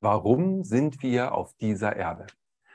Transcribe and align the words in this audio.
Warum 0.00 0.64
sind 0.64 1.02
wir 1.02 1.32
auf 1.32 1.54
dieser 1.54 1.96
Erde? 1.96 2.26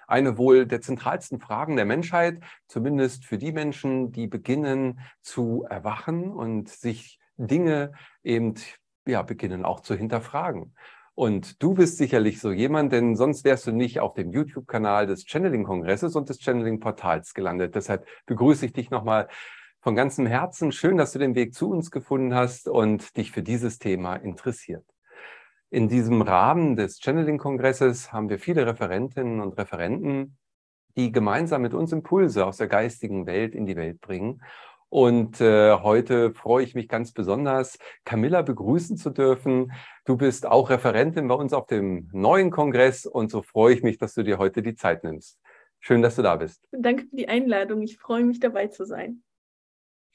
Eine 0.08 0.38
wohl 0.38 0.66
der 0.66 0.82
zentralsten 0.82 1.40
Fragen 1.40 1.76
der 1.76 1.86
Menschheit, 1.86 2.42
zumindest 2.68 3.26
für 3.26 3.38
die 3.38 3.54
Menschen, 3.54 4.12
die 4.12 4.28
beginnen 4.28 5.00
zu 5.22 5.66
erwachen 5.70 6.32
und 6.32 6.70
sich 6.70 7.20
Dinge 7.38 7.94
eben 8.24 8.56
ja, 9.06 9.22
beginnen 9.22 9.66
auch 9.66 9.82
zu 9.82 9.96
hinterfragen. 9.96 10.76
Und 11.16 11.62
du 11.62 11.76
bist 11.76 11.98
sicherlich 11.98 12.42
so 12.42 12.52
jemand, 12.52 12.92
denn 12.92 13.16
sonst 13.16 13.44
wärst 13.46 13.68
du 13.68 13.72
nicht 13.72 14.00
auf 14.00 14.16
dem 14.16 14.32
YouTube-Kanal 14.32 15.06
des 15.06 15.26
Channeling-Kongresses 15.26 16.16
und 16.16 16.30
des 16.30 16.40
Channeling-Portals 16.40 17.34
gelandet. 17.34 17.76
Deshalb 17.76 18.08
begrüße 18.26 18.66
ich 18.66 18.74
dich 18.74 18.90
nochmal 18.90 19.28
von 19.80 19.96
ganzem 19.96 20.26
Herzen. 20.26 20.72
Schön, 20.72 20.98
dass 20.98 21.12
du 21.12 21.20
den 21.20 21.36
Weg 21.36 21.54
zu 21.54 21.70
uns 21.70 21.92
gefunden 21.92 22.34
hast 22.34 22.68
und 22.68 23.16
dich 23.16 23.32
für 23.32 23.44
dieses 23.44 23.78
Thema 23.78 24.16
interessiert. 24.16 24.93
In 25.74 25.90
diesem 25.90 26.22
Rahmen 26.22 26.76
des 26.76 27.00
Channeling-Kongresses 27.00 28.14
haben 28.14 28.30
wir 28.30 28.38
viele 28.38 28.68
Referentinnen 28.68 29.42
und 29.42 29.58
Referenten, 29.58 30.38
die 30.96 31.12
gemeinsam 31.12 31.64
mit 31.64 31.74
uns 31.74 31.92
Impulse 31.92 32.46
aus 32.46 32.58
der 32.58 32.68
geistigen 32.68 33.26
Welt 33.26 33.56
in 33.56 33.66
die 33.66 33.76
Welt 33.76 34.00
bringen. 34.00 34.44
Und 34.90 35.42
äh, 35.42 35.74
heute 35.74 36.32
freue 36.36 36.64
ich 36.64 36.76
mich 36.76 36.88
ganz 36.88 37.12
besonders, 37.12 37.80
Camilla 38.06 38.44
begrüßen 38.44 38.98
zu 38.98 39.10
dürfen. 39.10 39.72
Du 40.06 40.16
bist 40.16 40.46
auch 40.46 40.70
Referentin 40.70 41.28
bei 41.28 41.34
uns 41.34 41.54
auf 41.54 41.66
dem 41.66 42.08
neuen 42.14 42.52
Kongress 42.52 43.08
und 43.08 43.32
so 43.32 43.42
freue 43.42 43.74
ich 43.74 43.82
mich, 43.82 43.98
dass 43.98 44.14
du 44.14 44.22
dir 44.22 44.38
heute 44.38 44.62
die 44.62 44.76
Zeit 44.76 45.04
nimmst. 45.04 45.40
Schön, 45.80 46.04
dass 46.04 46.18
du 46.18 46.22
da 46.22 46.36
bist. 46.36 46.68
Danke 46.72 47.06
für 47.08 47.16
die 47.16 47.30
Einladung. 47.30 47.82
Ich 47.82 47.98
freue 47.98 48.24
mich 48.24 48.40
dabei 48.40 48.68
zu 48.68 48.86
sein. 48.86 49.24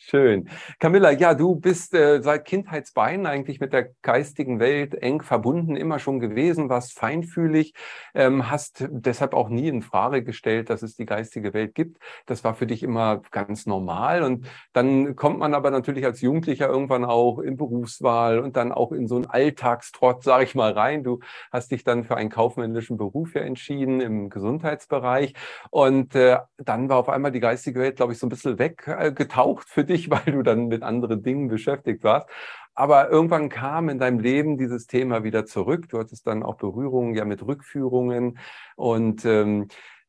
Schön. 0.00 0.48
Camilla, 0.78 1.10
ja, 1.10 1.34
du 1.34 1.56
bist 1.56 1.92
äh, 1.92 2.22
seit 2.22 2.44
Kindheitsbeinen 2.44 3.26
eigentlich 3.26 3.58
mit 3.58 3.72
der 3.72 3.90
geistigen 4.02 4.60
Welt 4.60 4.94
eng 4.94 5.22
verbunden, 5.22 5.74
immer 5.74 5.98
schon 5.98 6.20
gewesen, 6.20 6.68
warst 6.68 6.96
feinfühlig, 6.96 7.74
ähm, 8.14 8.48
hast 8.48 8.86
deshalb 8.90 9.34
auch 9.34 9.48
nie 9.48 9.66
in 9.66 9.82
Frage 9.82 10.22
gestellt, 10.22 10.70
dass 10.70 10.82
es 10.82 10.94
die 10.94 11.04
geistige 11.04 11.52
Welt 11.52 11.74
gibt. 11.74 11.98
Das 12.26 12.44
war 12.44 12.54
für 12.54 12.66
dich 12.66 12.84
immer 12.84 13.22
ganz 13.32 13.66
normal. 13.66 14.22
Und 14.22 14.46
dann 14.72 15.16
kommt 15.16 15.40
man 15.40 15.52
aber 15.52 15.72
natürlich 15.72 16.04
als 16.04 16.20
Jugendlicher 16.20 16.68
irgendwann 16.68 17.04
auch 17.04 17.40
in 17.40 17.56
Berufswahl 17.56 18.38
und 18.38 18.56
dann 18.56 18.70
auch 18.70 18.92
in 18.92 19.08
so 19.08 19.16
einen 19.16 19.26
Alltagstrott, 19.26 20.22
sage 20.22 20.44
ich 20.44 20.54
mal, 20.54 20.72
rein. 20.72 21.02
Du 21.02 21.18
hast 21.50 21.72
dich 21.72 21.82
dann 21.82 22.04
für 22.04 22.16
einen 22.16 22.30
kaufmännischen 22.30 22.98
Beruf 22.98 23.34
ja 23.34 23.40
entschieden 23.40 24.00
im 24.00 24.30
Gesundheitsbereich. 24.30 25.34
Und 25.70 26.14
äh, 26.14 26.38
dann 26.56 26.88
war 26.88 26.98
auf 26.98 27.08
einmal 27.08 27.32
die 27.32 27.40
geistige 27.40 27.80
Welt, 27.80 27.96
glaube 27.96 28.12
ich, 28.12 28.20
so 28.20 28.26
ein 28.26 28.30
bisschen 28.30 28.60
weggetaucht 28.60 29.66
äh, 29.66 29.70
für 29.70 29.87
dich, 29.88 30.10
weil 30.10 30.32
du 30.32 30.42
dann 30.42 30.68
mit 30.68 30.82
anderen 30.82 31.22
Dingen 31.22 31.48
beschäftigt 31.48 32.04
warst. 32.04 32.28
Aber 32.74 33.10
irgendwann 33.10 33.48
kam 33.48 33.88
in 33.88 33.98
deinem 33.98 34.20
Leben 34.20 34.56
dieses 34.56 34.86
Thema 34.86 35.24
wieder 35.24 35.44
zurück. 35.46 35.88
Du 35.88 35.98
hattest 35.98 36.26
dann 36.28 36.44
auch 36.44 36.56
Berührungen 36.56 37.14
ja 37.14 37.24
mit 37.24 37.44
Rückführungen 37.44 38.38
und 38.76 39.24
ähm, 39.24 39.66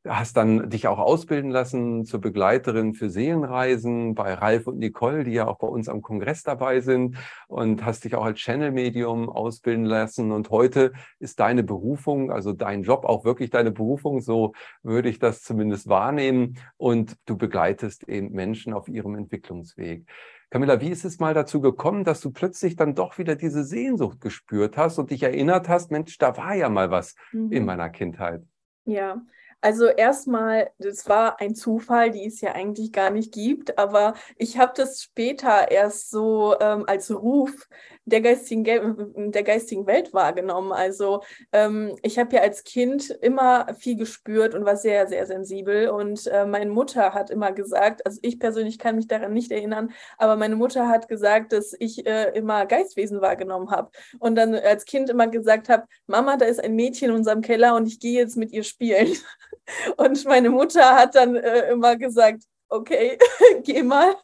hast 0.08 0.38
dann 0.38 0.70
dich 0.70 0.88
auch 0.88 1.00
ausbilden 1.00 1.52
lassen 1.52 2.06
zur 2.06 2.22
Begleiterin 2.22 2.94
für 2.94 3.10
Seelenreisen 3.10 4.16
bei 4.16 4.34
Ralf 4.34 4.68
und 4.68 4.78
Nicole, 4.78 5.24
die 5.24 5.34
ja 5.34 5.48
auch 5.48 5.58
bei 5.58 5.68
uns 5.68 5.90
am 5.90 6.02
Kongress 6.02 6.44
dabei 6.44 6.80
sind 6.80 7.18
und 7.48 7.84
hast 7.84 8.06
dich 8.06 8.16
auch 8.16 8.24
als 8.24 8.40
Channel-Medium 8.40 9.30
ausbilden 9.30 9.86
lassen. 9.86 10.32
Und 10.32 10.50
heute 10.52 10.94
ist 11.20 11.40
deine 11.40 11.64
Berufung, 11.64 12.32
also 12.32 12.54
dein 12.54 12.84
Job 12.84 13.04
auch 13.06 13.26
wirklich 13.26 13.50
deine 13.50 13.72
Berufung, 13.72 14.22
so 14.22 14.54
würde 14.84 15.10
ich 15.10 15.20
das 15.20 15.42
zumindest 15.42 15.90
wahrnehmen. 15.90 16.58
Und 16.78 17.16
du 17.26 17.38
begleitest 17.38 18.08
eben 18.08 18.32
Menschen 18.32 18.74
auf 18.74 18.88
ihrem 18.88 19.16
Entwicklungsweg. 19.16 20.06
Camilla, 20.50 20.82
wie 20.82 20.90
ist 20.90 21.06
es 21.06 21.20
mal 21.20 21.34
dazu 21.34 21.62
gekommen, 21.62 22.04
dass 22.04 22.22
du 22.22 22.32
plötzlich 22.32 22.76
dann 22.76 22.96
doch 22.96 23.20
wieder 23.20 23.36
diese 23.36 23.64
Sehnsucht 23.64 24.20
gespürt 24.20 24.78
hast 24.78 24.98
und 24.98 25.12
dich 25.12 25.22
erinnert 25.22 25.70
hast, 25.70 25.92
Mensch, 25.92 26.18
da 26.18 26.38
war 26.38 26.56
ja 26.56 26.70
mal 26.70 26.90
was 26.90 27.16
mhm. 27.32 27.52
in 27.52 27.66
meiner 27.66 27.90
Kindheit? 27.90 28.42
Ja, 28.86 29.22
also 29.62 29.88
erstmal, 29.88 30.72
das 30.78 31.08
war 31.10 31.40
ein 31.42 31.56
Zufall, 31.56 32.12
die 32.12 32.26
es 32.26 32.42
ja 32.42 32.54
eigentlich 32.54 32.92
gar 32.92 33.10
nicht 33.10 33.34
gibt, 33.34 33.78
aber 33.78 34.14
ich 34.38 34.58
habe 34.58 34.74
das 34.76 35.02
später 35.02 35.70
erst 35.72 36.12
so 36.12 36.56
ähm, 36.60 36.86
als 36.88 37.12
Ruf 37.12 37.68
der 38.10 38.22
geistigen, 38.22 39.32
der 39.32 39.44
geistigen 39.44 39.88
Welt 39.88 40.14
wahrgenommen. 40.14 40.72
Also 40.72 41.22
ähm, 41.52 41.96
ich 42.02 42.18
habe 42.20 42.36
ja 42.36 42.42
als 42.42 42.64
Kind 42.64 43.10
immer 43.22 43.74
viel 43.78 43.96
gespürt 43.96 44.56
und 44.56 44.66
war 44.66 44.76
sehr, 44.76 45.08
sehr 45.08 45.26
sensibel. 45.26 45.90
Und 45.90 46.28
äh, 46.28 46.46
meine 46.46 46.72
Mutter 46.72 47.14
hat 47.14 47.30
immer 47.30 47.52
gesagt, 47.52 48.06
also 48.06 48.20
ich 48.22 48.40
persönlich 48.40 48.80
kann 48.80 48.96
mich 48.96 49.08
daran 49.08 49.34
nicht 49.34 49.52
erinnern, 49.52 49.92
aber 50.18 50.36
meine 50.36 50.56
Mutter 50.56 50.88
hat 50.88 51.08
gesagt, 51.08 51.54
dass 51.54 51.76
ich 51.80 52.06
äh, 52.06 52.32
immer 52.32 52.66
Geistwesen 52.66 53.22
wahrgenommen 53.22 53.72
habe. 53.72 53.92
Und 54.20 54.36
dann 54.36 54.56
als 54.56 54.86
Kind 54.86 55.10
immer 55.10 55.28
gesagt 55.28 55.70
habe, 55.70 55.86
Mama, 56.08 56.38
da 56.38 56.46
ist 56.46 56.64
ein 56.64 56.76
Mädchen 56.76 57.10
in 57.10 57.16
unserem 57.16 57.42
Keller 57.42 57.76
und 57.76 57.88
ich 57.88 58.00
gehe 58.00 58.20
jetzt 58.20 58.38
mit 58.38 58.52
ihr 58.52 58.64
spielen. 58.64 59.14
Und 59.98 60.26
meine 60.26 60.50
Mutter 60.50 60.96
hat 60.96 61.16
dann 61.16 61.36
äh, 61.36 61.72
immer 61.72 61.96
gesagt, 61.96 62.44
okay, 62.70 63.18
geh 63.64 63.84
mal 63.84 64.16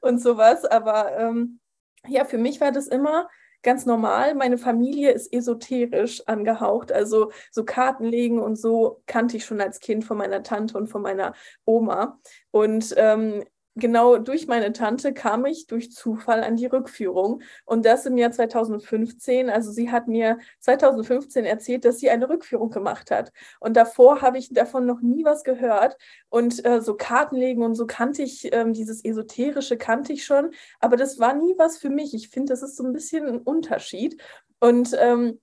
und 0.00 0.20
sowas. 0.20 0.64
Aber 0.64 1.16
ähm, 1.18 1.60
ja, 2.06 2.24
für 2.24 2.38
mich 2.38 2.60
war 2.60 2.72
das 2.72 2.86
immer 2.86 3.28
ganz 3.62 3.86
normal. 3.86 4.34
Meine 4.34 4.58
Familie 4.58 5.10
ist 5.10 5.32
esoterisch 5.32 6.22
angehaucht. 6.26 6.92
Also 6.92 7.32
so 7.50 7.64
Karten 7.64 8.04
legen 8.04 8.40
und 8.40 8.56
so 8.56 9.02
kannte 9.06 9.36
ich 9.36 9.44
schon 9.44 9.60
als 9.60 9.80
Kind 9.80 10.04
von 10.04 10.18
meiner 10.18 10.42
Tante 10.42 10.76
und 10.76 10.88
von 10.88 11.02
meiner 11.02 11.34
Oma. 11.64 12.20
Und 12.50 12.94
ähm, 12.96 13.42
genau 13.76 14.18
durch 14.18 14.46
meine 14.46 14.72
Tante 14.72 15.12
kam 15.12 15.44
ich 15.46 15.66
durch 15.66 15.92
Zufall 15.92 16.42
an 16.44 16.56
die 16.56 16.66
Rückführung. 16.66 17.42
Und 17.64 17.84
das 17.84 18.06
im 18.06 18.16
Jahr 18.16 18.30
2015. 18.30 19.50
Also 19.50 19.72
sie 19.72 19.90
hat 19.90 20.08
mir 20.08 20.38
2015 20.60 21.44
erzählt, 21.44 21.84
dass 21.84 21.98
sie 21.98 22.10
eine 22.10 22.28
Rückführung 22.28 22.70
gemacht 22.70 23.10
hat. 23.10 23.32
Und 23.60 23.76
davor 23.76 24.22
habe 24.22 24.38
ich 24.38 24.52
davon 24.52 24.86
noch 24.86 25.00
nie 25.00 25.24
was 25.24 25.44
gehört. 25.44 25.96
Und 26.28 26.64
äh, 26.64 26.80
so 26.80 26.94
Karten 26.94 27.36
legen 27.36 27.62
und 27.62 27.74
so 27.74 27.86
kannte 27.86 28.22
ich 28.22 28.52
ähm, 28.52 28.72
dieses 28.72 29.04
esoterische 29.04 29.76
kannte 29.76 30.12
ich 30.12 30.24
schon, 30.24 30.50
aber 30.80 30.96
das 30.96 31.18
war 31.18 31.34
nie 31.34 31.54
was 31.56 31.78
für 31.78 31.90
mich. 31.90 32.14
Ich 32.14 32.28
finde, 32.28 32.52
das 32.52 32.62
ist 32.62 32.76
so 32.76 32.84
ein 32.84 32.92
bisschen 32.92 33.26
ein 33.26 33.38
Unterschied. 33.38 34.20
Und 34.60 34.96
ähm, 34.98 35.40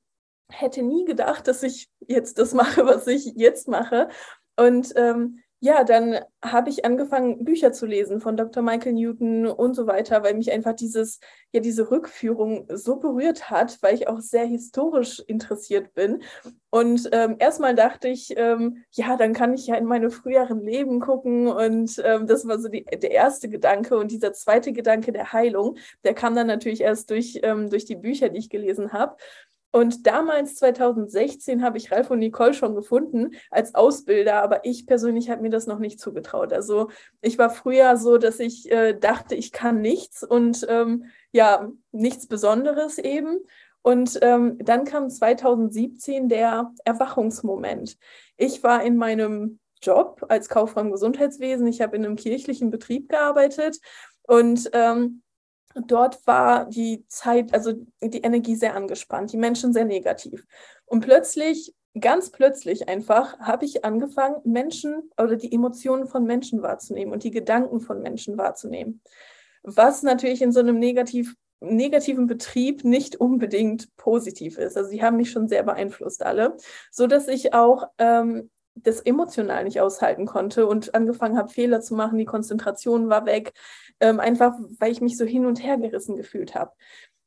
hätte 0.49 0.83
nie 0.83 1.05
gedacht, 1.05 1.47
dass 1.47 1.63
ich 1.63 1.89
jetzt 2.07 2.37
das 2.37 2.53
mache, 2.53 2.85
was 2.85 3.07
ich 3.07 3.33
jetzt 3.35 3.67
mache. 3.67 4.09
Und 4.55 4.93
ähm, 4.95 5.40
ja, 5.63 5.83
dann 5.83 6.19
habe 6.43 6.71
ich 6.71 6.85
angefangen, 6.85 7.45
Bücher 7.45 7.71
zu 7.71 7.85
lesen 7.85 8.19
von 8.19 8.35
Dr. 8.35 8.63
Michael 8.63 8.93
Newton 8.93 9.45
und 9.45 9.75
so 9.75 9.85
weiter, 9.85 10.23
weil 10.23 10.33
mich 10.33 10.51
einfach 10.51 10.73
dieses, 10.73 11.19
ja, 11.51 11.59
diese 11.59 11.91
Rückführung 11.91 12.65
so 12.73 12.95
berührt 12.95 13.51
hat, 13.51 13.77
weil 13.83 13.93
ich 13.93 14.07
auch 14.07 14.21
sehr 14.21 14.45
historisch 14.45 15.19
interessiert 15.19 15.93
bin. 15.93 16.23
Und 16.71 17.07
ähm, 17.11 17.35
erstmal 17.37 17.75
dachte 17.75 18.07
ich, 18.07 18.33
ähm, 18.37 18.83
ja, 18.91 19.15
dann 19.17 19.33
kann 19.33 19.53
ich 19.53 19.67
ja 19.67 19.75
in 19.75 19.85
meine 19.85 20.09
früheren 20.09 20.61
Leben 20.61 20.99
gucken. 20.99 21.47
Und 21.47 22.01
ähm, 22.03 22.25
das 22.25 22.47
war 22.47 22.57
so 22.57 22.67
die, 22.67 22.83
der 22.83 23.11
erste 23.11 23.47
Gedanke. 23.47 23.97
Und 23.99 24.09
dieser 24.09 24.33
zweite 24.33 24.73
Gedanke 24.73 25.11
der 25.11 25.31
Heilung, 25.31 25.77
der 26.03 26.15
kam 26.15 26.33
dann 26.33 26.47
natürlich 26.47 26.81
erst 26.81 27.11
durch, 27.11 27.39
ähm, 27.43 27.69
durch 27.69 27.85
die 27.85 27.97
Bücher, 27.97 28.29
die 28.29 28.39
ich 28.39 28.49
gelesen 28.49 28.93
habe. 28.93 29.15
Und 29.71 30.05
damals, 30.05 30.55
2016, 30.55 31.63
habe 31.63 31.77
ich 31.77 31.91
Ralf 31.91 32.11
und 32.11 32.19
Nicole 32.19 32.53
schon 32.53 32.75
gefunden 32.75 33.31
als 33.49 33.73
Ausbilder, 33.73 34.43
aber 34.43 34.65
ich 34.65 34.85
persönlich 34.85 35.29
habe 35.29 35.41
mir 35.41 35.49
das 35.49 35.65
noch 35.65 35.79
nicht 35.79 35.99
zugetraut. 35.99 36.51
Also 36.51 36.89
ich 37.21 37.37
war 37.37 37.49
früher 37.49 37.95
so, 37.95 38.17
dass 38.17 38.39
ich 38.39 38.69
äh, 38.69 38.93
dachte, 38.93 39.35
ich 39.35 39.51
kann 39.51 39.81
nichts 39.81 40.23
und 40.23 40.65
ähm, 40.69 41.05
ja, 41.31 41.71
nichts 41.91 42.27
Besonderes 42.27 42.97
eben. 42.97 43.39
Und 43.81 44.19
ähm, 44.21 44.57
dann 44.59 44.83
kam 44.83 45.09
2017 45.09 46.29
der 46.29 46.71
Erwachungsmoment. 46.83 47.97
Ich 48.37 48.63
war 48.63 48.83
in 48.83 48.97
meinem 48.97 49.59
Job 49.81 50.25
als 50.29 50.49
Kauffrau 50.49 50.81
im 50.81 50.91
Gesundheitswesen. 50.91 51.65
Ich 51.65 51.81
habe 51.81 51.95
in 51.95 52.05
einem 52.05 52.15
kirchlichen 52.15 52.69
Betrieb 52.69 53.09
gearbeitet 53.09 53.79
und 54.23 54.69
ähm, 54.73 55.23
dort 55.75 56.25
war 56.27 56.65
die 56.65 57.05
Zeit, 57.07 57.53
also 57.53 57.73
die 58.01 58.21
Energie 58.21 58.55
sehr 58.55 58.75
angespannt, 58.75 59.31
die 59.31 59.37
Menschen 59.37 59.73
sehr 59.73 59.85
negativ. 59.85 60.45
Und 60.85 61.01
plötzlich, 61.01 61.73
ganz 61.99 62.31
plötzlich 62.31 62.89
einfach, 62.89 63.39
habe 63.39 63.65
ich 63.65 63.85
angefangen, 63.85 64.37
Menschen 64.43 65.09
oder 65.17 65.35
die 65.35 65.53
Emotionen 65.53 66.07
von 66.07 66.25
Menschen 66.25 66.61
wahrzunehmen 66.61 67.13
und 67.13 67.23
die 67.23 67.31
Gedanken 67.31 67.81
von 67.81 68.01
Menschen 68.01 68.37
wahrzunehmen. 68.37 69.01
Was 69.63 70.03
natürlich 70.03 70.41
in 70.41 70.51
so 70.51 70.59
einem 70.59 70.79
negativ, 70.79 71.35
negativen 71.59 72.27
Betrieb 72.27 72.83
nicht 72.83 73.17
unbedingt 73.17 73.95
positiv 73.95 74.57
ist. 74.57 74.75
Also 74.75 74.89
sie 74.89 75.03
haben 75.03 75.17
mich 75.17 75.31
schon 75.31 75.47
sehr 75.47 75.63
beeinflusst 75.63 76.23
alle, 76.23 76.57
so 76.89 77.07
dass 77.07 77.27
ich 77.27 77.53
auch 77.53 77.87
ähm, 77.99 78.49
das 78.75 79.01
emotional 79.01 79.63
nicht 79.63 79.81
aushalten 79.81 80.25
konnte 80.25 80.65
und 80.65 80.95
angefangen 80.95 81.37
habe, 81.37 81.49
Fehler 81.49 81.81
zu 81.81 81.95
machen. 81.95 82.17
Die 82.17 82.25
Konzentration 82.25 83.09
war 83.09 83.25
weg, 83.25 83.53
ähm, 83.99 84.19
einfach 84.19 84.53
weil 84.79 84.91
ich 84.91 85.01
mich 85.01 85.17
so 85.17 85.25
hin 85.25 85.45
und 85.45 85.63
her 85.63 85.77
gerissen 85.77 86.15
gefühlt 86.15 86.55
habe. 86.55 86.71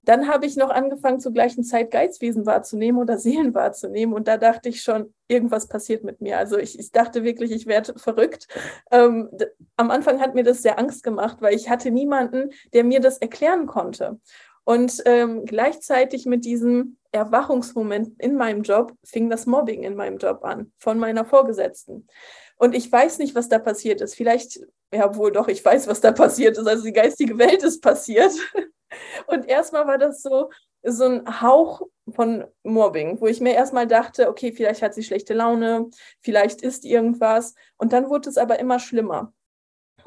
Dann 0.05 0.29
habe 0.29 0.45
ich 0.45 0.57
noch 0.57 0.69
angefangen, 0.69 1.19
zur 1.19 1.33
gleichen 1.33 1.65
Zeit 1.65 1.91
Geizwesen 1.91 2.45
wahrzunehmen 2.47 3.01
oder 3.01 3.19
Seelen 3.19 3.55
wahrzunehmen. 3.55 4.15
Und 4.15 4.29
da 4.29 4.37
dachte 4.37 4.69
ich 4.69 4.83
schon, 4.83 5.15
irgendwas 5.29 5.69
passiert 5.69 6.05
mit 6.05 6.21
mir. 6.21 6.39
Also 6.39 6.59
ich, 6.59 6.79
ich 6.79 6.93
dachte 6.93 7.25
wirklich, 7.25 7.51
ich 7.51 7.67
werde 7.67 7.99
verrückt. 7.99 8.47
Ähm, 8.91 9.31
am 9.77 9.91
Anfang 9.91 10.21
hat 10.21 10.35
mir 10.35 10.45
das 10.45 10.63
sehr 10.63 10.79
Angst 10.79 11.03
gemacht, 11.03 11.39
weil 11.41 11.55
ich 11.55 11.71
hatte 11.71 11.91
niemanden, 11.91 12.51
der 12.73 12.85
mir 12.85 13.01
das 13.01 13.19
erklären 13.19 13.67
konnte. 13.67 14.19
Und 14.65 15.03
ähm, 15.05 15.45
gleichzeitig 15.45 16.25
mit 16.27 16.45
diesem 16.45 16.97
Erwachungsmoment 17.15 18.21
in 18.21 18.35
meinem 18.35 18.63
Job 18.63 18.93
fing 19.05 19.31
das 19.31 19.47
Mobbing 19.47 19.85
in 19.85 19.95
meinem 19.95 20.19
Job 20.19 20.45
an, 20.45 20.73
von 20.79 20.99
meiner 20.99 21.25
Vorgesetzten. 21.25 22.09
Und 22.57 22.75
ich 22.75 22.91
weiß 22.91 23.19
nicht, 23.19 23.35
was 23.35 23.49
da 23.49 23.59
passiert 23.59 24.01
ist. 24.01 24.15
Vielleicht, 24.15 24.61
ja 24.93 25.15
wohl 25.17 25.31
doch, 25.31 25.49
ich 25.49 25.65
weiß, 25.65 25.87
was 25.87 26.01
da 26.01 26.13
passiert 26.13 26.59
ist. 26.59 26.67
Also 26.67 26.85
die 26.85 26.93
geistige 26.93 27.39
Welt 27.39 27.63
ist 27.63 27.81
passiert. 27.81 28.33
Und 29.27 29.49
erstmal 29.49 29.87
war 29.87 29.99
das 29.99 30.23
so, 30.23 30.51
so 30.83 31.05
ein 31.05 31.41
Hauch 31.41 31.83
von 32.13 32.45
Mobbing, 32.63 33.21
wo 33.21 33.27
ich 33.27 33.41
mir 33.41 33.55
erstmal 33.55 33.87
dachte, 33.87 34.29
okay, 34.29 34.53
vielleicht 34.53 34.83
hat 34.83 34.95
sie 34.95 35.03
schlechte 35.03 35.35
Laune, 35.35 35.91
vielleicht 36.21 36.63
ist 36.63 36.85
irgendwas. 36.85 37.55
Und 37.77 37.93
dann 37.93 38.09
wurde 38.09 38.29
es 38.29 38.39
aber 38.39 38.59
immer 38.59 38.79
schlimmer. 38.79 39.33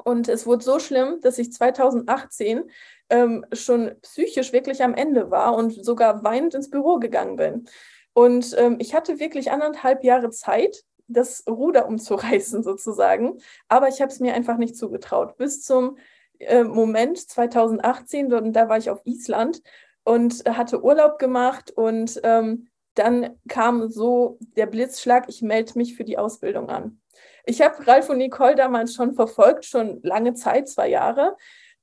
Und 0.04 0.28
es 0.28 0.46
wurde 0.46 0.64
so 0.64 0.78
schlimm, 0.78 1.20
dass 1.20 1.38
ich 1.38 1.52
2018 1.52 2.70
ähm, 3.10 3.44
schon 3.52 3.92
psychisch 4.02 4.52
wirklich 4.52 4.82
am 4.82 4.94
Ende 4.94 5.30
war 5.30 5.54
und 5.54 5.84
sogar 5.84 6.22
weinend 6.24 6.54
ins 6.54 6.70
Büro 6.70 6.98
gegangen 6.98 7.36
bin. 7.36 7.68
Und 8.12 8.54
ähm, 8.58 8.76
ich 8.80 8.94
hatte 8.94 9.20
wirklich 9.20 9.50
anderthalb 9.50 10.04
Jahre 10.04 10.30
Zeit, 10.30 10.84
das 11.06 11.44
Ruder 11.48 11.86
umzureißen 11.86 12.62
sozusagen. 12.64 13.38
Aber 13.68 13.88
ich 13.88 14.00
habe 14.00 14.12
es 14.12 14.20
mir 14.20 14.34
einfach 14.34 14.58
nicht 14.58 14.76
zugetraut. 14.76 15.36
Bis 15.36 15.62
zum 15.62 15.98
äh, 16.38 16.64
Moment 16.64 17.18
2018, 17.18 18.32
und 18.32 18.52
da 18.52 18.68
war 18.68 18.78
ich 18.78 18.90
auf 18.90 19.00
Island 19.04 19.62
und 20.04 20.44
hatte 20.48 20.82
Urlaub 20.82 21.18
gemacht 21.18 21.70
und 21.70 22.20
ähm, 22.22 22.68
dann 22.94 23.38
kam 23.48 23.90
so 23.90 24.38
der 24.56 24.66
Blitzschlag, 24.66 25.28
ich 25.28 25.42
melde 25.42 25.72
mich 25.76 25.96
für 25.96 26.04
die 26.04 26.18
Ausbildung 26.18 26.68
an. 26.68 27.00
Ich 27.44 27.62
habe 27.62 27.86
Ralf 27.86 28.08
und 28.08 28.18
Nicole 28.18 28.54
damals 28.54 28.94
schon 28.94 29.14
verfolgt, 29.14 29.64
schon 29.64 30.00
lange 30.02 30.34
Zeit, 30.34 30.68
zwei 30.68 30.88
Jahre. 30.88 31.36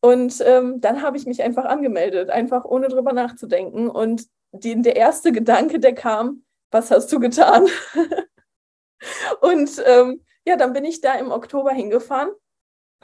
Und 0.05 0.43
ähm, 0.45 0.81
dann 0.81 1.01
habe 1.01 1.17
ich 1.17 1.25
mich 1.25 1.41
einfach 1.41 1.65
angemeldet, 1.65 2.29
einfach 2.29 2.65
ohne 2.65 2.89
drüber 2.89 3.13
nachzudenken. 3.13 3.89
Und 3.89 4.27
die, 4.51 4.79
der 4.81 4.95
erste 4.95 5.31
Gedanke, 5.31 5.79
der 5.79 5.95
kam, 5.95 6.43
was 6.69 6.91
hast 6.91 7.11
du 7.11 7.19
getan? 7.19 7.65
und 9.41 9.83
ähm, 9.85 10.21
ja, 10.45 10.57
dann 10.57 10.73
bin 10.73 10.85
ich 10.85 11.01
da 11.01 11.13
im 11.15 11.31
Oktober 11.31 11.71
hingefahren 11.71 12.29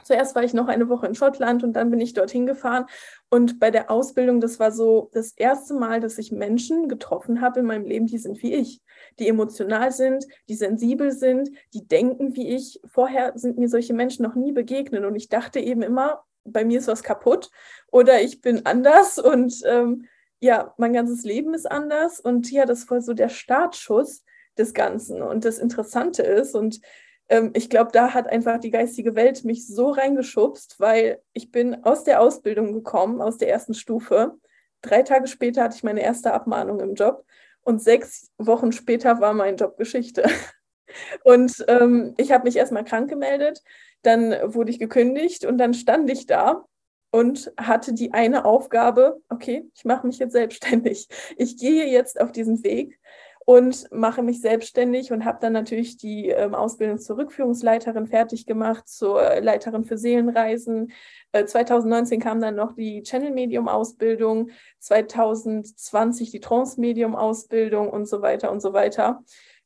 Zuerst 0.02 0.34
war 0.34 0.42
ich 0.42 0.52
noch 0.52 0.68
eine 0.68 0.88
Woche 0.88 1.06
in 1.06 1.14
Schottland 1.14 1.62
und 1.62 1.74
dann 1.74 1.90
bin 1.90 2.00
ich 2.00 2.12
dorthin 2.12 2.46
gefahren. 2.46 2.86
Und 3.30 3.60
bei 3.60 3.70
der 3.70 3.90
Ausbildung, 3.90 4.40
das 4.40 4.58
war 4.58 4.72
so 4.72 5.10
das 5.12 5.32
erste 5.32 5.74
Mal, 5.74 6.00
dass 6.00 6.18
ich 6.18 6.32
Menschen 6.32 6.88
getroffen 6.88 7.40
habe 7.40 7.60
in 7.60 7.66
meinem 7.66 7.86
Leben, 7.86 8.06
die 8.06 8.18
sind 8.18 8.42
wie 8.42 8.54
ich, 8.54 8.80
die 9.18 9.28
emotional 9.28 9.92
sind, 9.92 10.26
die 10.48 10.54
sensibel 10.54 11.12
sind, 11.12 11.50
die 11.72 11.86
denken 11.86 12.34
wie 12.34 12.48
ich. 12.48 12.80
Vorher 12.84 13.32
sind 13.36 13.58
mir 13.58 13.68
solche 13.68 13.94
Menschen 13.94 14.24
noch 14.24 14.34
nie 14.34 14.52
begegnet 14.52 15.04
und 15.04 15.14
ich 15.14 15.28
dachte 15.28 15.60
eben 15.60 15.82
immer, 15.82 16.24
bei 16.44 16.64
mir 16.64 16.78
ist 16.78 16.88
was 16.88 17.02
kaputt 17.02 17.50
oder 17.90 18.20
ich 18.20 18.40
bin 18.40 18.66
anders 18.66 19.18
und 19.18 19.62
ähm, 19.66 20.06
ja, 20.42 20.74
mein 20.76 20.92
ganzes 20.92 21.22
Leben 21.22 21.54
ist 21.54 21.70
anders. 21.70 22.18
Und 22.18 22.50
ja, 22.50 22.66
das 22.66 22.90
war 22.90 23.00
so 23.00 23.14
der 23.14 23.28
Startschuss 23.28 24.24
des 24.58 24.74
Ganzen. 24.74 25.22
Und 25.22 25.44
das 25.44 25.58
Interessante 25.58 26.24
ist, 26.24 26.56
und 26.56 26.80
ähm, 27.28 27.52
ich 27.54 27.70
glaube, 27.70 27.90
da 27.92 28.12
hat 28.12 28.26
einfach 28.26 28.58
die 28.58 28.72
geistige 28.72 29.14
Welt 29.14 29.44
mich 29.44 29.68
so 29.68 29.90
reingeschubst, 29.90 30.80
weil 30.80 31.22
ich 31.32 31.52
bin 31.52 31.84
aus 31.84 32.02
der 32.02 32.20
Ausbildung 32.20 32.72
gekommen, 32.72 33.22
aus 33.22 33.38
der 33.38 33.50
ersten 33.50 33.74
Stufe. 33.74 34.34
Drei 34.82 35.02
Tage 35.02 35.28
später 35.28 35.62
hatte 35.62 35.76
ich 35.76 35.84
meine 35.84 36.02
erste 36.02 36.32
Abmahnung 36.32 36.80
im 36.80 36.94
Job 36.94 37.24
und 37.62 37.80
sechs 37.80 38.32
Wochen 38.36 38.72
später 38.72 39.20
war 39.20 39.34
mein 39.34 39.56
Job 39.56 39.76
Geschichte. 39.76 40.24
Und 41.24 41.64
ähm, 41.68 42.12
ich 42.18 42.32
habe 42.32 42.44
mich 42.44 42.56
erstmal 42.56 42.84
krank 42.84 43.08
gemeldet, 43.08 43.62
dann 44.02 44.34
wurde 44.54 44.70
ich 44.70 44.78
gekündigt 44.78 45.44
und 45.44 45.58
dann 45.58 45.74
stand 45.74 46.10
ich 46.10 46.26
da 46.26 46.64
und 47.10 47.52
hatte 47.58 47.92
die 47.92 48.12
eine 48.12 48.44
Aufgabe, 48.44 49.20
okay, 49.28 49.68
ich 49.74 49.84
mache 49.84 50.06
mich 50.06 50.18
jetzt 50.18 50.32
selbstständig. 50.32 51.08
Ich 51.36 51.56
gehe 51.58 51.86
jetzt 51.86 52.20
auf 52.20 52.32
diesen 52.32 52.64
Weg 52.64 52.98
und 53.44 53.90
mache 53.90 54.22
mich 54.22 54.40
selbstständig 54.40 55.12
und 55.12 55.24
habe 55.24 55.38
dann 55.40 55.52
natürlich 55.52 55.96
die 55.96 56.28
ähm, 56.28 56.54
Ausbildung 56.54 56.98
zur 56.98 57.18
Rückführungsleiterin 57.18 58.06
fertig 58.06 58.46
gemacht, 58.46 58.88
zur 58.88 59.40
Leiterin 59.40 59.84
für 59.84 59.98
Seelenreisen. 59.98 60.92
Äh, 61.32 61.44
2019 61.44 62.20
kam 62.20 62.40
dann 62.40 62.54
noch 62.54 62.72
die 62.74 63.02
Channel 63.02 63.32
Medium 63.32 63.68
Ausbildung, 63.68 64.50
2020 64.78 66.30
die 66.30 66.40
Trance 66.40 66.80
Medium 66.80 67.16
Ausbildung 67.16 67.90
und 67.90 68.06
so 68.06 68.22
weiter 68.22 68.50
und 68.52 68.60
so 68.60 68.72
weiter. 68.72 69.22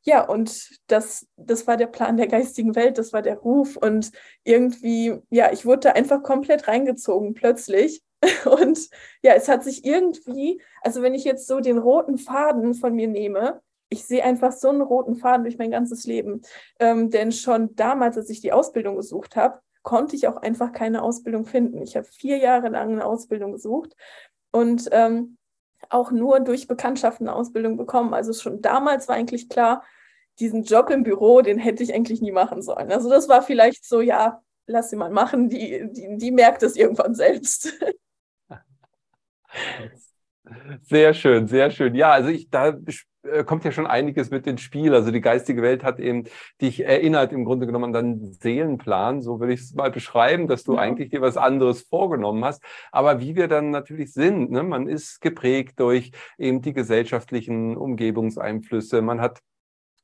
Ja, 0.07 0.25
und 0.25 0.71
das, 0.87 1.27
das 1.37 1.67
war 1.67 1.77
der 1.77 1.89
Plan 1.89 2.17
der 2.17 2.29
geistigen 2.29 2.77
Welt, 2.77 2.97
das 2.97 3.13
war 3.13 3.23
der 3.23 3.39
Ruf 3.39 3.77
und 3.77 4.13
irgendwie, 4.45 5.21
ja, 5.31 5.53
ich 5.53 5.67
wurde 5.67 5.81
da 5.81 5.91
einfach 5.91 6.23
komplett 6.23 6.69
reingezogen 6.69 7.35
plötzlich. 7.35 8.03
Und 8.47 8.89
ja, 9.23 9.35
es 9.35 9.47
hat 9.47 9.63
sich 9.63 9.85
irgendwie, 9.85 10.63
also 10.81 11.03
wenn 11.03 11.15
ich 11.15 11.25
jetzt 11.25 11.47
so 11.47 11.61
den 11.61 11.77
roten 11.77 12.17
Faden 12.17 12.73
von 12.75 12.95
mir 12.95 13.09
nehme, 13.09 13.61
ich 13.91 14.07
sehe 14.07 14.25
einfach 14.25 14.53
so 14.53 14.71
einen 14.71 14.81
roten 14.81 15.17
Faden 15.17 15.45
durch 15.45 15.59
mein 15.59 15.71
ganzes 15.71 16.07
Leben. 16.07 16.41
Ähm, 16.79 17.11
denn 17.11 17.31
schon 17.31 17.77
damals, 17.77 18.17
als 18.17 18.31
ich 18.31 18.41
die 18.41 18.53
Ausbildung 18.53 18.97
gesucht 18.97 19.37
habe, 19.37 19.61
konnte 19.83 20.17
ich 20.17 20.29
auch 20.29 20.39
einfach 20.39 20.73
keine 20.73 21.03
Ausbildung 21.03 21.45
finden. 21.45 21.83
Ich 21.83 21.95
habe 21.97 22.07
vier 22.07 22.39
Jahre 22.39 22.69
lang 22.71 22.93
eine 22.93 23.05
Ausbildung 23.05 23.53
gesucht 23.53 23.95
und 24.51 24.89
ähm, 24.93 25.37
auch 25.91 26.11
nur 26.11 26.41
durch 26.41 26.67
Bekanntschaften 26.69 27.29
eine 27.29 27.37
Ausbildung 27.37 27.77
bekommen. 27.77 28.15
Also 28.15 28.33
schon 28.33 28.63
damals 28.63 29.09
war 29.09 29.15
eigentlich 29.17 29.49
klar, 29.49 29.83
diesen 30.39 30.65
Job 30.65 30.91
im 30.91 31.03
Büro, 31.03 31.41
den 31.43 31.59
hätte 31.59 31.83
ich 31.83 31.95
eigentlich 31.95 32.21
nie 32.21 32.33
machen 32.33 32.63
sollen. 32.63 32.91
Also 32.93 33.09
das 33.09 33.29
war 33.29 33.43
vielleicht 33.43 33.85
so, 33.85 34.01
ja, 34.01 34.43
lass 34.67 34.91
sie 34.91 34.97
mal 34.97 35.11
machen, 35.11 35.49
die, 35.49 35.89
die, 35.91 36.17
die 36.17 36.31
merkt 36.31 36.63
es 36.63 36.77
irgendwann 36.77 37.15
selbst. 37.15 37.73
Sehr 40.83 41.13
schön, 41.13 41.49
sehr 41.49 41.73
schön. 41.73 41.97
Ja, 41.97 42.13
also 42.13 42.29
ich, 42.29 42.51
da 42.51 42.77
äh, 43.27 43.45
kommt 43.45 43.65
ja 43.65 43.73
schon 43.73 43.87
einiges 43.87 44.31
mit 44.31 44.47
ins 44.47 44.61
Spiel. 44.61 44.95
Also 44.95 45.11
die 45.11 45.21
geistige 45.21 45.63
Welt 45.63 45.83
hat 45.85 45.99
eben 45.99 46.25
dich 46.61 46.85
erinnert 46.85 47.33
im 47.33 47.45
Grunde 47.45 47.67
genommen 47.67 47.87
an 47.87 47.93
deinen 47.93 48.33
Seelenplan, 48.33 49.23
so 49.23 49.41
will 49.41 49.51
ich 49.51 49.61
es 49.61 49.75
mal 49.75 49.91
beschreiben, 49.91 50.47
dass 50.47 50.63
du 50.65 50.75
ja. 50.75 50.81
eigentlich 50.81 51.11
dir 51.11 51.21
was 51.21 51.37
anderes 51.37 51.83
vorgenommen 51.83 52.45
hast. 52.45 52.63
Aber 52.93 53.21
wie 53.21 53.37
wir 53.37 53.49
dann 53.49 53.71
natürlich 53.71 54.13
sind, 54.13 54.51
ne? 54.51 54.63
man 54.63 54.89
ist 54.89 55.21
geprägt 55.21 55.81
durch 55.81 56.13
eben 56.39 56.63
die 56.63 56.73
gesellschaftlichen 56.73 57.77
Umgebungseinflüsse, 57.77 59.03
man 59.03 59.21
hat 59.21 59.41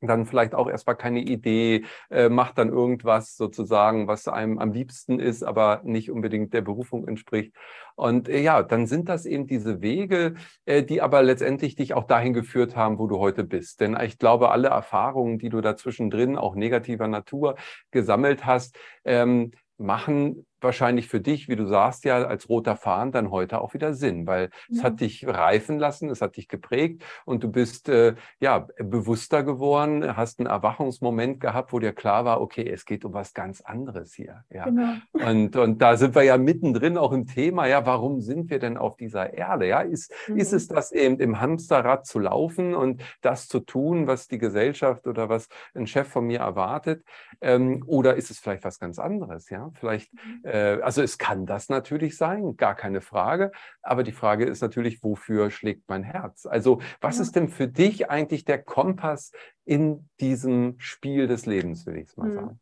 dann 0.08 0.26
vielleicht 0.26 0.54
auch 0.54 0.68
erstmal 0.68 0.96
keine 0.96 1.20
Idee, 1.20 1.84
äh, 2.10 2.28
macht 2.28 2.58
dann 2.58 2.68
irgendwas 2.68 3.36
sozusagen, 3.36 4.08
was 4.08 4.28
einem 4.28 4.58
am 4.58 4.72
liebsten 4.72 5.20
ist, 5.20 5.42
aber 5.42 5.80
nicht 5.84 6.10
unbedingt 6.10 6.52
der 6.54 6.62
Berufung 6.62 7.06
entspricht. 7.06 7.54
Und 7.94 8.28
äh, 8.28 8.40
ja, 8.40 8.62
dann 8.62 8.86
sind 8.86 9.08
das 9.08 9.26
eben 9.26 9.46
diese 9.46 9.82
Wege, 9.82 10.34
äh, 10.64 10.82
die 10.82 11.02
aber 11.02 11.22
letztendlich 11.22 11.76
dich 11.76 11.94
auch 11.94 12.04
dahin 12.04 12.32
geführt 12.32 12.76
haben, 12.76 12.98
wo 12.98 13.06
du 13.06 13.18
heute 13.18 13.44
bist. 13.44 13.80
Denn 13.80 13.98
ich 14.00 14.18
glaube, 14.18 14.50
alle 14.50 14.68
Erfahrungen, 14.68 15.38
die 15.38 15.48
du 15.48 15.60
dazwischen 15.60 16.10
drin, 16.10 16.36
auch 16.36 16.54
negativer 16.54 17.08
Natur, 17.08 17.56
gesammelt 17.90 18.46
hast, 18.46 18.76
ähm, 19.04 19.52
machen 19.78 20.46
wahrscheinlich 20.62 21.08
für 21.08 21.20
dich, 21.20 21.48
wie 21.48 21.56
du 21.56 21.66
sagst 21.66 22.04
ja, 22.04 22.24
als 22.24 22.48
roter 22.48 22.76
Faden 22.76 23.12
dann 23.12 23.30
heute 23.30 23.60
auch 23.60 23.74
wieder 23.74 23.94
Sinn, 23.94 24.26
weil 24.26 24.50
ja. 24.68 24.76
es 24.76 24.84
hat 24.84 25.00
dich 25.00 25.26
reifen 25.26 25.78
lassen, 25.78 26.10
es 26.10 26.20
hat 26.20 26.36
dich 26.36 26.48
geprägt 26.48 27.02
und 27.24 27.42
du 27.42 27.48
bist 27.50 27.88
äh, 27.88 28.14
ja 28.40 28.66
bewusster 28.78 29.42
geworden, 29.42 30.16
hast 30.16 30.38
einen 30.38 30.48
Erwachungsmoment 30.48 31.40
gehabt, 31.40 31.72
wo 31.72 31.78
dir 31.78 31.92
klar 31.92 32.24
war, 32.24 32.40
okay, 32.40 32.68
es 32.68 32.84
geht 32.84 33.04
um 33.04 33.12
was 33.12 33.34
ganz 33.34 33.60
anderes 33.60 34.14
hier. 34.14 34.44
Ja. 34.50 34.64
Genau. 34.64 34.94
Und, 35.12 35.56
und 35.56 35.82
da 35.82 35.96
sind 35.96 36.14
wir 36.14 36.22
ja 36.22 36.38
mittendrin 36.38 36.98
auch 36.98 37.12
im 37.12 37.26
Thema, 37.26 37.66
ja, 37.66 37.84
warum 37.86 38.20
sind 38.20 38.50
wir 38.50 38.58
denn 38.58 38.76
auf 38.76 38.96
dieser 38.96 39.34
Erde? 39.34 39.66
Ja, 39.66 39.80
ist, 39.80 40.12
mhm. 40.28 40.36
ist 40.36 40.52
es 40.52 40.68
das 40.68 40.92
eben 40.92 41.18
im 41.18 41.40
Hamsterrad 41.40 42.06
zu 42.06 42.18
laufen 42.18 42.74
und 42.74 43.02
das 43.20 43.48
zu 43.48 43.60
tun, 43.60 44.06
was 44.06 44.28
die 44.28 44.38
Gesellschaft 44.38 45.06
oder 45.06 45.28
was 45.28 45.48
ein 45.74 45.86
Chef 45.86 46.08
von 46.08 46.26
mir 46.26 46.40
erwartet? 46.40 47.04
Ähm, 47.40 47.82
oder 47.86 48.16
ist 48.16 48.30
es 48.30 48.38
vielleicht 48.38 48.64
was 48.64 48.78
ganz 48.78 48.98
anderes? 48.98 49.50
Ja, 49.50 49.70
vielleicht 49.74 50.12
mhm 50.12 50.42
äh, 50.42 50.51
also 50.56 51.02
es 51.02 51.18
kann 51.18 51.46
das 51.46 51.68
natürlich 51.68 52.16
sein, 52.16 52.56
gar 52.56 52.74
keine 52.74 53.00
Frage. 53.00 53.52
Aber 53.82 54.02
die 54.02 54.12
Frage 54.12 54.44
ist 54.44 54.60
natürlich, 54.60 55.02
wofür 55.02 55.50
schlägt 55.50 55.88
mein 55.88 56.02
Herz? 56.02 56.46
Also 56.46 56.80
was 57.00 57.16
ja. 57.16 57.22
ist 57.22 57.36
denn 57.36 57.48
für 57.48 57.68
dich 57.68 58.10
eigentlich 58.10 58.44
der 58.44 58.62
Kompass 58.62 59.32
in 59.64 60.08
diesem 60.20 60.74
Spiel 60.78 61.26
des 61.26 61.46
Lebens, 61.46 61.86
will 61.86 61.96
ich 61.96 62.08
es 62.08 62.16
mal 62.16 62.28
hm. 62.28 62.34
sagen? 62.34 62.60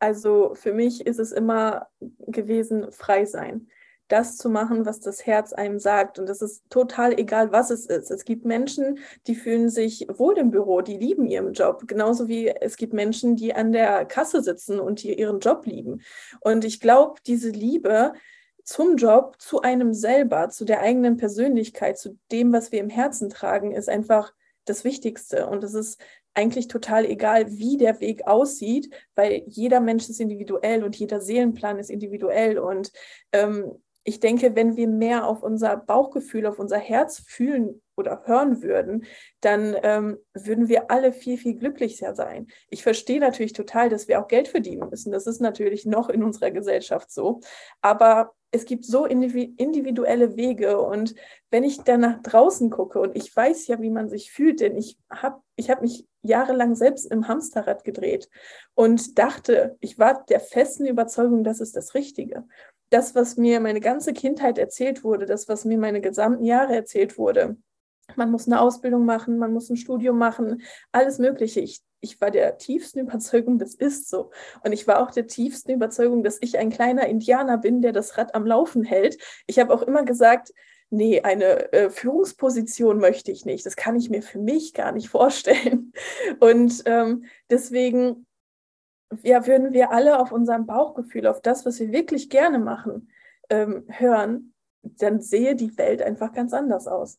Also 0.00 0.54
für 0.54 0.72
mich 0.72 1.06
ist 1.06 1.18
es 1.18 1.32
immer 1.32 1.88
gewesen, 2.26 2.92
frei 2.92 3.24
sein 3.24 3.68
das 4.08 4.36
zu 4.36 4.48
machen, 4.48 4.86
was 4.86 5.00
das 5.00 5.26
Herz 5.26 5.52
einem 5.52 5.78
sagt. 5.78 6.18
Und 6.18 6.28
das 6.28 6.42
ist 6.42 6.68
total 6.70 7.18
egal, 7.18 7.52
was 7.52 7.70
es 7.70 7.86
ist. 7.86 8.10
Es 8.10 8.24
gibt 8.24 8.44
Menschen, 8.44 8.98
die 9.26 9.34
fühlen 9.34 9.68
sich 9.68 10.06
wohl 10.10 10.38
im 10.38 10.50
Büro, 10.50 10.80
die 10.80 10.96
lieben 10.96 11.26
ihren 11.26 11.52
Job. 11.52 11.86
Genauso 11.86 12.26
wie 12.26 12.48
es 12.48 12.76
gibt 12.76 12.92
Menschen, 12.92 13.36
die 13.36 13.54
an 13.54 13.72
der 13.72 14.04
Kasse 14.06 14.42
sitzen 14.42 14.80
und 14.80 15.02
die 15.02 15.18
ihren 15.18 15.40
Job 15.40 15.66
lieben. 15.66 16.02
Und 16.40 16.64
ich 16.64 16.80
glaube, 16.80 17.20
diese 17.26 17.50
Liebe 17.50 18.14
zum 18.64 18.96
Job, 18.96 19.36
zu 19.38 19.62
einem 19.62 19.94
selber, 19.94 20.50
zu 20.50 20.64
der 20.64 20.80
eigenen 20.80 21.16
Persönlichkeit, 21.16 21.98
zu 21.98 22.18
dem, 22.30 22.52
was 22.52 22.72
wir 22.72 22.80
im 22.80 22.90
Herzen 22.90 23.30
tragen, 23.30 23.72
ist 23.72 23.88
einfach 23.88 24.34
das 24.66 24.84
Wichtigste. 24.84 25.46
Und 25.46 25.64
es 25.64 25.74
ist 25.74 25.98
eigentlich 26.34 26.68
total 26.68 27.04
egal, 27.04 27.58
wie 27.58 27.76
der 27.76 28.00
Weg 28.00 28.26
aussieht, 28.26 28.94
weil 29.14 29.42
jeder 29.46 29.80
Mensch 29.80 30.08
ist 30.08 30.20
individuell 30.20 30.84
und 30.84 30.96
jeder 30.96 31.20
Seelenplan 31.20 31.78
ist 31.78 31.90
individuell. 31.90 32.58
Und 32.58 32.92
ähm, 33.32 33.72
ich 34.08 34.20
denke, 34.20 34.56
wenn 34.56 34.74
wir 34.74 34.88
mehr 34.88 35.26
auf 35.26 35.42
unser 35.42 35.76
Bauchgefühl, 35.76 36.46
auf 36.46 36.58
unser 36.58 36.78
Herz 36.78 37.18
fühlen 37.26 37.82
oder 37.94 38.22
hören 38.24 38.62
würden, 38.62 39.04
dann 39.42 39.76
ähm, 39.82 40.16
würden 40.32 40.68
wir 40.68 40.90
alle 40.90 41.12
viel, 41.12 41.36
viel 41.36 41.56
glücklicher 41.56 42.14
sein. 42.14 42.46
Ich 42.70 42.82
verstehe 42.82 43.20
natürlich 43.20 43.52
total, 43.52 43.90
dass 43.90 44.08
wir 44.08 44.18
auch 44.18 44.26
Geld 44.26 44.48
verdienen 44.48 44.88
müssen. 44.88 45.12
Das 45.12 45.26
ist 45.26 45.42
natürlich 45.42 45.84
noch 45.84 46.08
in 46.08 46.22
unserer 46.22 46.50
Gesellschaft 46.50 47.10
so. 47.10 47.40
Aber 47.82 48.32
es 48.50 48.64
gibt 48.64 48.86
so 48.86 49.04
individuelle 49.04 50.36
Wege. 50.36 50.80
Und 50.80 51.14
wenn 51.50 51.62
ich 51.62 51.82
dann 51.82 52.00
nach 52.00 52.22
draußen 52.22 52.70
gucke 52.70 53.00
und 53.00 53.14
ich 53.14 53.36
weiß 53.36 53.66
ja, 53.66 53.78
wie 53.82 53.90
man 53.90 54.08
sich 54.08 54.32
fühlt, 54.32 54.60
denn 54.60 54.74
ich 54.74 54.96
habe 55.10 55.42
ich 55.56 55.68
hab 55.68 55.82
mich 55.82 56.06
jahrelang 56.22 56.74
selbst 56.74 57.10
im 57.10 57.28
Hamsterrad 57.28 57.84
gedreht 57.84 58.30
und 58.74 59.18
dachte, 59.18 59.76
ich 59.80 59.98
war 59.98 60.24
der 60.30 60.40
festen 60.40 60.86
Überzeugung, 60.86 61.44
das 61.44 61.60
ist 61.60 61.76
das 61.76 61.94
Richtige. 61.94 62.44
Das, 62.90 63.14
was 63.14 63.36
mir 63.36 63.60
meine 63.60 63.80
ganze 63.80 64.12
Kindheit 64.12 64.58
erzählt 64.58 65.04
wurde, 65.04 65.26
das, 65.26 65.48
was 65.48 65.64
mir 65.64 65.78
meine 65.78 66.00
gesamten 66.00 66.44
Jahre 66.44 66.74
erzählt 66.74 67.18
wurde, 67.18 67.56
man 68.16 68.30
muss 68.30 68.46
eine 68.46 68.60
Ausbildung 68.60 69.04
machen, 69.04 69.38
man 69.38 69.52
muss 69.52 69.70
ein 69.70 69.76
Studium 69.76 70.18
machen, 70.18 70.62
alles 70.92 71.18
Mögliche. 71.18 71.60
Ich, 71.60 71.82
ich 72.00 72.20
war 72.20 72.30
der 72.30 72.58
tiefsten 72.58 73.00
Überzeugung, 73.00 73.58
das 73.58 73.74
ist 73.74 74.08
so. 74.08 74.30
Und 74.64 74.72
ich 74.72 74.86
war 74.86 75.02
auch 75.02 75.10
der 75.10 75.26
tiefsten 75.26 75.72
Überzeugung, 75.72 76.22
dass 76.22 76.38
ich 76.40 76.58
ein 76.58 76.70
kleiner 76.70 77.06
Indianer 77.06 77.58
bin, 77.58 77.82
der 77.82 77.92
das 77.92 78.16
Rad 78.16 78.34
am 78.34 78.46
Laufen 78.46 78.84
hält. 78.84 79.18
Ich 79.46 79.58
habe 79.58 79.74
auch 79.74 79.82
immer 79.82 80.04
gesagt, 80.04 80.52
nee, 80.90 81.20
eine 81.20 81.72
äh, 81.72 81.90
Führungsposition 81.90 82.98
möchte 82.98 83.30
ich 83.30 83.44
nicht. 83.44 83.66
Das 83.66 83.76
kann 83.76 83.96
ich 83.96 84.10
mir 84.10 84.22
für 84.22 84.38
mich 84.38 84.72
gar 84.72 84.92
nicht 84.92 85.08
vorstellen. 85.08 85.92
Und 86.40 86.82
ähm, 86.86 87.24
deswegen 87.50 88.26
ja, 89.22 89.46
würden 89.46 89.72
wir 89.72 89.90
alle 89.90 90.18
auf 90.18 90.32
unserem 90.32 90.66
Bauchgefühl, 90.66 91.26
auf 91.26 91.40
das, 91.40 91.64
was 91.66 91.80
wir 91.80 91.92
wirklich 91.92 92.30
gerne 92.30 92.58
machen, 92.58 93.10
ähm, 93.50 93.84
hören, 93.88 94.54
dann 94.82 95.20
sehe 95.20 95.56
die 95.56 95.76
Welt 95.78 96.02
einfach 96.02 96.32
ganz 96.32 96.52
anders 96.52 96.86
aus. 96.86 97.18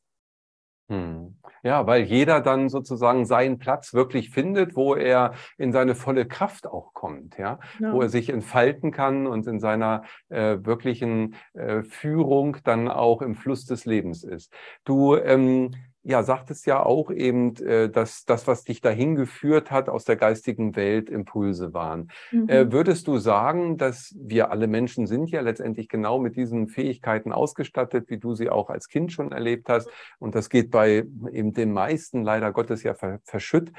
Hm. 0.89 1.35
Ja, 1.61 1.85
weil 1.85 2.03
jeder 2.03 2.41
dann 2.41 2.69
sozusagen 2.69 3.25
seinen 3.25 3.59
Platz 3.59 3.93
wirklich 3.93 4.31
findet, 4.31 4.75
wo 4.75 4.95
er 4.95 5.33
in 5.57 5.71
seine 5.71 5.93
volle 5.93 6.25
Kraft 6.25 6.65
auch 6.65 6.93
kommt, 6.93 7.37
ja, 7.37 7.59
ja. 7.79 7.93
wo 7.93 8.01
er 8.01 8.09
sich 8.09 8.29
entfalten 8.29 8.91
kann 8.91 9.27
und 9.27 9.45
in 9.45 9.59
seiner 9.59 10.03
äh, 10.29 10.57
wirklichen 10.61 11.35
äh, 11.53 11.83
Führung 11.83 12.57
dann 12.63 12.87
auch 12.87 13.21
im 13.21 13.35
Fluss 13.35 13.65
des 13.65 13.85
Lebens 13.85 14.23
ist. 14.23 14.51
Du 14.83 15.15
ähm, 15.15 15.75
ja, 16.03 16.23
sagtest 16.23 16.65
ja 16.65 16.83
auch 16.83 17.11
eben, 17.11 17.55
äh, 17.57 17.89
dass 17.89 18.25
das, 18.25 18.47
was 18.47 18.63
dich 18.63 18.81
dahin 18.81 19.15
geführt 19.15 19.69
hat, 19.69 19.89
aus 19.89 20.05
der 20.05 20.15
geistigen 20.15 20.75
Welt 20.75 21.09
Impulse 21.09 21.73
waren. 21.73 22.09
Äh, 22.31 22.65
mhm. 22.65 22.71
Würdest 22.71 23.07
du 23.07 23.17
sagen, 23.17 23.77
dass 23.77 24.15
wir 24.17 24.51
alle 24.51 24.67
Menschen 24.67 25.07
sind 25.07 25.29
ja 25.29 25.41
letztendlich 25.41 25.89
genau 25.89 26.19
mit 26.19 26.35
diesen 26.35 26.67
Fähigkeiten 26.67 27.31
ausgestattet, 27.31 28.09
wie 28.09 28.17
du 28.17 28.33
sie 28.33 28.49
auch 28.49 28.69
als 28.69 28.87
Kind 28.87 29.11
schon 29.11 29.31
erlebt 29.31 29.67
hast? 29.69 29.89
Und 30.19 30.35
das 30.35 30.49
geht 30.49 30.71
bei 30.71 31.03
eben 31.31 31.53
den 31.53 31.73
meisten 31.73 32.23
leider 32.23 32.51
Gottes 32.51 32.83
ja 32.83 32.95
verschütt. 33.23 33.71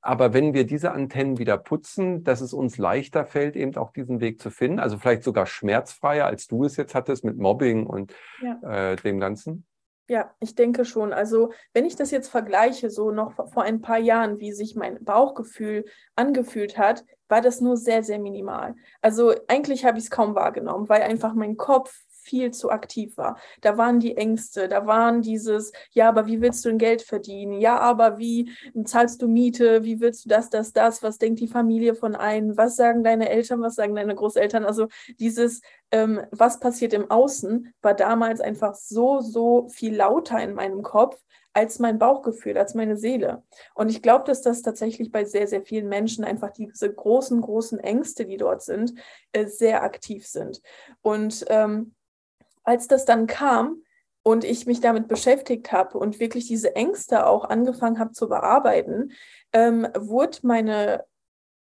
Aber 0.00 0.32
wenn 0.32 0.54
wir 0.54 0.64
diese 0.64 0.92
Antennen 0.92 1.38
wieder 1.38 1.58
putzen, 1.58 2.22
dass 2.24 2.40
es 2.40 2.52
uns 2.52 2.78
leichter 2.78 3.24
fällt, 3.24 3.56
eben 3.56 3.76
auch 3.76 3.92
diesen 3.92 4.20
Weg 4.20 4.40
zu 4.40 4.50
finden, 4.50 4.78
also 4.78 4.96
vielleicht 4.96 5.24
sogar 5.24 5.46
schmerzfreier, 5.46 6.26
als 6.26 6.46
du 6.46 6.64
es 6.64 6.76
jetzt 6.76 6.94
hattest 6.94 7.24
mit 7.24 7.36
Mobbing 7.36 7.84
und 7.86 8.14
ja. 8.40 8.92
äh, 8.92 8.96
dem 8.96 9.18
Ganzen? 9.20 9.67
Ja, 10.10 10.34
ich 10.40 10.54
denke 10.54 10.86
schon. 10.86 11.12
Also 11.12 11.52
wenn 11.74 11.84
ich 11.84 11.94
das 11.94 12.10
jetzt 12.10 12.28
vergleiche, 12.30 12.88
so 12.88 13.10
noch 13.10 13.34
vor 13.34 13.62
ein 13.62 13.82
paar 13.82 13.98
Jahren, 13.98 14.40
wie 14.40 14.52
sich 14.52 14.74
mein 14.74 15.04
Bauchgefühl 15.04 15.84
angefühlt 16.16 16.78
hat, 16.78 17.04
war 17.28 17.42
das 17.42 17.60
nur 17.60 17.76
sehr, 17.76 18.02
sehr 18.02 18.18
minimal. 18.18 18.74
Also 19.02 19.34
eigentlich 19.48 19.84
habe 19.84 19.98
ich 19.98 20.04
es 20.04 20.10
kaum 20.10 20.34
wahrgenommen, 20.34 20.88
weil 20.88 21.02
einfach 21.02 21.34
mein 21.34 21.58
Kopf 21.58 21.94
viel 22.28 22.50
zu 22.50 22.70
aktiv 22.70 23.16
war. 23.16 23.38
Da 23.62 23.78
waren 23.78 24.00
die 24.00 24.16
Ängste, 24.16 24.68
da 24.68 24.86
waren 24.86 25.22
dieses, 25.22 25.72
ja, 25.92 26.08
aber 26.08 26.26
wie 26.26 26.40
willst 26.40 26.64
du 26.64 26.68
denn 26.68 26.78
Geld 26.78 27.02
verdienen? 27.02 27.60
Ja, 27.60 27.78
aber 27.78 28.18
wie 28.18 28.52
zahlst 28.84 29.22
du 29.22 29.28
Miete? 29.28 29.84
Wie 29.84 30.00
willst 30.00 30.24
du 30.24 30.28
das, 30.28 30.50
das, 30.50 30.72
das? 30.72 31.02
Was 31.02 31.18
denkt 31.18 31.40
die 31.40 31.48
Familie 31.48 31.94
von 31.94 32.14
einem? 32.14 32.56
Was 32.56 32.76
sagen 32.76 33.02
deine 33.02 33.30
Eltern? 33.30 33.62
Was 33.62 33.76
sagen 33.76 33.94
deine 33.94 34.14
Großeltern? 34.14 34.64
Also 34.64 34.88
dieses, 35.18 35.62
ähm, 35.90 36.20
was 36.30 36.60
passiert 36.60 36.92
im 36.92 37.10
Außen, 37.10 37.72
war 37.80 37.94
damals 37.94 38.40
einfach 38.40 38.74
so, 38.74 39.20
so 39.20 39.68
viel 39.68 39.96
lauter 39.96 40.42
in 40.42 40.54
meinem 40.54 40.82
Kopf 40.82 41.18
als 41.58 41.80
mein 41.80 41.98
Bauchgefühl, 41.98 42.56
als 42.56 42.74
meine 42.74 42.96
Seele. 42.96 43.42
Und 43.74 43.90
ich 43.90 44.00
glaube, 44.00 44.24
dass 44.24 44.42
das 44.42 44.62
tatsächlich 44.62 45.10
bei 45.10 45.24
sehr, 45.24 45.48
sehr 45.48 45.62
vielen 45.62 45.88
Menschen 45.88 46.24
einfach 46.24 46.52
diese 46.52 46.92
großen, 46.92 47.40
großen 47.40 47.80
Ängste, 47.80 48.26
die 48.26 48.36
dort 48.36 48.62
sind, 48.62 48.94
äh, 49.32 49.46
sehr 49.46 49.82
aktiv 49.82 50.24
sind. 50.26 50.62
Und 51.02 51.44
ähm, 51.48 51.94
als 52.68 52.86
das 52.86 53.06
dann 53.06 53.26
kam 53.26 53.82
und 54.22 54.44
ich 54.44 54.66
mich 54.66 54.80
damit 54.80 55.08
beschäftigt 55.08 55.72
habe 55.72 55.96
und 55.96 56.20
wirklich 56.20 56.46
diese 56.46 56.76
Ängste 56.76 57.26
auch 57.26 57.46
angefangen 57.46 57.98
habe 57.98 58.12
zu 58.12 58.28
bearbeiten, 58.28 59.12
ähm, 59.54 59.88
wurde 59.96 60.38
meine 60.42 61.06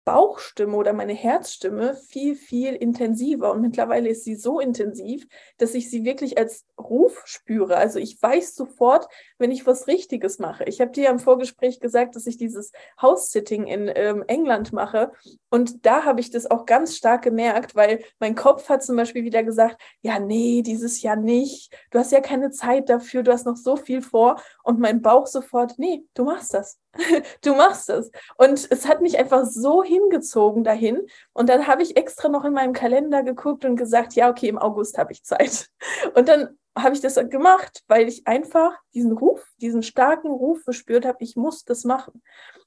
Bauchstimme 0.05 0.75
oder 0.75 0.93
meine 0.93 1.13
Herzstimme 1.13 1.95
viel, 1.95 2.35
viel 2.35 2.73
intensiver. 2.73 3.51
Und 3.51 3.61
mittlerweile 3.61 4.09
ist 4.09 4.23
sie 4.23 4.35
so 4.35 4.59
intensiv, 4.59 5.27
dass 5.57 5.73
ich 5.73 5.89
sie 5.89 6.05
wirklich 6.05 6.37
als 6.37 6.65
Ruf 6.77 7.21
spüre. 7.25 7.75
Also 7.77 7.99
ich 7.99 8.21
weiß 8.21 8.55
sofort, 8.55 9.07
wenn 9.43 9.51
ich 9.51 9.67
was 9.67 9.87
Richtiges 9.87 10.39
mache. 10.39 10.63
Ich 10.63 10.79
habe 10.79 10.91
dir 10.91 11.09
im 11.09 11.19
Vorgespräch 11.19 11.81
gesagt, 11.81 12.15
dass 12.15 12.27
ich 12.27 12.37
dieses 12.37 12.71
House-Sitting 13.01 13.67
in 13.67 13.91
ähm, 13.93 14.23
England 14.27 14.71
mache. 14.71 15.11
Und 15.49 15.85
da 15.85 16.05
habe 16.05 16.21
ich 16.21 16.31
das 16.31 16.49
auch 16.49 16.65
ganz 16.65 16.95
stark 16.95 17.23
gemerkt, 17.23 17.75
weil 17.75 18.05
mein 18.19 18.35
Kopf 18.35 18.69
hat 18.69 18.83
zum 18.83 18.95
Beispiel 18.95 19.25
wieder 19.25 19.43
gesagt, 19.43 19.81
ja, 20.01 20.17
nee, 20.17 20.61
dieses 20.61 21.01
Jahr 21.01 21.17
nicht. 21.17 21.75
Du 21.91 21.99
hast 21.99 22.13
ja 22.13 22.21
keine 22.21 22.51
Zeit 22.51 22.87
dafür, 22.87 23.21
du 23.21 23.33
hast 23.33 23.45
noch 23.45 23.57
so 23.57 23.75
viel 23.75 24.01
vor. 24.01 24.41
Und 24.63 24.79
mein 24.79 25.01
Bauch 25.01 25.27
sofort, 25.27 25.73
nee, 25.77 26.05
du 26.13 26.23
machst 26.23 26.53
das. 26.53 26.79
du 27.43 27.53
machst 27.53 27.89
es. 27.89 28.11
Und 28.37 28.65
es 28.71 28.87
hat 28.87 29.01
mich 29.01 29.19
einfach 29.19 29.45
so 29.45 29.83
hingezogen 29.83 30.63
dahin. 30.63 31.01
Und 31.33 31.49
dann 31.49 31.67
habe 31.67 31.83
ich 31.83 31.97
extra 31.97 32.29
noch 32.29 32.45
in 32.45 32.53
meinem 32.53 32.71
Kalender 32.71 33.23
geguckt 33.23 33.65
und 33.65 33.75
gesagt, 33.75 34.13
ja, 34.13 34.29
okay, 34.29 34.47
im 34.47 34.57
August 34.57 34.97
habe 34.97 35.11
ich 35.11 35.25
Zeit. 35.25 35.67
Und 36.15 36.29
dann 36.29 36.57
habe 36.75 36.95
ich 36.95 37.01
das 37.01 37.15
gemacht, 37.29 37.83
weil 37.87 38.07
ich 38.07 38.25
einfach 38.27 38.73
diesen 38.93 39.11
Ruf, 39.11 39.45
diesen 39.61 39.83
starken 39.83 40.29
Ruf 40.29 40.65
gespürt 40.65 41.05
habe, 41.05 41.17
ich 41.21 41.35
muss 41.35 41.65
das 41.65 41.83
machen. 41.83 42.21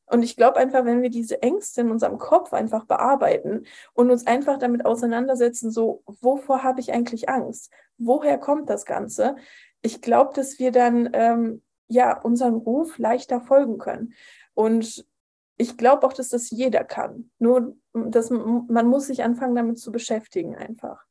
Und 0.07 0.23
ich 0.23 0.37
glaube 0.37 0.59
einfach, 0.59 0.85
wenn 0.85 1.03
wir 1.03 1.11
diese 1.11 1.43
Ängste 1.43 1.81
in 1.81 1.91
unserem 1.91 2.19
Kopf 2.19 2.53
einfach 2.53 2.85
bearbeiten 2.85 3.65
und 3.93 4.11
uns 4.11 4.27
einfach 4.27 4.59
damit 4.59 4.87
auseinandersetzen, 4.87 5.71
so, 5.71 6.03
wovor 6.21 6.63
habe 6.63 6.81
ich 6.81 6.93
eigentlich 6.93 7.29
Angst? 7.29 7.73
Woher 7.99 8.39
kommt 8.39 8.71
das 8.71 8.85
Ganze? 8.85 9.37
Ich 9.83 10.01
glaube, 10.01 10.33
dass 10.35 10.61
wir 10.61 10.71
dann 10.71 11.11
ähm, 11.13 11.63
ja, 11.89 12.21
unserem 12.21 12.55
Ruf 12.55 12.99
leichter 12.99 13.41
folgen 13.41 13.79
können. 13.79 14.15
Und 14.55 15.07
ich 15.57 15.77
glaube 15.77 16.07
auch, 16.07 16.13
dass 16.13 16.29
das 16.29 16.51
jeder 16.51 16.85
kann. 16.85 17.31
Nur, 17.39 17.77
dass 17.93 18.31
man 18.31 18.87
muss 18.87 19.07
sich 19.07 19.23
anfangen, 19.23 19.55
damit 19.57 19.79
zu 19.79 19.91
beschäftigen 19.91 20.55
einfach. 20.55 21.05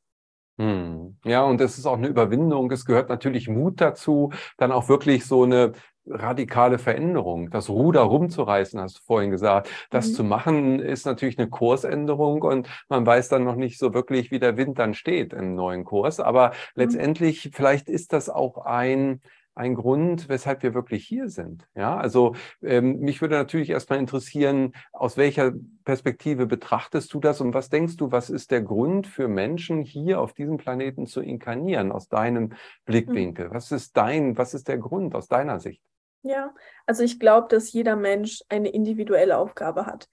Hm. 0.58 1.18
Ja, 1.24 1.42
und 1.42 1.60
es 1.60 1.78
ist 1.78 1.86
auch 1.86 1.98
eine 1.98 2.08
Überwindung. 2.08 2.70
Es 2.70 2.86
gehört 2.86 3.08
natürlich 3.08 3.48
Mut 3.48 3.80
dazu, 3.80 4.32
dann 4.56 4.72
auch 4.72 4.88
wirklich 4.88 5.26
so 5.26 5.44
eine 5.44 5.72
radikale 6.06 6.78
Veränderung, 6.78 7.50
das 7.50 7.68
Ruder 7.68 8.02
rumzureißen, 8.02 8.80
hast 8.80 8.98
du 8.98 9.02
vorhin 9.02 9.30
gesagt. 9.30 9.68
Das 9.90 10.08
mhm. 10.08 10.12
zu 10.12 10.24
machen 10.24 10.80
ist 10.80 11.04
natürlich 11.04 11.38
eine 11.38 11.48
Kursänderung 11.48 12.42
und 12.42 12.68
man 12.88 13.04
weiß 13.04 13.28
dann 13.28 13.44
noch 13.44 13.56
nicht 13.56 13.78
so 13.78 13.92
wirklich, 13.92 14.30
wie 14.30 14.38
der 14.38 14.56
Wind 14.56 14.78
dann 14.78 14.94
steht 14.94 15.32
im 15.32 15.54
neuen 15.54 15.84
Kurs. 15.84 16.20
Aber 16.20 16.48
mhm. 16.48 16.52
letztendlich, 16.76 17.50
vielleicht 17.52 17.88
ist 17.88 18.12
das 18.12 18.30
auch 18.30 18.58
ein, 18.64 19.20
ein 19.56 19.74
Grund, 19.74 20.28
weshalb 20.28 20.62
wir 20.62 20.74
wirklich 20.74 21.06
hier 21.06 21.28
sind. 21.30 21.66
Ja, 21.74 21.96
also 21.96 22.36
ähm, 22.62 23.00
mich 23.00 23.22
würde 23.22 23.36
natürlich 23.36 23.70
erstmal 23.70 23.98
interessieren, 23.98 24.74
aus 24.92 25.16
welcher 25.16 25.52
Perspektive 25.84 26.46
betrachtest 26.46 27.12
du 27.14 27.20
das 27.20 27.40
und 27.40 27.54
was 27.54 27.70
denkst 27.70 27.96
du, 27.96 28.12
was 28.12 28.28
ist 28.28 28.50
der 28.50 28.60
Grund 28.60 29.06
für 29.06 29.28
Menschen 29.28 29.82
hier 29.82 30.20
auf 30.20 30.34
diesem 30.34 30.58
Planeten 30.58 31.06
zu 31.06 31.22
inkarnieren, 31.22 31.90
aus 31.90 32.08
deinem 32.08 32.52
Blickwinkel? 32.84 33.50
Was 33.50 33.72
ist 33.72 33.96
dein, 33.96 34.36
was 34.36 34.52
ist 34.52 34.68
der 34.68 34.78
Grund 34.78 35.14
aus 35.14 35.26
deiner 35.26 35.58
Sicht? 35.58 35.82
Ja, 36.22 36.54
also 36.84 37.02
ich 37.02 37.18
glaube, 37.18 37.48
dass 37.48 37.72
jeder 37.72 37.96
Mensch 37.96 38.42
eine 38.48 38.68
individuelle 38.68 39.38
Aufgabe 39.38 39.86
hat. 39.86 40.08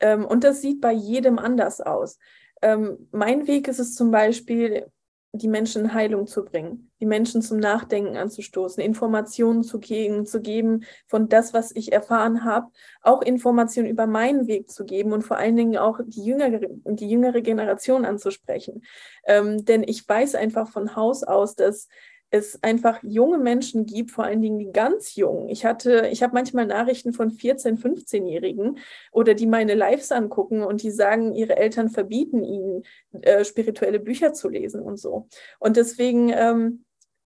Ähm, 0.00 0.24
und 0.24 0.42
das 0.42 0.60
sieht 0.60 0.80
bei 0.80 0.92
jedem 0.92 1.38
anders 1.38 1.80
aus. 1.80 2.18
Ähm, 2.62 3.08
mein 3.12 3.46
Weg 3.46 3.68
ist 3.68 3.78
es 3.78 3.94
zum 3.94 4.10
Beispiel, 4.10 4.90
die 5.32 5.48
Menschen 5.48 5.84
in 5.84 5.94
Heilung 5.94 6.26
zu 6.26 6.44
bringen, 6.44 6.90
die 7.00 7.06
Menschen 7.06 7.42
zum 7.42 7.58
Nachdenken 7.58 8.16
anzustoßen, 8.16 8.82
Informationen 8.82 9.62
zu, 9.62 9.78
geben, 9.78 10.24
zu 10.24 10.40
geben 10.40 10.84
von 11.06 11.28
das, 11.28 11.52
was 11.52 11.74
ich 11.74 11.92
erfahren 11.92 12.44
habe, 12.44 12.68
auch 13.02 13.20
Informationen 13.20 13.88
über 13.88 14.06
meinen 14.06 14.46
Weg 14.46 14.70
zu 14.70 14.86
geben 14.86 15.12
und 15.12 15.22
vor 15.22 15.36
allen 15.36 15.56
Dingen 15.56 15.76
auch 15.76 16.00
die 16.04 16.24
jüngere, 16.24 16.60
die 16.84 17.08
jüngere 17.08 17.42
Generation 17.42 18.06
anzusprechen. 18.06 18.82
Ähm, 19.26 19.64
denn 19.64 19.82
ich 19.86 20.08
weiß 20.08 20.34
einfach 20.34 20.70
von 20.70 20.96
Haus 20.96 21.22
aus, 21.24 21.54
dass 21.54 21.88
es 22.30 22.62
einfach 22.62 23.02
junge 23.02 23.38
Menschen 23.38 23.86
gibt, 23.86 24.10
vor 24.10 24.24
allen 24.24 24.42
Dingen 24.42 24.58
die 24.58 24.70
ganz 24.70 25.14
jungen. 25.14 25.48
Ich 25.48 25.64
hatte, 25.64 26.08
ich 26.10 26.22
habe 26.22 26.34
manchmal 26.34 26.66
Nachrichten 26.66 27.12
von 27.12 27.30
14-, 27.30 27.80
15-Jährigen 27.80 28.78
oder 29.12 29.34
die 29.34 29.46
meine 29.46 29.74
Lives 29.74 30.12
angucken 30.12 30.62
und 30.62 30.82
die 30.82 30.90
sagen, 30.90 31.34
ihre 31.34 31.56
Eltern 31.56 31.88
verbieten 31.88 32.44
ihnen, 32.44 32.84
äh, 33.22 33.44
spirituelle 33.44 34.00
Bücher 34.00 34.32
zu 34.34 34.48
lesen 34.48 34.82
und 34.82 34.98
so. 34.98 35.28
Und 35.58 35.76
deswegen 35.76 36.30
ähm, 36.34 36.84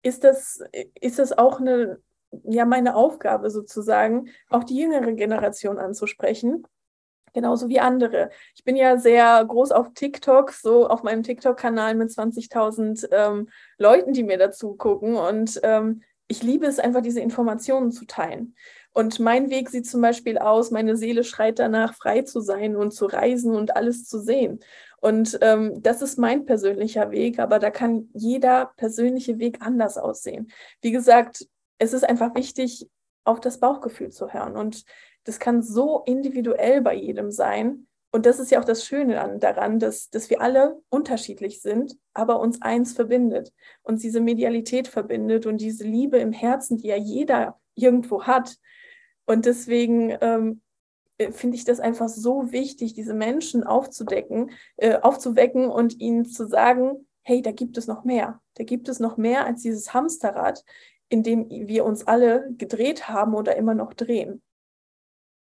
ist, 0.04 0.24
das, 0.24 0.62
ist 1.00 1.18
das 1.18 1.36
auch 1.36 1.60
eine, 1.60 2.00
ja, 2.44 2.66
meine 2.66 2.96
Aufgabe 2.96 3.50
sozusagen, 3.50 4.30
auch 4.50 4.64
die 4.64 4.78
jüngere 4.78 5.14
Generation 5.14 5.80
anzusprechen 5.80 6.66
genauso 7.34 7.70
wie 7.70 7.80
andere. 7.80 8.30
Ich 8.56 8.64
bin 8.64 8.76
ja 8.76 8.98
sehr 8.98 9.44
groß 9.46 9.72
auf 9.72 9.94
TikTok, 9.94 10.52
so 10.52 10.88
auf 10.88 11.04
meinem 11.04 11.24
TikTok-Kanal 11.24 11.96
mit 11.96 12.10
20.000 12.10 13.08
ähm, 13.12 13.50
Leuten, 13.78 14.14
die 14.14 14.24
mir 14.24 14.38
dazu 14.38 14.76
gucken. 14.76 15.16
Und 15.16 15.60
ähm, 15.64 16.04
ich 16.28 16.44
liebe 16.44 16.66
es 16.66 16.80
einfach, 16.80 17.02
diese 17.02 17.20
Informationen 17.20 17.92
zu 17.92 18.06
teilen. 18.06 18.56
Und 18.94 19.20
mein 19.20 19.50
Weg 19.50 19.70
sieht 19.70 19.88
zum 19.88 20.02
Beispiel 20.02 20.38
aus, 20.38 20.70
meine 20.70 20.96
Seele 20.96 21.24
schreit 21.24 21.58
danach, 21.58 21.96
frei 21.96 22.22
zu 22.22 22.42
sein 22.42 22.76
und 22.76 22.92
zu 22.92 23.08
reisen 23.08 23.56
und 23.56 23.76
alles 23.76 24.06
zu 24.06 24.20
sehen. 24.20 24.60
Und 25.02 25.38
ähm, 25.42 25.82
das 25.82 26.02
ist 26.02 26.18
mein 26.18 26.46
persönlicher 26.46 27.12
Weg, 27.12 27.40
aber 27.40 27.60
da 27.60 27.72
kann 27.72 28.10
jeder 28.14 28.72
persönliche 28.78 29.40
Weg 29.40 29.58
anders 29.62 29.98
aussehen. 29.98 30.52
Wie 30.82 30.92
gesagt, 30.92 31.48
es 31.80 31.92
ist 31.92 32.08
einfach 32.08 32.36
wichtig, 32.36 32.88
auf 33.26 33.40
das 33.40 33.60
Bauchgefühl 33.60 34.12
zu 34.12 34.32
hören. 34.32 34.56
Und 34.56 34.86
das 35.24 35.40
kann 35.40 35.62
so 35.62 36.04
individuell 36.06 36.82
bei 36.82 36.96
jedem 36.96 37.32
sein. 37.32 37.88
Und 38.12 38.28
das 38.28 38.40
ist 38.40 38.52
ja 38.52 38.60
auch 38.60 38.66
das 38.66 38.86
Schöne 38.86 39.38
daran, 39.40 39.80
dass, 39.80 40.10
dass 40.10 40.30
wir 40.30 40.42
alle 40.42 40.80
unterschiedlich 40.90 41.62
sind, 41.62 41.98
aber 42.14 42.40
uns 42.40 42.62
eins 42.62 42.94
verbindet. 42.94 43.52
Uns 43.82 44.02
diese 44.02 44.22
Medialität 44.22 44.88
verbindet 44.88 45.48
und 45.48 45.62
diese 45.62 45.84
Liebe 45.84 46.20
im 46.20 46.32
Herzen, 46.32 46.78
die 46.78 46.90
ja 46.90 46.96
jeder 46.96 47.60
irgendwo 47.74 48.24
hat. 48.24 48.58
Und 49.26 49.46
deswegen 49.46 50.16
ähm, 50.22 50.62
äh, 51.18 51.32
finde 51.32 51.56
ich 51.56 51.66
das 51.66 51.80
einfach 51.80 52.08
so 52.10 52.52
wichtig, 52.52 52.94
diese 52.94 53.14
Menschen 53.14 53.64
aufzudecken, 53.64 54.52
äh, 54.78 55.00
aufzuwecken 55.00 55.70
und 55.70 56.00
ihnen 56.00 56.26
zu 56.26 56.48
sagen, 56.48 57.08
hey, 57.24 57.42
da 57.42 57.52
gibt 57.52 57.78
es 57.78 57.88
noch 57.88 58.04
mehr. 58.04 58.42
Da 58.56 58.64
gibt 58.64 58.90
es 58.90 59.00
noch 59.00 59.18
mehr 59.18 59.46
als 59.46 59.64
dieses 59.64 59.94
Hamsterrad, 59.94 60.64
in 61.10 61.24
dem 61.24 61.50
wir 61.50 61.86
uns 61.86 62.06
alle 62.06 62.48
gedreht 62.58 63.08
haben 63.08 63.34
oder 63.34 63.56
immer 63.56 63.74
noch 63.74 63.94
drehen. 63.94 64.42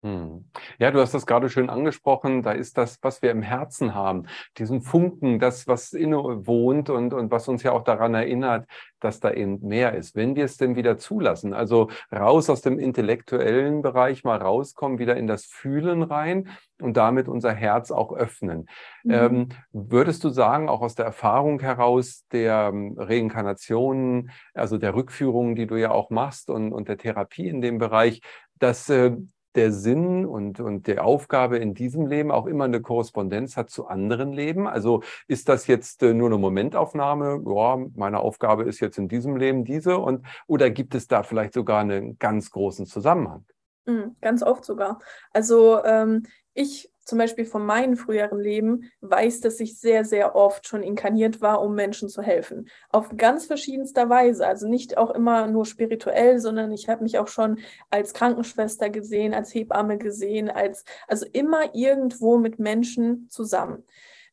Hm. 0.02 0.46
Ja, 0.78 0.90
du 0.90 1.00
hast 1.00 1.12
das 1.12 1.26
gerade 1.26 1.50
schön 1.50 1.68
angesprochen. 1.68 2.42
Da 2.42 2.52
ist 2.52 2.78
das, 2.78 2.98
was 3.02 3.20
wir 3.20 3.30
im 3.30 3.42
Herzen 3.42 3.94
haben, 3.94 4.24
diesen 4.56 4.80
Funken, 4.80 5.38
das, 5.38 5.68
was 5.68 5.92
inne 5.92 6.46
wohnt 6.46 6.88
und, 6.88 7.12
und 7.12 7.30
was 7.30 7.48
uns 7.48 7.62
ja 7.62 7.72
auch 7.72 7.84
daran 7.84 8.14
erinnert, 8.14 8.66
dass 8.98 9.20
da 9.20 9.30
eben 9.30 9.60
mehr 9.60 9.94
ist. 9.94 10.16
Wenn 10.16 10.36
wir 10.36 10.46
es 10.46 10.56
denn 10.56 10.74
wieder 10.74 10.96
zulassen, 10.96 11.52
also 11.52 11.90
raus 12.10 12.48
aus 12.48 12.62
dem 12.62 12.78
intellektuellen 12.78 13.82
Bereich, 13.82 14.24
mal 14.24 14.38
rauskommen, 14.38 14.98
wieder 14.98 15.16
in 15.16 15.26
das 15.26 15.44
Fühlen 15.44 16.02
rein 16.02 16.48
und 16.80 16.96
damit 16.96 17.28
unser 17.28 17.52
Herz 17.52 17.90
auch 17.90 18.14
öffnen. 18.14 18.68
Mhm. 19.04 19.12
Ähm, 19.12 19.48
würdest 19.72 20.24
du 20.24 20.30
sagen, 20.30 20.70
auch 20.70 20.80
aus 20.80 20.94
der 20.94 21.04
Erfahrung 21.04 21.60
heraus 21.60 22.24
der 22.32 22.70
ähm, 22.72 22.94
Reinkarnationen, 22.96 24.30
also 24.54 24.78
der 24.78 24.94
Rückführungen, 24.94 25.56
die 25.56 25.66
du 25.66 25.76
ja 25.76 25.90
auch 25.90 26.08
machst 26.08 26.48
und, 26.48 26.72
und 26.72 26.88
der 26.88 26.96
Therapie 26.96 27.48
in 27.48 27.60
dem 27.60 27.76
Bereich, 27.76 28.22
dass 28.58 28.88
äh, 28.88 29.12
der 29.54 29.72
Sinn 29.72 30.26
und, 30.26 30.60
und 30.60 30.86
der 30.86 31.04
Aufgabe 31.04 31.58
in 31.58 31.74
diesem 31.74 32.06
Leben 32.06 32.30
auch 32.30 32.46
immer 32.46 32.64
eine 32.64 32.80
Korrespondenz 32.80 33.56
hat 33.56 33.70
zu 33.70 33.86
anderen 33.86 34.32
Leben? 34.32 34.66
Also 34.66 35.02
ist 35.26 35.48
das 35.48 35.66
jetzt 35.66 36.02
äh, 36.02 36.14
nur 36.14 36.28
eine 36.28 36.38
Momentaufnahme? 36.38 37.42
Ja, 37.46 37.78
meine 37.94 38.20
Aufgabe 38.20 38.64
ist 38.64 38.80
jetzt 38.80 38.98
in 38.98 39.08
diesem 39.08 39.36
Leben 39.36 39.64
diese 39.64 39.98
und 39.98 40.26
oder 40.46 40.70
gibt 40.70 40.94
es 40.94 41.06
da 41.08 41.22
vielleicht 41.22 41.54
sogar 41.54 41.80
einen 41.80 42.18
ganz 42.18 42.50
großen 42.50 42.86
Zusammenhang? 42.86 43.44
Mhm, 43.86 44.16
ganz 44.20 44.42
oft 44.42 44.64
sogar. 44.64 45.00
Also 45.32 45.82
ähm, 45.84 46.24
ich 46.54 46.90
zum 47.10 47.18
Beispiel 47.18 47.44
von 47.44 47.66
meinem 47.66 47.96
früheren 47.96 48.38
Leben 48.38 48.90
weiß, 49.00 49.40
dass 49.40 49.58
ich 49.58 49.80
sehr, 49.80 50.04
sehr 50.04 50.36
oft 50.36 50.68
schon 50.68 50.84
inkarniert 50.84 51.40
war, 51.40 51.60
um 51.60 51.74
Menschen 51.74 52.08
zu 52.08 52.22
helfen. 52.22 52.68
Auf 52.88 53.10
ganz 53.16 53.46
verschiedenster 53.46 54.08
Weise. 54.08 54.46
Also 54.46 54.68
nicht 54.68 54.96
auch 54.96 55.10
immer 55.10 55.48
nur 55.48 55.66
spirituell, 55.66 56.38
sondern 56.38 56.70
ich 56.70 56.88
habe 56.88 57.02
mich 57.02 57.18
auch 57.18 57.26
schon 57.26 57.58
als 57.90 58.14
Krankenschwester 58.14 58.90
gesehen, 58.90 59.34
als 59.34 59.52
Hebamme 59.52 59.98
gesehen, 59.98 60.48
als 60.48 60.84
also 61.08 61.26
immer 61.32 61.74
irgendwo 61.74 62.38
mit 62.38 62.60
Menschen 62.60 63.28
zusammen. 63.28 63.82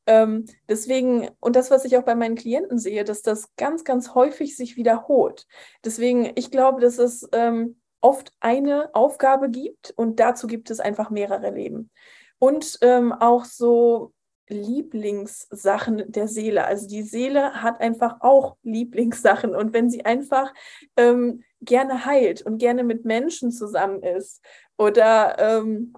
Ähm, 0.05 0.45
deswegen, 0.69 1.31
und 1.39 1.55
das, 1.55 1.71
was 1.71 1.83
ich 1.83 1.97
auch 1.97 2.03
bei 2.03 2.13
meinen 2.13 2.35
Klienten 2.35 2.77
sehe, 2.77 3.03
dass 3.03 3.23
das 3.23 3.55
ganz, 3.55 3.85
ganz 3.85 4.13
häufig 4.13 4.55
sich 4.55 4.77
wiederholt. 4.77 5.47
Deswegen, 5.83 6.31
ich 6.35 6.51
glaube, 6.51 6.79
dass 6.79 6.99
es 6.99 7.27
ähm, 7.31 7.77
oft 8.01 8.31
eine 8.39 8.93
Aufgabe 8.93 9.49
gibt 9.49 9.95
und 9.95 10.19
dazu 10.19 10.45
gibt 10.45 10.69
es 10.69 10.79
einfach 10.79 11.09
mehrere 11.09 11.49
Leben 11.49 11.89
und 12.39 12.77
ähm, 12.81 13.11
auch 13.11 13.45
so 13.45 14.13
Lieblingssachen 14.49 16.09
der 16.11 16.27
Seele. 16.27 16.65
Also 16.65 16.87
die 16.87 17.03
Seele 17.03 17.61
hat 17.61 17.81
einfach 17.81 18.21
auch 18.21 18.55
Lieblingssachen 18.63 19.55
und 19.55 19.73
wenn 19.73 19.89
sie 19.89 20.05
einfach 20.05 20.53
ähm, 20.95 21.43
gerne 21.61 22.05
heilt 22.05 22.41
und 22.43 22.57
gerne 22.57 22.83
mit 22.83 23.03
Menschen 23.03 23.51
zusammen 23.51 24.03
ist 24.03 24.41
oder 24.77 25.37
ähm, 25.39 25.93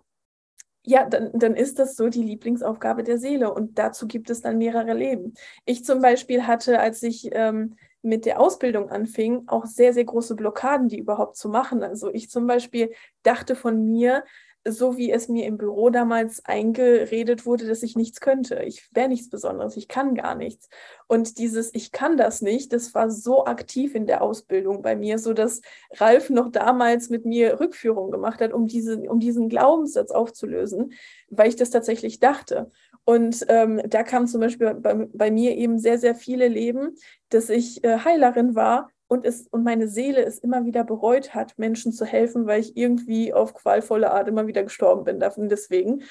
ja, 0.83 1.05
dann, 1.05 1.31
dann 1.33 1.55
ist 1.55 1.77
das 1.77 1.95
so 1.95 2.09
die 2.09 2.23
Lieblingsaufgabe 2.23 3.03
der 3.03 3.19
Seele 3.19 3.53
und 3.53 3.77
dazu 3.77 4.07
gibt 4.07 4.29
es 4.29 4.41
dann 4.41 4.57
mehrere 4.57 4.93
Leben. 4.93 5.33
Ich 5.65 5.85
zum 5.85 6.01
Beispiel 6.01 6.47
hatte, 6.47 6.79
als 6.79 7.03
ich 7.03 7.29
ähm, 7.33 7.75
mit 8.01 8.25
der 8.25 8.39
Ausbildung 8.39 8.89
anfing, 8.89 9.43
auch 9.47 9.65
sehr, 9.65 9.93
sehr 9.93 10.05
große 10.05 10.35
Blockaden, 10.35 10.87
die 10.87 10.97
überhaupt 10.97 11.35
zu 11.35 11.49
machen. 11.49 11.83
Also 11.83 12.11
ich 12.13 12.29
zum 12.29 12.47
Beispiel 12.47 12.93
dachte 13.23 13.55
von 13.55 13.85
mir, 13.85 14.23
so 14.67 14.97
wie 14.97 15.11
es 15.11 15.29
mir 15.29 15.45
im 15.45 15.57
Büro 15.57 15.89
damals 15.89 16.43
eingeredet 16.45 17.45
wurde, 17.45 17.67
dass 17.67 17.83
ich 17.83 17.95
nichts 17.95 18.19
könnte. 18.19 18.63
Ich 18.63 18.89
wäre 18.93 19.07
nichts 19.07 19.29
Besonderes, 19.29 19.77
ich 19.77 19.87
kann 19.87 20.15
gar 20.15 20.35
nichts. 20.35 20.69
Und 21.07 21.37
dieses 21.37 21.73
Ich 21.73 21.91
kann 21.91 22.17
das 22.17 22.41
nicht, 22.41 22.73
das 22.73 22.93
war 22.93 23.09
so 23.09 23.45
aktiv 23.45 23.95
in 23.95 24.05
der 24.05 24.21
Ausbildung 24.21 24.81
bei 24.81 24.95
mir, 24.95 25.17
so 25.17 25.33
dass 25.33 25.61
Ralf 25.95 26.29
noch 26.29 26.49
damals 26.51 27.09
mit 27.09 27.25
mir 27.25 27.59
Rückführung 27.59 28.11
gemacht 28.11 28.41
hat, 28.41 28.53
um, 28.53 28.67
diese, 28.67 28.99
um 29.09 29.19
diesen 29.19 29.49
Glaubenssatz 29.49 30.11
aufzulösen, 30.11 30.93
weil 31.29 31.49
ich 31.49 31.55
das 31.55 31.69
tatsächlich 31.69 32.19
dachte. 32.19 32.71
Und 33.05 33.45
ähm, 33.47 33.81
da 33.87 34.03
kam 34.03 34.27
zum 34.27 34.41
Beispiel 34.41 34.75
bei, 34.75 34.93
bei, 34.93 35.31
mir 35.31 35.55
eben 35.55 35.79
sehr, 35.79 35.97
sehr 35.97 36.15
viele 36.15 36.47
Leben, 36.47 36.95
dass 37.29 37.49
ich 37.49 37.83
äh, 37.83 37.99
Heilerin 37.99 38.55
war 38.55 38.89
und, 39.09 39.25
es, 39.25 39.47
und 39.47 39.63
meine 39.63 39.87
Seele 39.87 40.23
es 40.23 40.37
immer 40.37 40.65
wieder 40.65 40.83
bereut 40.83 41.33
hat, 41.33 41.57
Menschen 41.57 41.91
zu 41.91 42.05
helfen, 42.05 42.45
weil 42.45 42.61
ich 42.61 42.77
irgendwie 42.77 43.33
auf 43.33 43.55
qualvolle 43.55 44.11
Art 44.11 44.27
immer 44.27 44.45
wieder 44.45 44.63
gestorben 44.63 45.03
bin 45.03 45.19
davon 45.19 45.49
deswegen. 45.49 46.03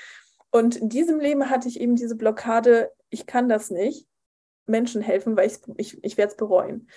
Und 0.51 0.77
in 0.77 0.89
diesem 0.89 1.21
Leben 1.21 1.49
hatte 1.49 1.69
ich 1.69 1.81
eben 1.81 1.95
diese 1.95 2.17
Blockade, 2.17 2.91
ich 3.09 3.27
kann 3.27 3.49
das 3.49 3.71
nicht, 3.71 4.09
Menschen 4.67 5.01
helfen, 5.01 5.37
weil 5.37 5.47
ich, 5.47 5.61
ich, 5.77 6.05
ich 6.05 6.17
werde 6.17 6.33
es 6.33 6.37
bereuen. 6.37 6.89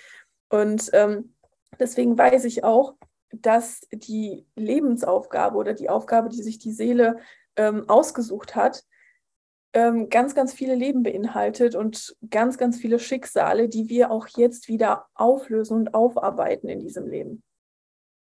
Und 0.50 0.90
ähm, 0.92 1.34
deswegen 1.78 2.18
weiß 2.18 2.44
ich 2.46 2.64
auch, 2.64 2.94
dass 3.30 3.86
die 3.92 4.44
Lebensaufgabe 4.56 5.56
oder 5.56 5.72
die 5.72 5.88
Aufgabe, 5.88 6.28
die 6.30 6.42
sich 6.42 6.58
die 6.58 6.72
Seele 6.72 7.18
ähm, 7.54 7.88
ausgesucht 7.88 8.56
hat, 8.56 8.84
ähm, 9.72 10.08
ganz, 10.08 10.34
ganz 10.34 10.52
viele 10.52 10.74
Leben 10.74 11.02
beinhaltet 11.02 11.74
und 11.74 12.16
ganz, 12.30 12.58
ganz 12.58 12.78
viele 12.78 12.98
Schicksale, 12.98 13.68
die 13.68 13.88
wir 13.88 14.10
auch 14.10 14.28
jetzt 14.28 14.68
wieder 14.68 15.06
auflösen 15.14 15.76
und 15.78 15.94
aufarbeiten 15.94 16.68
in 16.68 16.80
diesem 16.80 17.08
Leben. 17.08 17.42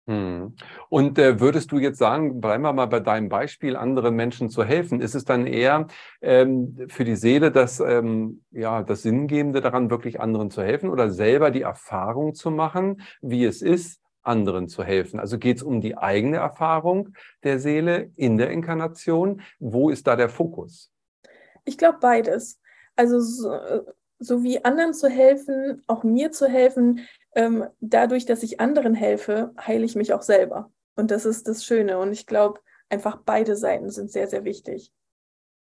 Hm. 0.09 0.57
Und 0.89 1.17
äh, 1.19 1.39
würdest 1.39 1.71
du 1.71 1.79
jetzt 1.79 1.99
sagen, 1.99 2.41
bleiben 2.41 2.65
wir 2.65 2.73
mal 2.73 2.87
bei 2.87 2.99
deinem 2.99 3.29
Beispiel, 3.29 3.77
anderen 3.77 4.17
Menschen 4.17 4.51
zu 4.51 4.65
helfen, 4.65 5.01
ist 5.01 5.15
es 5.15 5.25
dann 5.25 5.47
eher 5.47 5.87
ähm, 6.21 6.77
für 6.89 7.05
die 7.05 7.15
Seele 7.15 7.53
das, 7.53 7.79
ähm, 7.79 8.43
ja, 8.51 8.83
das 8.83 9.03
Sinngebende 9.03 9.61
daran, 9.61 9.91
wirklich 9.91 10.21
anderen 10.21 10.51
zu 10.51 10.63
helfen 10.63 10.91
oder 10.91 11.11
selber 11.11 11.53
die 11.53 11.63
Erfahrung 11.63 12.35
zu 12.35 12.51
machen, 12.51 13.01
wie 13.21 13.45
es 13.45 13.63
ist, 13.63 14.01
anderen 14.23 14.69
zu 14.69 14.83
helfen? 14.83 15.21
Also 15.21 15.39
geht 15.39 15.59
es 15.59 15.63
um 15.63 15.81
die 15.81 15.97
eigene 15.97 16.39
Erfahrung 16.39 17.11
der 17.45 17.61
Seele 17.61 18.11
in 18.17 18.39
der 18.39 18.51
Inkarnation? 18.51 19.41
Wo 19.61 19.89
ist 19.89 20.09
da 20.09 20.17
der 20.17 20.29
Fokus? 20.29 20.92
Ich 21.65 21.79
glaube 21.79 21.99
beides. 22.01 22.61
Also 22.97 23.21
so, 23.21 23.51
so, 24.19 24.43
wie 24.43 24.65
anderen 24.65 24.95
zu 24.95 25.09
helfen, 25.09 25.83
auch 25.87 26.05
mir 26.05 26.31
zu 26.33 26.47
helfen, 26.49 27.01
ähm, 27.35 27.67
dadurch, 27.81 28.27
dass 28.27 28.43
ich 28.43 28.61
anderen 28.61 28.95
helfe, 28.95 29.53
heile 29.59 29.85
ich 29.85 29.97
mich 29.97 30.13
auch 30.13 30.23
selber. 30.23 30.71
Und 30.95 31.11
das 31.11 31.25
ist 31.25 31.49
das 31.49 31.65
Schöne. 31.65 31.99
Und 31.99 32.13
ich 32.13 32.27
glaube, 32.27 32.61
einfach 32.89 33.19
beide 33.25 33.57
Seiten 33.57 33.91
sind 33.91 34.11
sehr, 34.11 34.29
sehr 34.29 34.45
wichtig. 34.45 34.93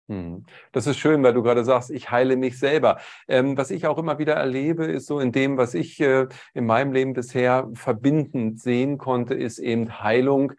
Hm. 0.10 0.45
Das 0.71 0.88
ist 0.88 0.97
schön, 0.97 1.21
weil 1.21 1.34
du 1.34 1.43
gerade 1.43 1.63
sagst, 1.63 1.91
ich 1.91 2.10
heile 2.10 2.36
mich 2.36 2.58
selber. 2.58 2.99
Ähm, 3.28 3.58
was 3.58 3.69
ich 3.69 3.86
auch 3.86 3.99
immer 3.99 4.17
wieder 4.17 4.34
erlebe, 4.34 4.86
ist 4.86 5.06
so 5.06 5.19
in 5.19 5.32
dem, 5.32 5.58
was 5.58 5.75
ich 5.75 5.99
äh, 5.99 6.28
in 6.56 6.65
meinem 6.65 6.93
Leben 6.93 7.13
bisher 7.13 7.69
verbindend 7.75 8.60
sehen 8.60 8.97
konnte, 8.97 9.36
ist 9.36 9.60
eben 9.60 10.02
Heilung 10.02 10.54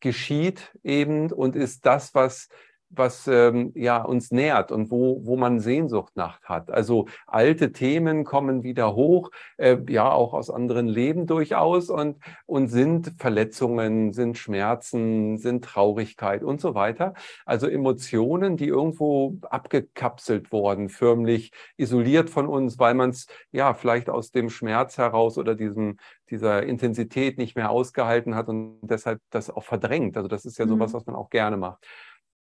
geschieht 0.00 0.72
eben 0.82 1.32
und 1.32 1.56
ist 1.56 1.86
das, 1.86 2.14
was 2.14 2.48
was 2.96 3.26
ähm, 3.26 3.72
ja 3.74 4.02
uns 4.02 4.30
nährt 4.30 4.72
und 4.72 4.90
wo, 4.90 5.20
wo 5.24 5.36
man 5.36 5.60
Sehnsucht 5.60 6.12
nach 6.16 6.42
hat. 6.42 6.70
Also 6.70 7.06
alte 7.26 7.72
Themen 7.72 8.24
kommen 8.24 8.62
wieder 8.62 8.94
hoch, 8.94 9.30
äh, 9.56 9.78
ja 9.88 10.10
auch 10.10 10.34
aus 10.34 10.50
anderen 10.50 10.86
Leben 10.88 11.26
durchaus 11.26 11.90
und, 11.90 12.18
und 12.46 12.68
sind 12.68 13.12
Verletzungen, 13.18 14.12
sind 14.12 14.38
Schmerzen, 14.38 15.38
sind 15.38 15.64
Traurigkeit 15.64 16.42
und 16.42 16.60
so 16.60 16.74
weiter. 16.74 17.14
Also 17.44 17.68
Emotionen, 17.68 18.56
die 18.56 18.68
irgendwo 18.68 19.36
abgekapselt 19.42 20.52
wurden, 20.52 20.88
förmlich 20.88 21.52
isoliert 21.76 22.30
von 22.30 22.46
uns, 22.46 22.78
weil 22.78 22.94
man 22.94 23.10
es 23.10 23.26
ja 23.52 23.74
vielleicht 23.74 24.08
aus 24.10 24.30
dem 24.30 24.50
Schmerz 24.50 24.98
heraus 24.98 25.38
oder 25.38 25.54
diesem 25.54 25.96
dieser 26.30 26.62
Intensität 26.62 27.38
nicht 27.38 27.56
mehr 27.56 27.70
ausgehalten 27.70 28.34
hat 28.34 28.48
und 28.48 28.78
deshalb 28.82 29.20
das 29.30 29.50
auch 29.50 29.64
verdrängt. 29.64 30.16
Also 30.16 30.28
das 30.28 30.44
ist 30.44 30.58
ja 30.58 30.66
sowas, 30.66 30.92
mhm. 30.92 30.96
was 30.96 31.06
man 31.06 31.16
auch 31.16 31.30
gerne 31.30 31.56
macht. 31.56 31.86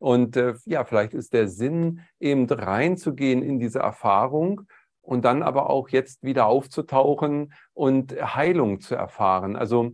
Und 0.02 0.36
äh, 0.36 0.56
ja, 0.66 0.84
vielleicht 0.84 1.14
ist 1.14 1.32
der 1.32 1.48
Sinn, 1.48 2.02
eben 2.20 2.50
reinzugehen 2.50 3.44
in 3.44 3.60
diese 3.60 3.80
Erfahrung 3.80 4.62
und 5.02 5.26
dann 5.26 5.44
aber 5.44 5.70
auch 5.70 5.90
jetzt 5.90 6.24
wieder 6.24 6.48
aufzutauchen 6.48 7.54
und 7.74 8.14
Heilung 8.20 8.80
zu 8.80 8.96
erfahren. 8.96 9.56
Also 9.56 9.92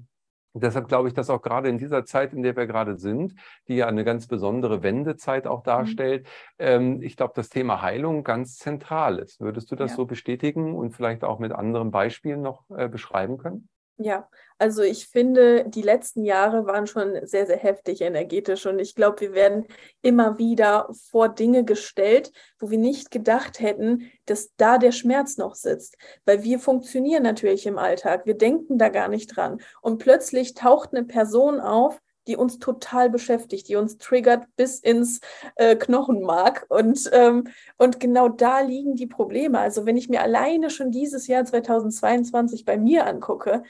deshalb 0.53 0.87
glaube 0.87 1.09
ich, 1.09 1.13
dass 1.13 1.29
auch 1.29 1.41
gerade 1.41 1.67
in 1.67 1.77
dieser 1.77 2.05
Zeit, 2.05 2.31
in 2.31 2.41
der 2.41 2.55
wir 2.55 2.67
gerade 2.67 2.95
sind, 2.95 3.35
die 3.67 3.75
ja 3.75 3.87
eine 3.87 4.05
ganz 4.05 4.27
besondere 4.27 4.81
Wendezeit 4.81 5.45
auch 5.45 5.59
mhm. 5.59 5.65
darstellt, 5.65 6.23
mhm. 6.23 6.29
ähm, 6.59 7.01
ich 7.01 7.17
glaube, 7.17 7.33
das 7.35 7.49
Thema 7.49 7.81
Heilung 7.81 8.23
ganz 8.23 8.55
zentral 8.55 9.19
ist. 9.19 9.41
Würdest 9.41 9.69
du 9.71 9.75
das 9.75 9.91
ja. 9.91 9.97
so 9.97 10.05
bestätigen 10.05 10.73
und 10.73 10.91
vielleicht 10.91 11.25
auch 11.25 11.39
mit 11.39 11.51
anderen 11.51 11.91
Beispielen 11.91 12.41
noch 12.41 12.63
äh, 12.69 12.87
beschreiben 12.87 13.37
können? 13.37 13.67
Ja, 13.99 14.29
also 14.59 14.83
ich 14.83 15.07
finde, 15.07 15.65
die 15.67 15.81
letzten 15.81 16.23
Jahre 16.23 16.67
waren 16.67 16.85
schon 16.85 17.25
sehr, 17.25 17.47
sehr 17.47 17.57
heftig 17.57 18.01
energetisch 18.01 18.67
und 18.67 18.77
ich 18.77 18.93
glaube, 18.93 19.21
wir 19.21 19.33
werden 19.33 19.65
immer 20.03 20.37
wieder 20.37 20.87
vor 21.09 21.29
Dinge 21.29 21.63
gestellt, 21.63 22.31
wo 22.59 22.69
wir 22.69 22.77
nicht 22.77 23.09
gedacht 23.09 23.59
hätten, 23.59 24.11
dass 24.25 24.55
da 24.55 24.77
der 24.77 24.91
Schmerz 24.91 25.37
noch 25.37 25.55
sitzt. 25.55 25.97
Weil 26.25 26.43
wir 26.43 26.59
funktionieren 26.59 27.23
natürlich 27.23 27.65
im 27.65 27.79
Alltag, 27.79 28.27
wir 28.27 28.37
denken 28.37 28.77
da 28.77 28.89
gar 28.89 29.07
nicht 29.07 29.35
dran. 29.35 29.61
Und 29.81 29.97
plötzlich 29.97 30.53
taucht 30.53 30.93
eine 30.93 31.05
Person 31.05 31.59
auf, 31.59 31.99
die 32.27 32.35
uns 32.35 32.59
total 32.59 33.09
beschäftigt, 33.09 33.67
die 33.67 33.75
uns 33.75 33.97
triggert 33.97 34.45
bis 34.55 34.79
ins 34.79 35.19
äh, 35.55 35.75
Knochenmark. 35.75 36.65
Und, 36.69 37.09
ähm, 37.13 37.47
und 37.77 37.99
genau 37.99 38.29
da 38.29 38.59
liegen 38.59 38.95
die 38.95 39.07
Probleme. 39.07 39.59
Also 39.59 39.85
wenn 39.85 39.97
ich 39.97 40.09
mir 40.09 40.21
alleine 40.21 40.69
schon 40.69 40.91
dieses 40.91 41.27
Jahr 41.27 41.45
2022 41.45 42.65
bei 42.65 42.77
mir 42.77 43.05
angucke, 43.07 43.63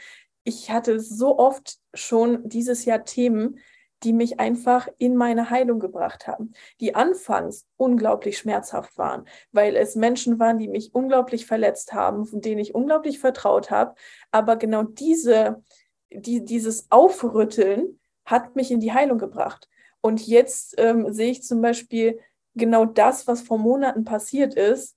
ich 0.44 0.72
hatte 0.72 1.00
so 1.00 1.38
oft 1.38 1.78
schon 1.94 2.48
dieses 2.48 2.86
Jahr 2.86 3.04
Themen, 3.04 3.60
die 4.04 4.14
mich 4.14 4.40
einfach 4.40 4.88
in 4.98 5.16
meine 5.16 5.50
Heilung 5.50 5.80
gebracht 5.80 6.28
haben, 6.28 6.54
die 6.80 6.96
anfangs 6.96 7.66
unglaublich 7.78 8.38
schmerzhaft 8.38 8.98
waren, 8.98 9.26
weil 9.52 9.76
es 9.76 9.96
Menschen 9.96 10.40
waren, 10.40 10.60
die 10.60 10.68
mich 10.68 10.94
unglaublich 10.94 11.46
verletzt 11.46 11.94
haben, 11.94 12.26
von 12.26 12.42
denen 12.42 12.60
ich 12.60 12.76
unglaublich 12.76 13.20
vertraut 13.20 13.72
habe. 13.72 13.96
Aber 14.32 14.56
genau 14.56 14.84
diese, 14.84 15.64
die, 16.12 16.46
dieses 16.46 16.92
Aufrütteln 16.92 17.97
hat 18.28 18.56
mich 18.56 18.70
in 18.72 18.80
die 18.80 18.94
Heilung 18.94 19.18
gebracht. 19.18 19.68
Und 20.02 20.28
jetzt 20.28 20.76
ähm, 20.78 21.12
sehe 21.12 21.32
ich 21.32 21.44
zum 21.44 21.62
Beispiel 21.62 22.20
genau 22.54 22.86
das, 22.86 23.26
was 23.26 23.42
vor 23.42 23.58
Monaten 23.58 24.04
passiert 24.04 24.54
ist, 24.54 24.96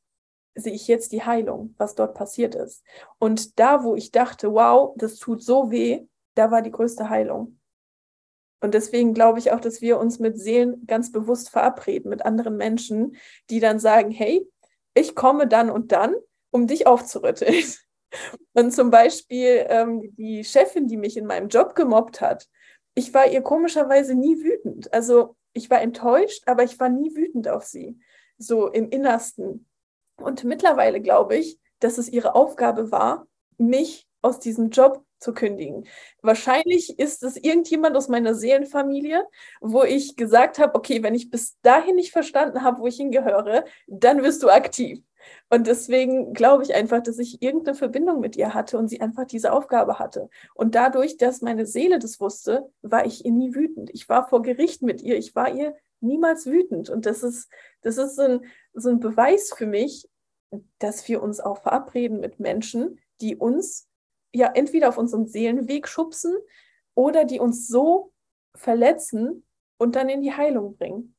sehe 0.54 0.74
ich 0.74 0.88
jetzt 0.88 1.12
die 1.12 1.22
Heilung, 1.22 1.74
was 1.78 1.94
dort 1.94 2.14
passiert 2.14 2.54
ist. 2.54 2.82
Und 3.18 3.58
da, 3.58 3.84
wo 3.84 3.94
ich 3.94 4.10
dachte, 4.10 4.52
wow, 4.52 4.94
das 4.96 5.16
tut 5.16 5.42
so 5.42 5.70
weh, 5.70 6.06
da 6.34 6.50
war 6.50 6.60
die 6.60 6.72
größte 6.72 7.08
Heilung. 7.08 7.58
Und 8.60 8.74
deswegen 8.74 9.14
glaube 9.14 9.38
ich 9.38 9.52
auch, 9.52 9.60
dass 9.60 9.80
wir 9.80 9.98
uns 9.98 10.18
mit 10.18 10.38
Seelen 10.38 10.86
ganz 10.86 11.12
bewusst 11.12 11.50
verabreden, 11.50 12.10
mit 12.10 12.26
anderen 12.26 12.56
Menschen, 12.56 13.16
die 13.48 13.60
dann 13.60 13.78
sagen, 13.78 14.10
hey, 14.10 14.46
ich 14.94 15.14
komme 15.14 15.46
dann 15.46 15.70
und 15.70 15.92
dann, 15.92 16.14
um 16.50 16.66
dich 16.66 16.86
aufzurütteln. 16.86 17.64
Und 18.54 18.72
zum 18.72 18.90
Beispiel 18.90 19.66
ähm, 19.68 20.12
die 20.16 20.42
Chefin, 20.42 20.88
die 20.88 20.96
mich 20.96 21.16
in 21.16 21.26
meinem 21.26 21.46
Job 21.46 21.76
gemobbt 21.76 22.20
hat, 22.20 22.48
ich 22.94 23.14
war 23.14 23.26
ihr 23.26 23.42
komischerweise 23.42 24.14
nie 24.14 24.42
wütend. 24.42 24.92
Also 24.92 25.36
ich 25.52 25.70
war 25.70 25.80
enttäuscht, 25.80 26.44
aber 26.46 26.62
ich 26.64 26.78
war 26.80 26.88
nie 26.88 27.14
wütend 27.14 27.48
auf 27.48 27.64
sie. 27.64 27.98
So 28.38 28.68
im 28.68 28.90
Innersten. 28.90 29.66
Und 30.16 30.44
mittlerweile 30.44 31.00
glaube 31.00 31.36
ich, 31.36 31.58
dass 31.78 31.98
es 31.98 32.08
ihre 32.08 32.34
Aufgabe 32.34 32.92
war, 32.92 33.26
mich 33.58 34.06
aus 34.22 34.38
diesem 34.38 34.70
Job 34.70 35.04
zu 35.18 35.34
kündigen. 35.34 35.86
Wahrscheinlich 36.22 36.98
ist 36.98 37.22
es 37.22 37.36
irgendjemand 37.36 37.96
aus 37.96 38.08
meiner 38.08 38.34
Seelenfamilie, 38.34 39.26
wo 39.60 39.82
ich 39.82 40.16
gesagt 40.16 40.58
habe, 40.58 40.74
okay, 40.74 41.02
wenn 41.02 41.14
ich 41.14 41.30
bis 41.30 41.58
dahin 41.62 41.96
nicht 41.96 42.12
verstanden 42.12 42.62
habe, 42.62 42.80
wo 42.80 42.86
ich 42.86 42.96
hingehöre, 42.96 43.64
dann 43.86 44.22
wirst 44.22 44.42
du 44.42 44.48
aktiv. 44.48 45.00
Und 45.48 45.66
deswegen 45.66 46.32
glaube 46.32 46.62
ich 46.62 46.74
einfach, 46.74 47.02
dass 47.02 47.18
ich 47.18 47.42
irgendeine 47.42 47.76
Verbindung 47.76 48.20
mit 48.20 48.36
ihr 48.36 48.54
hatte 48.54 48.78
und 48.78 48.88
sie 48.88 49.00
einfach 49.00 49.24
diese 49.26 49.52
Aufgabe 49.52 49.98
hatte. 49.98 50.28
Und 50.54 50.74
dadurch, 50.74 51.16
dass 51.16 51.42
meine 51.42 51.66
Seele 51.66 51.98
das 51.98 52.20
wusste, 52.20 52.70
war 52.82 53.06
ich 53.06 53.24
ihr 53.24 53.32
nie 53.32 53.54
wütend. 53.54 53.90
Ich 53.92 54.08
war 54.08 54.28
vor 54.28 54.42
Gericht 54.42 54.82
mit 54.82 55.02
ihr, 55.02 55.16
ich 55.16 55.34
war 55.34 55.52
ihr 55.54 55.76
niemals 56.00 56.46
wütend. 56.46 56.90
Und 56.90 57.06
das 57.06 57.22
ist, 57.22 57.50
das 57.82 57.98
ist 57.98 58.16
so 58.16 58.22
ein, 58.22 58.44
so 58.72 58.90
ein 58.90 59.00
Beweis 59.00 59.52
für 59.56 59.66
mich, 59.66 60.08
dass 60.78 61.06
wir 61.08 61.22
uns 61.22 61.40
auch 61.40 61.62
verabreden 61.62 62.20
mit 62.20 62.40
Menschen, 62.40 62.98
die 63.20 63.36
uns 63.36 63.88
ja 64.32 64.50
entweder 64.52 64.88
auf 64.88 64.98
unseren 64.98 65.26
Seelenweg 65.26 65.88
schubsen 65.88 66.34
oder 66.94 67.24
die 67.24 67.40
uns 67.40 67.68
so 67.68 68.12
verletzen 68.54 69.44
und 69.78 69.96
dann 69.96 70.08
in 70.08 70.22
die 70.22 70.32
Heilung 70.32 70.76
bringen. 70.76 71.14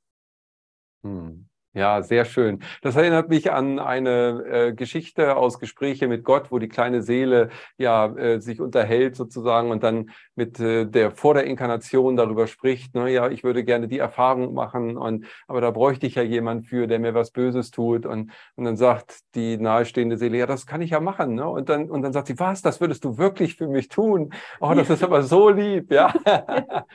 Hm. 1.04 1.48
Ja, 1.74 2.02
sehr 2.04 2.26
schön. 2.26 2.60
Das 2.82 2.98
erinnert 2.98 3.30
mich 3.30 3.50
an 3.54 3.80
eine 3.80 4.44
äh, 4.46 4.74
Geschichte 4.74 5.38
aus 5.38 5.58
Gespräche 5.58 6.10
mit 6.10 6.26
Gott, 6.26 6.52
wo 6.52 6.60
die 6.60 6.68
kleine 6.68 7.02
Seele 7.02 7.48
ja 7.78 8.08
äh, 8.14 8.42
sich 8.42 8.60
unterhält 8.60 9.16
sozusagen 9.16 9.72
und 9.72 9.82
dann 9.82 10.10
mit 10.36 10.60
äh, 10.60 10.86
der 10.86 11.12
vor 11.12 11.34
der 11.34 11.46
Inkarnation 11.46 12.18
darüber 12.18 12.48
spricht. 12.48 12.94
Ne, 12.94 13.10
ja, 13.14 13.30
ich 13.30 13.46
würde 13.46 13.64
gerne 13.64 13.88
die 13.88 14.00
Erfahrung 14.00 14.54
machen 14.54 14.98
und 14.98 15.26
aber 15.48 15.62
da 15.62 15.72
bräuchte 15.72 16.06
ich 16.08 16.16
ja 16.16 16.24
jemand 16.24 16.66
für, 16.66 16.88
der 16.88 17.00
mir 17.00 17.14
was 17.14 17.32
Böses 17.32 17.72
tut 17.72 18.06
und 18.06 18.34
und 18.56 18.66
dann 18.66 18.76
sagt 18.76 19.20
die 19.36 19.56
nahestehende 19.58 20.18
Seele, 20.18 20.40
ja, 20.40 20.48
das 20.48 20.66
kann 20.66 20.82
ich 20.82 20.90
ja 20.90 21.00
machen. 21.00 21.36
Ne? 21.36 21.48
Und 21.48 21.70
dann 21.70 21.90
und 21.90 22.02
dann 22.02 22.12
sagt 22.12 22.28
sie, 22.28 22.38
was? 22.38 22.62
Das 22.62 22.82
würdest 22.82 23.06
du 23.06 23.18
wirklich 23.18 23.56
für 23.56 23.70
mich 23.70 23.88
tun? 23.88 24.34
Oh, 24.60 24.74
das 24.76 24.90
ist 24.90 25.06
aber 25.06 25.24
so 25.24 25.48
lieb, 25.50 25.90
ja. 25.90 26.14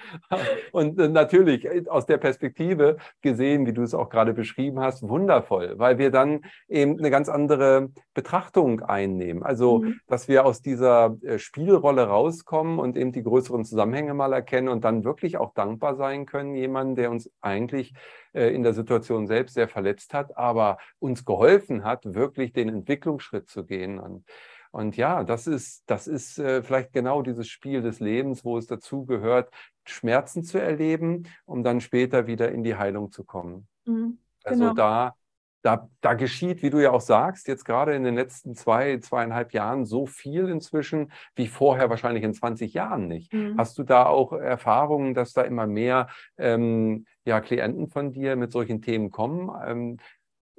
und 0.73 0.99
äh, 0.99 1.09
natürlich 1.09 1.65
äh, 1.65 1.85
aus 1.89 2.05
der 2.05 2.19
Perspektive 2.19 2.99
gesehen, 3.23 3.65
wie 3.65 3.73
du 3.73 3.81
es 3.81 3.95
auch 3.95 4.11
gerade 4.11 4.35
beschrieben 4.35 4.66
beschrieben 4.67 4.81
hast, 4.81 5.09
wundervoll, 5.09 5.75
weil 5.77 5.99
wir 5.99 6.11
dann 6.11 6.41
eben 6.69 6.99
eine 6.99 7.11
ganz 7.11 7.29
andere 7.29 7.91
Betrachtung 8.15 8.81
einnehmen. 8.81 9.43
Also, 9.43 9.79
mhm. 9.79 10.01
dass 10.07 10.29
wir 10.29 10.45
aus 10.45 10.61
dieser 10.61 11.17
äh, 11.23 11.39
Spielrolle 11.39 12.07
rauskommen 12.09 12.79
und 12.79 12.97
eben 12.97 13.13
die 13.13 13.23
größeren 13.23 13.65
Zusammenhänge 13.65 14.15
mal 14.15 14.33
erkennen 14.33 14.69
und 14.69 14.85
dann 14.85 15.05
wirklich 15.05 15.37
auch 15.37 15.55
dankbar 15.55 15.97
sein 15.97 16.27
können, 16.27 16.55
jemanden, 16.55 16.97
der 16.97 17.11
uns 17.11 17.31
eigentlich 17.41 17.95
äh, 18.33 18.55
in 18.55 18.63
der 18.63 18.73
Situation 18.73 19.27
selbst 19.27 19.55
sehr 19.55 19.69
verletzt 19.69 20.15
hat, 20.15 20.37
aber 20.37 20.79
uns 20.99 21.25
geholfen 21.25 21.85
hat, 21.85 22.15
wirklich 22.15 22.53
den 22.53 22.69
Entwicklungsschritt 22.69 23.49
zu 23.49 23.65
gehen. 23.65 23.99
Und, 24.01 24.25
und 24.73 24.97
ja, 24.97 25.23
das 25.23 25.47
ist, 25.47 25.85
das 25.87 26.07
ist 26.09 26.39
äh, 26.39 26.63
vielleicht 26.63 26.93
genau 26.93 27.23
dieses 27.23 27.49
Spiel 27.49 27.83
des 27.83 28.01
Lebens, 28.01 28.45
wo 28.45 28.59
es 28.59 28.67
dazu 28.67 29.05
gehört, 29.05 29.51
Schmerzen 29.85 30.43
zu 30.43 30.59
erleben, 30.59 31.29
um 31.45 31.63
dann 31.63 31.81
später 31.81 32.27
wieder 32.27 32.51
in 32.51 32.65
die 32.65 32.75
Heilung 32.75 33.13
zu 33.13 33.23
kommen. 33.23 33.69
Mhm. 33.85 34.19
Also 34.47 34.63
genau. 34.63 34.75
da, 34.75 35.15
da, 35.63 35.91
da 36.01 36.15
geschieht, 36.15 36.63
wie 36.63 36.71
du 36.71 36.79
ja 36.79 36.93
auch 36.93 37.01
sagst, 37.01 37.49
jetzt 37.49 37.65
gerade 37.65 37.95
in 37.95 38.05
den 38.05 38.15
letzten 38.15 38.55
zwei, 38.55 38.99
zweieinhalb 38.99 39.53
Jahren 39.53 39.85
so 39.85 40.07
viel 40.07 40.49
inzwischen 40.49 41.11
wie 41.35 41.49
vorher 41.49 41.91
wahrscheinlich 41.91 42.23
in 42.23 42.33
20 42.33 42.73
Jahren 42.73 43.09
nicht. 43.09 43.33
Mhm. 43.33 43.57
Hast 43.59 43.77
du 43.77 43.83
da 43.83 44.07
auch 44.07 44.33
Erfahrungen, 44.33 45.15
dass 45.15 45.33
da 45.33 45.43
immer 45.43 45.67
mehr 45.67 46.09
ähm, 46.39 47.07
ja, 47.25 47.41
Klienten 47.41 47.89
von 47.89 48.13
dir 48.13 48.37
mit 48.37 48.53
solchen 48.53 48.81
Themen 48.81 49.11
kommen? 49.11 49.51
Ähm, 49.67 49.97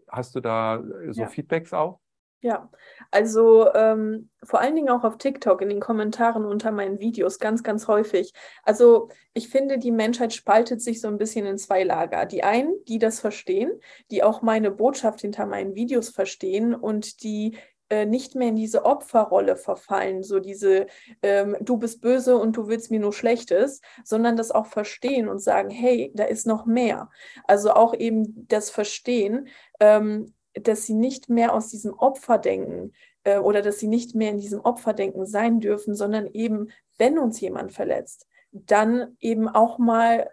hast 0.10 0.36
du 0.36 0.42
da 0.42 0.84
so 1.10 1.22
ja. 1.22 1.28
Feedbacks 1.28 1.74
auch? 1.74 2.00
Ja, 2.42 2.70
also 3.10 3.74
ähm, 3.74 4.30
vor 4.44 4.62
allen 4.62 4.76
Dingen 4.76 4.90
auch 4.90 5.04
auf 5.04 5.18
TikTok 5.18 5.60
in 5.62 5.70
den 5.70 5.80
Kommentaren 5.80 6.46
unter 6.46 6.72
meinen 6.72 7.00
Videos 7.00 7.40
ganz, 7.40 7.64
ganz 7.64 7.88
häufig. 7.88 8.32
Also 8.64 9.10
ich 9.34 9.50
finde, 9.50 9.80
die 9.80 9.92
Menschheit 9.92 10.34
spaltet 10.34 10.82
sich 10.82 11.02
so 11.02 11.08
ein 11.08 11.18
bisschen 11.18 11.48
in 11.48 11.58
zwei 11.58 11.84
Lager. 11.84 12.28
Die 12.28 12.44
einen, 12.44 12.76
die 12.88 13.00
das 13.00 13.20
verstehen, 13.20 13.72
die 14.12 14.24
auch 14.24 14.44
meine 14.44 14.70
Botschaft 14.70 15.22
hinter 15.22 15.48
meinen 15.48 15.74
Videos 15.74 16.10
verstehen 16.10 16.76
und 16.76 17.24
die 17.24 17.58
äh, 17.90 18.06
nicht 18.06 18.36
mehr 18.36 18.50
in 18.50 18.56
diese 18.56 18.86
Opferrolle 18.86 19.56
verfallen, 19.56 20.22
so 20.22 20.40
diese 20.40 20.86
ähm, 21.24 21.58
du 21.62 21.78
bist 21.78 22.02
böse 22.02 22.38
und 22.38 22.56
du 22.56 22.68
willst 22.68 22.92
mir 22.92 23.00
nur 23.00 23.14
Schlechtes, 23.14 23.82
sondern 24.04 24.38
das 24.38 24.52
auch 24.52 24.68
verstehen 24.68 25.28
und 25.28 25.40
sagen, 25.40 25.72
hey, 25.72 26.12
da 26.14 26.26
ist 26.26 26.46
noch 26.46 26.66
mehr. 26.68 27.10
Also 27.48 27.72
auch 27.72 27.96
eben 27.96 28.48
das 28.48 28.70
Verstehen, 28.70 29.48
ähm, 29.80 30.34
dass 30.62 30.86
sie 30.86 30.94
nicht 30.94 31.30
mehr 31.30 31.54
aus 31.54 31.70
diesem 31.70 31.94
Opferdenken 31.94 32.94
äh, 33.24 33.38
oder 33.38 33.62
dass 33.62 33.80
sie 33.80 33.88
nicht 33.88 34.16
mehr 34.16 34.32
in 34.32 34.38
diesem 34.38 34.62
Opferdenken 34.62 35.26
sein 35.26 35.60
dürfen, 35.60 35.96
sondern 35.96 36.28
eben, 36.28 36.70
wenn 36.98 37.20
uns 37.20 37.40
jemand 37.40 37.74
verletzt, 37.74 38.28
dann 38.52 39.16
eben 39.20 39.48
auch 39.48 39.78
mal 39.78 40.30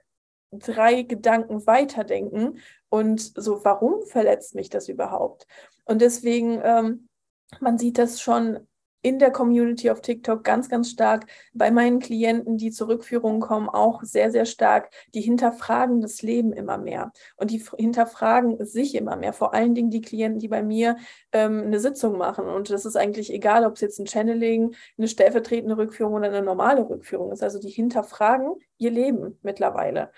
drei 0.52 1.02
Gedanken 1.02 1.66
weiterdenken 1.66 2.58
und 2.88 3.20
so, 3.20 3.64
warum 3.64 4.02
verletzt 4.02 4.54
mich 4.54 4.70
das 4.70 4.88
überhaupt? 4.88 5.46
Und 5.84 6.00
deswegen, 6.00 6.60
ähm, 6.62 7.08
man 7.60 7.78
sieht 7.78 7.98
das 7.98 8.20
schon 8.20 8.66
in 9.04 9.18
der 9.18 9.30
Community 9.30 9.90
auf 9.90 10.00
TikTok 10.00 10.44
ganz, 10.44 10.70
ganz 10.70 10.88
stark. 10.88 11.26
Bei 11.52 11.70
meinen 11.70 11.98
Klienten, 11.98 12.56
die 12.56 12.70
zur 12.70 12.88
Rückführung 12.88 13.38
kommen, 13.38 13.68
auch 13.68 14.02
sehr, 14.02 14.30
sehr 14.32 14.46
stark. 14.46 14.90
Die 15.14 15.20
hinterfragen 15.20 16.00
das 16.00 16.22
Leben 16.22 16.54
immer 16.54 16.78
mehr 16.78 17.12
und 17.36 17.50
die 17.50 17.62
hinterfragen 17.76 18.64
sich 18.64 18.94
immer 18.94 19.16
mehr. 19.16 19.34
Vor 19.34 19.52
allen 19.52 19.74
Dingen 19.74 19.90
die 19.90 20.00
Klienten, 20.00 20.38
die 20.38 20.48
bei 20.48 20.62
mir 20.62 20.96
ähm, 21.32 21.64
eine 21.66 21.80
Sitzung 21.80 22.16
machen. 22.16 22.46
Und 22.46 22.70
das 22.70 22.86
ist 22.86 22.96
eigentlich 22.96 23.30
egal, 23.30 23.66
ob 23.66 23.74
es 23.74 23.82
jetzt 23.82 23.98
ein 23.98 24.06
Channeling, 24.06 24.74
eine 24.96 25.06
stellvertretende 25.06 25.76
Rückführung 25.76 26.14
oder 26.14 26.28
eine 26.28 26.40
normale 26.40 26.88
Rückführung 26.88 27.30
ist. 27.30 27.42
Also 27.42 27.60
die 27.60 27.68
hinterfragen 27.68 28.54
ihr 28.78 28.90
Leben 28.90 29.38
mittlerweile. 29.42 30.12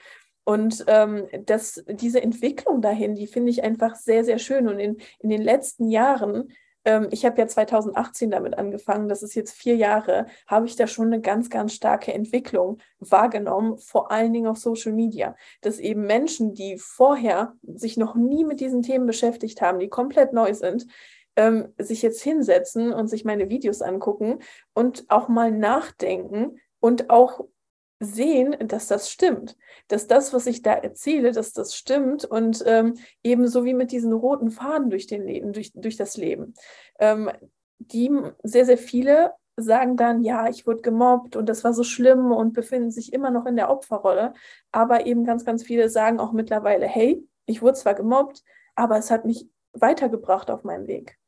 Und 0.45 0.85
ähm, 0.87 1.27
das, 1.45 1.83
diese 1.89 2.23
Entwicklung 2.23 2.81
dahin, 2.81 3.17
die 3.17 3.27
finde 3.27 3.51
ich 3.51 3.65
einfach 3.65 3.97
sehr, 3.97 4.23
sehr 4.23 4.39
schön. 4.39 4.69
Und 4.69 4.79
in, 4.79 4.99
in 5.19 5.29
den 5.29 5.43
letzten 5.43 5.91
Jahren 5.91 6.53
ähm, 6.87 7.09
ich 7.11 7.27
habe 7.27 7.39
ja 7.39 7.47
2018 7.47 8.31
damit 8.31 8.57
angefangen, 8.57 9.09
das 9.09 9.23
ist 9.23 9.35
jetzt 9.35 9.53
vier 9.53 9.77
Jahre, 9.77 10.27
habe 10.47 10.67
ich 10.67 10.77
da 10.77 10.87
schon 10.87 11.07
eine 11.07 11.21
ganz, 11.21 11.51
ganz 11.51 11.75
starke 11.75 12.15
Entwicklung 12.15 12.79
wahrgenommen, 13.01 13.77
vor 13.77 14.11
allen 14.11 14.33
Dingen 14.33 14.47
auf 14.47 14.57
Social 14.57 14.93
Media, 14.93 15.37
dass 15.61 15.81
eben 15.81 16.07
Menschen, 16.07 16.55
die 16.55 16.79
vorher 16.79 17.55
sich 17.63 17.97
noch 17.97 18.15
nie 18.15 18.45
mit 18.45 18.61
diesen 18.61 18.83
Themen 18.83 19.07
beschäftigt 19.07 19.61
haben, 19.61 19.81
die 19.81 19.89
komplett 19.89 20.33
neu 20.33 20.55
sind, 20.55 20.87
ähm, 21.35 21.75
sich 21.77 22.03
jetzt 22.03 22.23
hinsetzen 22.23 22.93
und 22.93 23.09
sich 23.09 23.25
meine 23.25 23.51
Videos 23.51 23.83
angucken 23.83 24.39
und 24.73 25.05
auch 25.09 25.29
mal 25.29 25.51
nachdenken 25.51 26.61
und 26.79 27.11
auch 27.11 27.41
sehen, 27.99 28.57
dass 28.69 28.89
das 28.89 29.11
stimmt, 29.11 29.57
dass 29.89 30.07
das, 30.07 30.33
was 30.33 30.47
ich 30.47 30.63
da 30.63 30.75
erzähle, 30.75 31.33
dass 31.33 31.53
das 31.53 31.75
stimmt 31.75 32.25
und 32.25 32.63
ähm, 32.67 32.95
ebenso 33.23 33.65
wie 33.65 33.75
mit 33.75 33.91
diesen 33.91 34.13
roten 34.13 34.51
Faden 34.51 34.91
durch, 34.91 35.07
den 35.07 35.27
Leben, 35.27 35.53
durch, 35.53 35.73
durch 35.75 35.97
das 35.97 36.17
Leben. 36.17 36.55
Ähm, 36.99 37.31
die 37.79 38.11
sehr, 38.43 38.65
sehr 38.65 38.79
viele 38.79 39.33
sagen 39.57 39.97
dann, 39.97 40.23
ja, 40.23 40.49
ich 40.49 40.67
wurde 40.67 40.83
gemobbt 40.83 41.37
und 41.37 41.49
das 41.49 41.65
war 41.65 41.73
so 41.73 41.83
schlimm 41.83 42.31
und 42.31 42.53
befinden 42.53 42.91
sich 42.91 43.13
immer 43.13 43.31
noch 43.31 43.47
in 43.47 43.57
der 43.57 43.71
Opferrolle. 43.71 44.35
Aber 44.71 45.07
eben 45.07 45.25
ganz, 45.25 45.45
ganz 45.45 45.63
viele 45.63 45.89
sagen 45.89 46.21
auch 46.21 46.33
mittlerweile, 46.33 46.87
hey, 46.87 47.27
ich 47.47 47.63
wurde 47.63 47.75
zwar 47.75 47.95
gemobbt, 47.95 48.43
aber 48.75 48.99
es 48.99 49.11
hat 49.11 49.25
mich 49.25 49.49
weitergebracht 49.73 50.51
auf 50.51 50.65
meinem 50.65 50.87
Weg. 50.87 51.19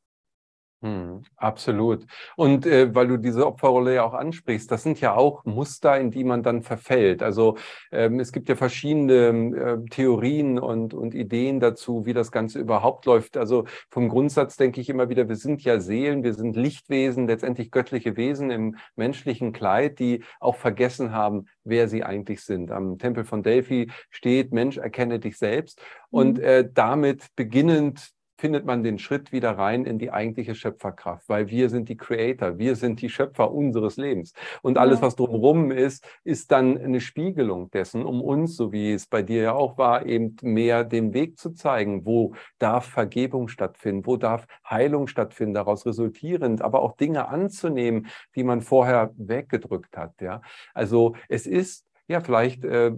Hm, 0.81 1.25
absolut. 1.37 2.07
Und 2.37 2.65
äh, 2.65 2.95
weil 2.95 3.09
du 3.09 3.17
diese 3.17 3.45
Opferrolle 3.45 3.97
ja 3.97 4.05
auch 4.05 4.15
ansprichst, 4.15 4.71
das 4.71 4.85
sind 4.85 5.01
ja 5.01 5.13
auch 5.17 5.45
Muster, 5.45 5.99
in 5.99 6.13
die 6.13 6.23
man 6.23 6.45
dann 6.45 6.63
verfällt. 6.63 7.21
Also 7.21 7.57
ähm, 7.91 8.21
es 8.21 8.31
gibt 8.31 8.49
ja 8.49 8.55
verschiedene 8.55 9.57
äh, 9.57 9.89
Theorien 9.91 10.61
und, 10.61 10.95
und 10.95 11.17
Ideen 11.17 11.59
dazu, 11.59 12.07
wie 12.07 12.13
das 12.13 12.31
Ganze 12.31 12.61
überhaupt 12.61 13.07
läuft. 13.07 13.37
Also 13.37 13.65
vom 13.91 14.09
Grundsatz 14.09 14.57
denke 14.57 14.81
ich 14.81 14.89
immer 14.89 15.09
wieder, 15.09 15.29
wir 15.29 15.35
sind 15.35 15.65
ja 15.65 15.81
Seelen, 15.81 16.23
wir 16.23 16.35
sind 16.35 16.55
Lichtwesen, 16.55 17.27
letztendlich 17.27 17.73
göttliche 17.73 18.17
Wesen 18.17 18.53
im 18.53 18.77
menschlichen 18.95 19.53
Kleid, 19.53 19.99
die 19.99 20.23
auch 20.39 20.55
vergessen 20.55 21.11
haben, 21.11 21.47
wer 21.65 21.89
sie 21.89 22.05
eigentlich 22.05 22.43
sind. 22.43 22.71
Am 22.71 22.99
Tempel 22.99 23.25
von 23.25 23.43
Delphi 23.43 23.91
steht, 24.11 24.53
Mensch, 24.53 24.77
erkenne 24.77 25.19
dich 25.19 25.39
selbst. 25.39 25.83
Und 26.11 26.39
mhm. 26.39 26.45
äh, 26.45 26.69
damit 26.73 27.27
beginnend 27.35 28.13
findet 28.39 28.65
man 28.65 28.85
den 28.85 28.99
Schritt 28.99 29.33
wieder 29.33 29.51
rein 29.59 29.85
in 29.85 29.99
die 29.99 30.13
eigentliche 30.13 30.55
Schöpferkraft, 30.55 31.29
weil 31.29 31.51
wir 31.51 31.69
sind 31.69 31.89
die 31.89 31.97
Creator, 31.97 32.57
wir 32.57 32.77
sind 32.77 33.03
die 33.03 33.09
Schöpfer 33.09 33.53
unseres 33.53 33.97
Lebens. 33.97 34.33
Und 34.63 34.79
alles, 34.79 35.03
was 35.03 35.17
drumherum 35.17 35.73
ist, 35.73 36.07
ist 36.23 36.53
dann 36.53 36.79
eine 36.79 37.01
Spiegelung 37.01 37.71
dessen, 37.73 38.05
um 38.05 38.23
uns, 38.23 38.57
so 38.57 38.73
wie 38.73 38.93
es 38.93 39.07
bei 39.07 39.23
dir 39.23 39.43
ja 39.43 39.53
auch 39.53 39.77
war, 39.77 40.07
eben 40.07 40.37
mehr 40.43 40.85
den 40.85 41.13
Weg 41.15 41.39
zu 41.39 41.51
zeigen, 41.51 42.07
wo 42.07 42.35
darf 42.59 42.87
Vergebung 42.87 43.49
stattfinden, 43.49 44.07
wo 44.07 44.17
darf 44.17 44.47
Heilung 44.69 45.09
stattfinden, 45.09 45.55
daraus 45.55 45.85
resultierend, 45.85 46.63
aber 46.63 46.81
auch 46.83 46.97
Dinge 46.97 47.29
anzunehmen, 47.29 48.07
die 48.37 48.45
man 48.45 48.61
vorher 48.61 49.11
weggedrückt 49.17 49.97
hat. 49.97 50.21
Ja, 50.21 50.43
also 50.75 51.17
es 51.29 51.47
ist 51.47 51.85
ja 52.07 52.21
vielleicht 52.21 52.65
äh, 52.65 52.93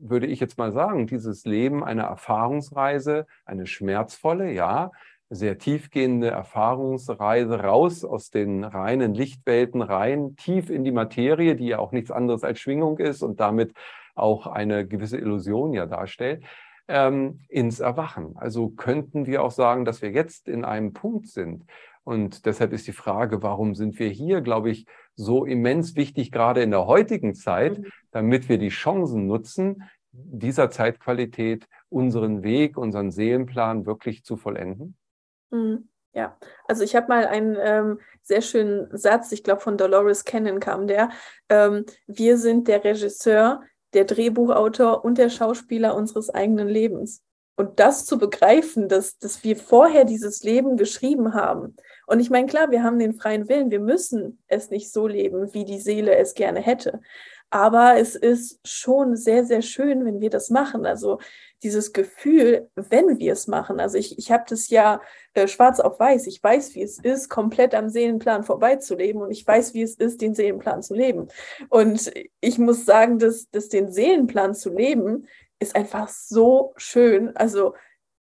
würde 0.00 0.26
ich 0.26 0.40
jetzt 0.40 0.58
mal 0.58 0.72
sagen, 0.72 1.06
dieses 1.06 1.44
Leben 1.44 1.84
eine 1.84 2.02
Erfahrungsreise, 2.02 3.26
eine 3.44 3.66
schmerzvolle, 3.66 4.52
ja, 4.52 4.90
sehr 5.30 5.58
tiefgehende 5.58 6.28
Erfahrungsreise 6.28 7.60
raus 7.60 8.04
aus 8.04 8.30
den 8.30 8.64
reinen 8.64 9.14
Lichtwelten 9.14 9.80
rein, 9.80 10.34
tief 10.34 10.70
in 10.70 10.82
die 10.82 10.90
Materie, 10.90 11.54
die 11.54 11.68
ja 11.68 11.78
auch 11.78 11.92
nichts 11.92 12.10
anderes 12.10 12.42
als 12.42 12.58
Schwingung 12.58 12.98
ist 12.98 13.22
und 13.22 13.38
damit 13.38 13.72
auch 14.16 14.48
eine 14.48 14.86
gewisse 14.86 15.18
Illusion 15.18 15.72
ja 15.72 15.86
darstellt, 15.86 16.42
ähm, 16.88 17.40
ins 17.48 17.78
Erwachen. 17.78 18.36
Also 18.36 18.70
könnten 18.70 19.26
wir 19.26 19.44
auch 19.44 19.52
sagen, 19.52 19.84
dass 19.84 20.02
wir 20.02 20.10
jetzt 20.10 20.48
in 20.48 20.64
einem 20.64 20.92
Punkt 20.92 21.28
sind. 21.28 21.64
Und 22.02 22.44
deshalb 22.44 22.72
ist 22.72 22.88
die 22.88 22.92
Frage, 22.92 23.40
warum 23.42 23.76
sind 23.76 24.00
wir 24.00 24.08
hier, 24.08 24.40
glaube 24.40 24.70
ich, 24.70 24.86
so 25.20 25.44
immens 25.44 25.96
wichtig, 25.96 26.32
gerade 26.32 26.62
in 26.62 26.70
der 26.70 26.86
heutigen 26.86 27.34
Zeit, 27.34 27.78
mhm. 27.78 27.86
damit 28.10 28.48
wir 28.48 28.58
die 28.58 28.68
Chancen 28.68 29.26
nutzen, 29.26 29.84
dieser 30.12 30.70
Zeitqualität 30.70 31.66
unseren 31.88 32.42
Weg, 32.42 32.76
unseren 32.76 33.10
Seelenplan 33.10 33.86
wirklich 33.86 34.24
zu 34.24 34.36
vollenden? 34.36 34.96
Mhm. 35.50 35.88
Ja, 36.12 36.36
also 36.66 36.82
ich 36.82 36.96
habe 36.96 37.06
mal 37.06 37.26
einen 37.26 37.56
ähm, 37.60 38.00
sehr 38.22 38.40
schönen 38.40 38.88
Satz, 38.96 39.30
ich 39.30 39.44
glaube 39.44 39.60
von 39.60 39.76
Dolores 39.76 40.24
Cannon 40.24 40.58
kam 40.58 40.88
der, 40.88 41.10
ähm, 41.48 41.84
wir 42.08 42.36
sind 42.36 42.66
der 42.66 42.82
Regisseur, 42.82 43.62
der 43.94 44.04
Drehbuchautor 44.04 45.04
und 45.04 45.18
der 45.18 45.30
Schauspieler 45.30 45.94
unseres 45.94 46.30
eigenen 46.30 46.68
Lebens. 46.68 47.22
Und 47.56 47.78
das 47.78 48.06
zu 48.06 48.18
begreifen, 48.18 48.88
dass, 48.88 49.18
dass 49.18 49.44
wir 49.44 49.56
vorher 49.56 50.04
dieses 50.04 50.42
Leben 50.42 50.76
geschrieben 50.76 51.34
haben. 51.34 51.76
Und 52.10 52.18
ich 52.18 52.28
meine, 52.28 52.48
klar, 52.48 52.72
wir 52.72 52.82
haben 52.82 52.98
den 52.98 53.14
freien 53.14 53.48
Willen, 53.48 53.70
wir 53.70 53.78
müssen 53.78 54.42
es 54.48 54.68
nicht 54.68 54.92
so 54.92 55.06
leben, 55.06 55.54
wie 55.54 55.64
die 55.64 55.78
Seele 55.78 56.16
es 56.16 56.34
gerne 56.34 56.58
hätte. 56.58 57.00
Aber 57.50 57.98
es 57.98 58.16
ist 58.16 58.58
schon 58.64 59.14
sehr, 59.14 59.44
sehr 59.44 59.62
schön, 59.62 60.04
wenn 60.04 60.20
wir 60.20 60.28
das 60.28 60.50
machen. 60.50 60.86
Also 60.86 61.20
dieses 61.62 61.92
Gefühl, 61.92 62.68
wenn 62.74 63.20
wir 63.20 63.32
es 63.32 63.46
machen. 63.46 63.78
Also 63.78 63.96
ich, 63.96 64.18
ich 64.18 64.32
habe 64.32 64.42
das 64.48 64.70
ja 64.70 65.00
äh, 65.34 65.46
schwarz 65.46 65.78
auf 65.78 66.00
weiß. 66.00 66.26
Ich 66.26 66.42
weiß, 66.42 66.74
wie 66.74 66.82
es 66.82 66.98
ist, 66.98 67.28
komplett 67.28 67.76
am 67.76 67.88
Seelenplan 67.88 68.42
vorbeizuleben 68.42 69.22
und 69.22 69.30
ich 69.30 69.46
weiß, 69.46 69.72
wie 69.74 69.82
es 69.82 69.94
ist, 69.94 70.20
den 70.20 70.34
Seelenplan 70.34 70.82
zu 70.82 70.94
leben. 70.94 71.28
Und 71.68 72.10
ich 72.40 72.58
muss 72.58 72.86
sagen, 72.86 73.20
dass, 73.20 73.48
dass 73.50 73.68
den 73.68 73.92
Seelenplan 73.92 74.56
zu 74.56 74.70
leben 74.70 75.28
ist 75.60 75.76
einfach 75.76 76.08
so 76.08 76.72
schön. 76.76 77.36
Also 77.36 77.74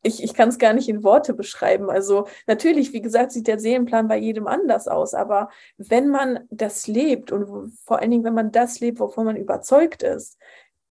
ich, 0.03 0.23
ich 0.23 0.35
kann 0.35 0.49
es 0.49 0.59
gar 0.59 0.73
nicht 0.73 0.89
in 0.89 1.03
Worte 1.03 1.35
beschreiben. 1.35 1.91
Also 1.91 2.27
natürlich, 2.47 2.93
wie 2.93 3.03
gesagt, 3.03 3.33
sieht 3.33 3.47
der 3.47 3.59
Seelenplan 3.59 4.09
bei 4.09 4.17
jedem 4.17 4.47
anders 4.47 4.89
aus, 4.89 5.15
aber 5.15 5.51
wenn 5.77 6.09
man 6.09 6.47
das 6.51 6.87
lebt 6.87 7.33
und 7.33 7.73
vor 7.85 7.99
allen 7.99 8.11
Dingen, 8.11 8.25
wenn 8.25 8.35
man 8.35 8.53
das 8.53 8.81
lebt, 8.81 9.01
wovon 9.01 9.27
man 9.27 9.37
überzeugt 9.37 10.03
ist, 10.03 10.39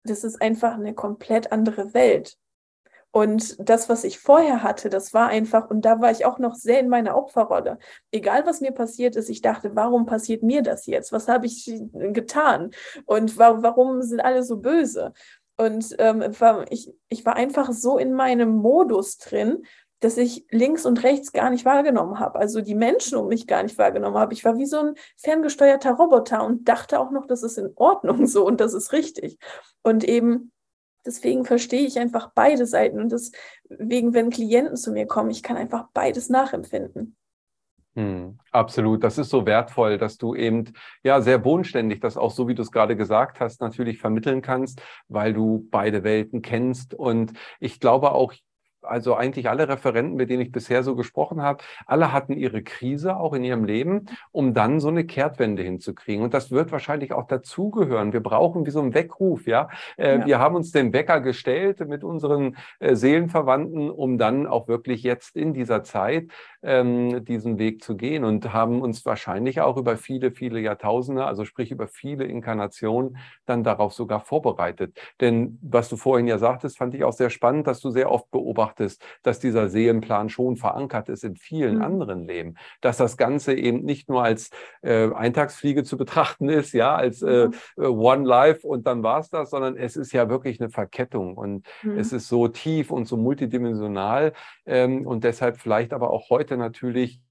das 0.03 0.23
ist 0.23 0.41
einfach 0.41 0.73
eine 0.73 0.93
komplett 0.93 1.51
andere 1.51 1.93
Welt. 1.93 2.37
Und 3.11 3.55
das, 3.67 3.89
was 3.89 4.03
ich 4.03 4.19
vorher 4.19 4.61
hatte, 4.61 4.89
das 4.89 5.13
war 5.13 5.29
einfach, 5.29 5.69
und 5.71 5.81
da 5.85 6.01
war 6.01 6.11
ich 6.11 6.25
auch 6.25 6.39
noch 6.39 6.53
sehr 6.53 6.79
in 6.79 6.89
meiner 6.89 7.15
Opferrolle. 7.17 7.79
Egal, 8.11 8.45
was 8.45 8.61
mir 8.61 8.71
passiert 8.73 9.15
ist, 9.15 9.29
ich 9.29 9.41
dachte, 9.41 9.75
warum 9.75 10.05
passiert 10.05 10.43
mir 10.43 10.61
das 10.61 10.85
jetzt? 10.85 11.11
Was 11.11 11.27
habe 11.27 11.47
ich 11.47 11.65
getan? 11.93 12.71
Und 13.05 13.37
warum 13.37 14.01
sind 14.03 14.19
alle 14.19 14.43
so 14.43 14.57
böse? 14.57 15.13
Und 15.57 15.95
ähm, 15.97 16.23
ich, 16.69 16.93
ich 17.09 17.25
war 17.25 17.35
einfach 17.35 17.71
so 17.71 17.97
in 17.97 18.13
meinem 18.13 18.55
Modus 18.55 19.17
drin, 19.17 19.63
dass 19.99 20.17
ich 20.17 20.45
links 20.51 20.85
und 20.85 21.03
rechts 21.03 21.33
gar 21.33 21.49
nicht 21.49 21.65
wahrgenommen 21.65 22.19
habe. 22.19 22.37
Also 22.37 22.61
die 22.61 22.75
Menschen 22.75 23.17
um 23.17 23.27
mich 23.27 23.47
gar 23.47 23.63
nicht 23.63 23.77
wahrgenommen 23.79 24.17
habe. 24.17 24.33
Ich 24.33 24.45
war 24.45 24.57
wie 24.57 24.67
so 24.67 24.79
ein 24.79 24.93
ferngesteuerter 25.17 25.93
Roboter 25.93 26.45
und 26.45 26.69
dachte 26.69 26.99
auch 26.99 27.09
noch, 27.09 27.25
das 27.25 27.41
ist 27.41 27.57
in 27.57 27.71
Ordnung 27.75 28.27
so 28.27 28.45
und 28.45 28.61
das 28.61 28.75
ist 28.75 28.93
richtig. 28.93 29.39
Und 29.81 30.03
eben 30.03 30.51
deswegen 31.05 31.45
verstehe 31.45 31.87
ich 31.87 31.97
einfach 31.97 32.31
beide 32.35 32.67
Seiten. 32.67 32.99
Und 32.99 33.11
deswegen, 33.11 34.13
wenn 34.13 34.29
Klienten 34.29 34.75
zu 34.75 34.91
mir 34.91 35.07
kommen, 35.07 35.31
ich 35.31 35.41
kann 35.41 35.57
einfach 35.57 35.87
beides 35.93 36.29
nachempfinden. 36.29 37.15
Hm, 37.97 38.37
absolut. 38.51 39.03
Das 39.03 39.17
ist 39.17 39.31
so 39.31 39.47
wertvoll, 39.47 39.97
dass 39.97 40.17
du 40.17 40.35
eben 40.35 40.65
ja 41.03 41.19
sehr 41.19 41.39
bodenständig 41.39 41.99
das 41.99 42.15
auch 42.15 42.29
so, 42.29 42.47
wie 42.47 42.53
du 42.53 42.61
es 42.61 42.71
gerade 42.71 42.95
gesagt 42.95 43.39
hast, 43.39 43.59
natürlich 43.59 43.97
vermitteln 43.97 44.43
kannst, 44.43 44.83
weil 45.07 45.33
du 45.33 45.67
beide 45.71 46.03
Welten 46.03 46.43
kennst. 46.43 46.93
Und 46.93 47.33
ich 47.59 47.79
glaube 47.79 48.11
auch, 48.11 48.33
also 48.89 49.15
eigentlich 49.15 49.49
alle 49.49 49.67
Referenten, 49.67 50.15
mit 50.15 50.29
denen 50.29 50.41
ich 50.41 50.51
bisher 50.51 50.83
so 50.83 50.95
gesprochen 50.95 51.41
habe, 51.41 51.63
alle 51.85 52.11
hatten 52.11 52.33
ihre 52.33 52.63
Krise 52.63 53.17
auch 53.17 53.33
in 53.33 53.43
ihrem 53.43 53.65
Leben, 53.65 54.05
um 54.31 54.53
dann 54.53 54.79
so 54.79 54.87
eine 54.87 55.05
Kehrtwende 55.05 55.63
hinzukriegen. 55.63 56.23
Und 56.23 56.33
das 56.33 56.51
wird 56.51 56.71
wahrscheinlich 56.71 57.13
auch 57.13 57.27
dazugehören. 57.27 58.13
Wir 58.13 58.21
brauchen 58.21 58.65
wie 58.65 58.71
so 58.71 58.81
einen 58.81 58.93
Weckruf, 58.93 59.47
ja. 59.47 59.69
Äh, 59.97 60.19
ja. 60.19 60.25
Wir 60.25 60.39
haben 60.39 60.55
uns 60.55 60.71
den 60.71 60.93
Wecker 60.93 61.21
gestellt 61.21 61.79
mit 61.87 62.03
unseren 62.03 62.57
äh, 62.79 62.95
Seelenverwandten, 62.95 63.89
um 63.89 64.17
dann 64.17 64.47
auch 64.47 64.67
wirklich 64.67 65.03
jetzt 65.03 65.35
in 65.35 65.53
dieser 65.53 65.83
Zeit 65.83 66.29
ähm, 66.63 67.23
diesen 67.25 67.59
Weg 67.59 67.83
zu 67.83 67.95
gehen 67.95 68.23
und 68.23 68.53
haben 68.53 68.81
uns 68.81 69.05
wahrscheinlich 69.05 69.61
auch 69.61 69.77
über 69.77 69.97
viele, 69.97 70.31
viele 70.31 70.59
Jahrtausende, 70.59 71.25
also 71.25 71.45
sprich 71.45 71.71
über 71.71 71.87
viele 71.87 72.25
Inkarnationen, 72.25 73.17
dann 73.45 73.63
darauf 73.63 73.93
sogar 73.93 74.19
vorbereitet. 74.19 74.97
Denn 75.21 75.59
was 75.61 75.89
du 75.89 75.97
vorhin 75.97 76.27
ja 76.27 76.37
sagtest, 76.37 76.77
fand 76.77 76.93
ich 76.93 77.03
auch 77.03 77.13
sehr 77.13 77.29
spannend, 77.29 77.67
dass 77.67 77.79
du 77.79 77.89
sehr 77.89 78.11
oft 78.11 78.29
beobachtest, 78.31 78.76
dass 79.23 79.39
dieser 79.39 79.69
Seelenplan 79.69 80.29
schon 80.29 80.57
verankert 80.57 81.09
ist 81.09 81.23
in 81.23 81.35
vielen 81.35 81.75
mhm. 81.75 81.81
anderen 81.81 82.27
Leben, 82.27 82.55
dass 82.81 82.97
das 82.97 83.17
Ganze 83.17 83.53
eben 83.53 83.83
nicht 83.83 84.09
nur 84.09 84.23
als 84.23 84.49
äh, 84.81 85.11
Eintagsfliege 85.13 85.83
zu 85.83 85.97
betrachten 85.97 86.49
ist, 86.49 86.73
ja, 86.73 86.95
als 86.95 87.21
äh, 87.21 87.49
mhm. 87.77 87.83
One 87.83 88.27
Life 88.27 88.65
und 88.67 88.87
dann 88.87 89.03
war 89.03 89.19
es 89.19 89.29
das, 89.29 89.49
sondern 89.49 89.75
es 89.77 89.95
ist 89.95 90.11
ja 90.11 90.29
wirklich 90.29 90.59
eine 90.59 90.69
Verkettung 90.69 91.35
und 91.37 91.65
mhm. 91.83 91.97
es 91.97 92.13
ist 92.13 92.27
so 92.27 92.47
tief 92.47 92.91
und 92.91 93.07
so 93.07 93.17
multidimensional 93.17 94.33
ähm, 94.65 95.05
und 95.05 95.23
deshalb 95.23 95.57
vielleicht 95.57 95.93
aber 95.93 96.11
auch 96.11 96.29
heute 96.29 96.57
natürlich 96.57 97.21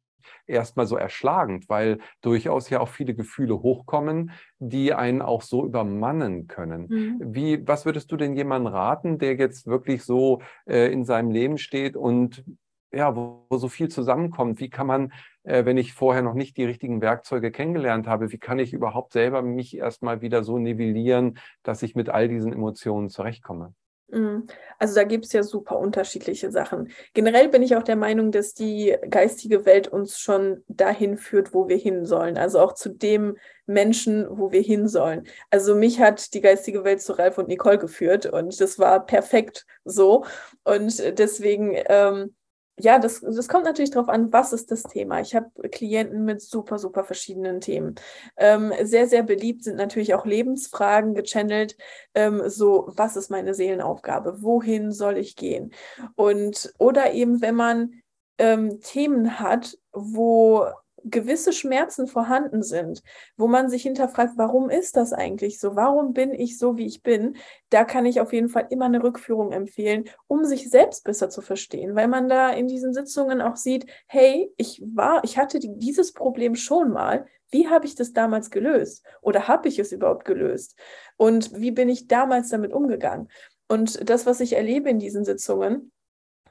erstmal 0.47 0.87
so 0.87 0.97
erschlagend, 0.97 1.69
weil 1.69 1.99
durchaus 2.21 2.71
ja 2.71 2.81
auch 2.81 2.89
viele 2.89 3.15
Gefühle 3.15 3.63
hochkommen, 3.63 4.31
die 4.59 4.95
einen 4.95 5.23
auch 5.23 5.43
so 5.43 5.65
übermannen 5.65 6.47
können. 6.47 6.87
Mhm. 6.89 7.35
Wie, 7.35 7.67
was 7.67 7.87
würdest 7.87 8.11
du 8.13 8.17
denn 8.17 8.37
jemandem 8.37 8.73
raten, 8.73 9.19
der 9.19 9.37
jetzt 9.37 9.67
wirklich 9.67 10.05
so 10.05 10.43
äh, 10.67 10.93
in 10.93 11.05
seinem 11.05 11.31
Leben 11.31 11.59
steht 11.59 11.97
und 11.97 12.45
ja, 12.93 13.15
wo, 13.15 13.47
wo, 13.49 13.59
so 13.59 13.69
viel 13.69 13.89
zusammenkommt? 13.89 14.61
Wie 14.61 14.71
kann 14.71 14.87
man, 14.87 15.13
äh, 15.43 15.65
wenn 15.65 15.77
ich 15.77 15.93
vorher 15.93 16.23
noch 16.23 16.35
nicht 16.35 16.57
die 16.57 16.65
richtigen 16.65 17.01
Werkzeuge 17.01 17.51
kennengelernt 17.51 18.07
habe, 18.07 18.33
wie 18.33 18.39
kann 18.39 18.59
ich 18.59 18.73
überhaupt 18.73 19.13
selber 19.13 19.43
mich 19.43 19.77
erstmal 19.77 20.23
wieder 20.23 20.45
so 20.45 20.59
nivellieren, 20.59 21.39
dass 21.63 21.83
ich 21.83 21.95
mit 21.95 22.09
all 22.09 22.29
diesen 22.29 22.53
Emotionen 22.53 23.09
zurechtkomme? 23.09 23.75
Mhm. 24.09 24.47
Also 24.79 24.95
da 24.95 25.05
gibt 25.05 25.25
es 25.25 25.33
ja 25.33 25.43
super 25.43 25.79
unterschiedliche 25.79 26.51
Sachen. 26.51 26.91
Generell 27.15 27.49
bin 27.49 27.63
ich 27.63 27.77
auch 27.77 27.83
der 27.83 27.97
Meinung, 27.97 28.31
dass 28.31 28.55
die 28.55 28.97
geistige 29.11 29.65
Welt 29.65 29.89
uns 29.89 30.19
schon 30.19 30.63
dahin 30.69 31.17
führt, 31.17 31.55
wo 31.55 31.69
wir 31.69 31.77
hin 31.77 32.05
sollen. 32.05 32.37
Also 32.39 32.61
auch 32.61 32.75
zu 32.75 32.91
dem 32.91 33.37
Menschen, 33.67 34.27
wo 34.31 34.53
wir 34.53 34.63
hin 34.63 34.87
sollen. 34.87 35.27
Also 35.51 35.75
mich 35.75 36.01
hat 36.01 36.35
die 36.35 36.41
geistige 36.41 36.85
Welt 36.85 37.03
zu 37.03 37.15
Ralf 37.15 37.39
und 37.39 37.49
Nicole 37.49 37.79
geführt 37.79 38.27
und 38.27 38.61
das 38.61 38.79
war 38.79 39.05
perfekt 39.05 39.67
so. 39.85 40.25
Und 40.63 41.19
deswegen 41.19 41.77
ähm, 41.89 42.35
ja, 42.79 42.99
das, 42.99 43.21
das 43.21 43.49
kommt 43.49 43.65
natürlich 43.65 43.91
darauf 43.91 44.09
an, 44.09 44.33
was 44.33 44.53
ist 44.53 44.71
das 44.71 44.83
Thema. 44.83 45.21
Ich 45.21 45.35
habe 45.35 45.51
Klienten 45.71 46.25
mit 46.25 46.43
super, 46.43 46.79
super 46.79 47.05
verschiedenen 47.05 47.61
Themen. 47.61 47.95
Ähm, 48.37 48.73
sehr, 48.83 49.07
sehr 49.07 49.23
beliebt 49.23 49.65
sind 49.65 49.77
natürlich 49.77 50.15
auch 50.15 50.27
Lebensfragen 50.27 51.15
gechannelt. 51.15 51.77
Ähm, 52.15 52.43
so, 52.49 52.89
was 52.95 53.17
ist 53.17 53.31
meine 53.31 53.55
Seelenaufgabe? 53.55 54.43
Wohin 54.43 54.93
soll 54.93 55.17
ich 55.17 55.37
gehen? 55.37 55.73
Und 56.17 56.75
oder 56.79 57.13
eben, 57.13 57.41
wenn 57.41 57.55
man 57.55 58.03
ähm, 58.39 58.81
Themen 58.81 59.41
hat, 59.41 59.79
wo 59.93 60.67
gewisse 61.11 61.53
Schmerzen 61.53 62.07
vorhanden 62.07 62.63
sind, 62.63 63.03
wo 63.37 63.47
man 63.47 63.69
sich 63.69 63.83
hinterfragt, 63.83 64.33
warum 64.37 64.71
ist 64.71 64.97
das 64.97 65.13
eigentlich 65.13 65.61
so? 65.61 65.77
Warum 65.77 66.13
bin 66.13 66.33
ich 66.33 66.59
so, 66.59 66.77
wie 66.77 66.87
ich 66.87 67.03
bin? 67.03 67.37
Da 67.71 67.85
kann 67.85 68.07
ich 68.07 68.21
auf 68.21 68.33
jeden 68.33 68.49
Fall 68.49 68.67
immer 68.71 68.87
eine 68.87 69.03
Rückführung 69.03 69.53
empfehlen, 69.53 70.05
um 70.27 70.45
sich 70.45 70.69
selbst 70.69 71.05
besser 71.05 71.31
zu 71.31 71.41
verstehen, 71.43 71.95
weil 71.95 72.09
man 72.09 72.29
da 72.29 72.51
in 72.51 72.67
diesen 72.67 72.93
Sitzungen 72.93 73.41
auch 73.41 73.57
sieht, 73.57 73.87
hey, 74.07 74.53
ich 74.57 74.83
war, 74.85 75.23
ich 75.25 75.39
hatte 75.39 75.59
dieses 75.61 76.13
Problem 76.13 76.55
schon 76.55 76.91
mal. 76.91 77.27
Wie 77.51 77.69
habe 77.69 77.87
ich 77.87 77.95
das 77.95 78.13
damals 78.13 78.51
gelöst? 78.51 79.05
Oder 79.23 79.47
habe 79.47 79.69
ich 79.69 79.79
es 79.79 79.93
überhaupt 79.93 80.25
gelöst? 80.25 80.77
Und 81.17 81.55
wie 81.55 81.71
bin 81.71 81.89
ich 81.89 82.09
damals 82.09 82.49
damit 82.49 82.73
umgegangen? 82.73 83.29
Und 83.69 84.09
das, 84.09 84.27
was 84.27 84.41
ich 84.41 84.55
erlebe 84.55 84.91
in 84.91 84.99
diesen 84.99 85.25
Sitzungen, 85.25 85.93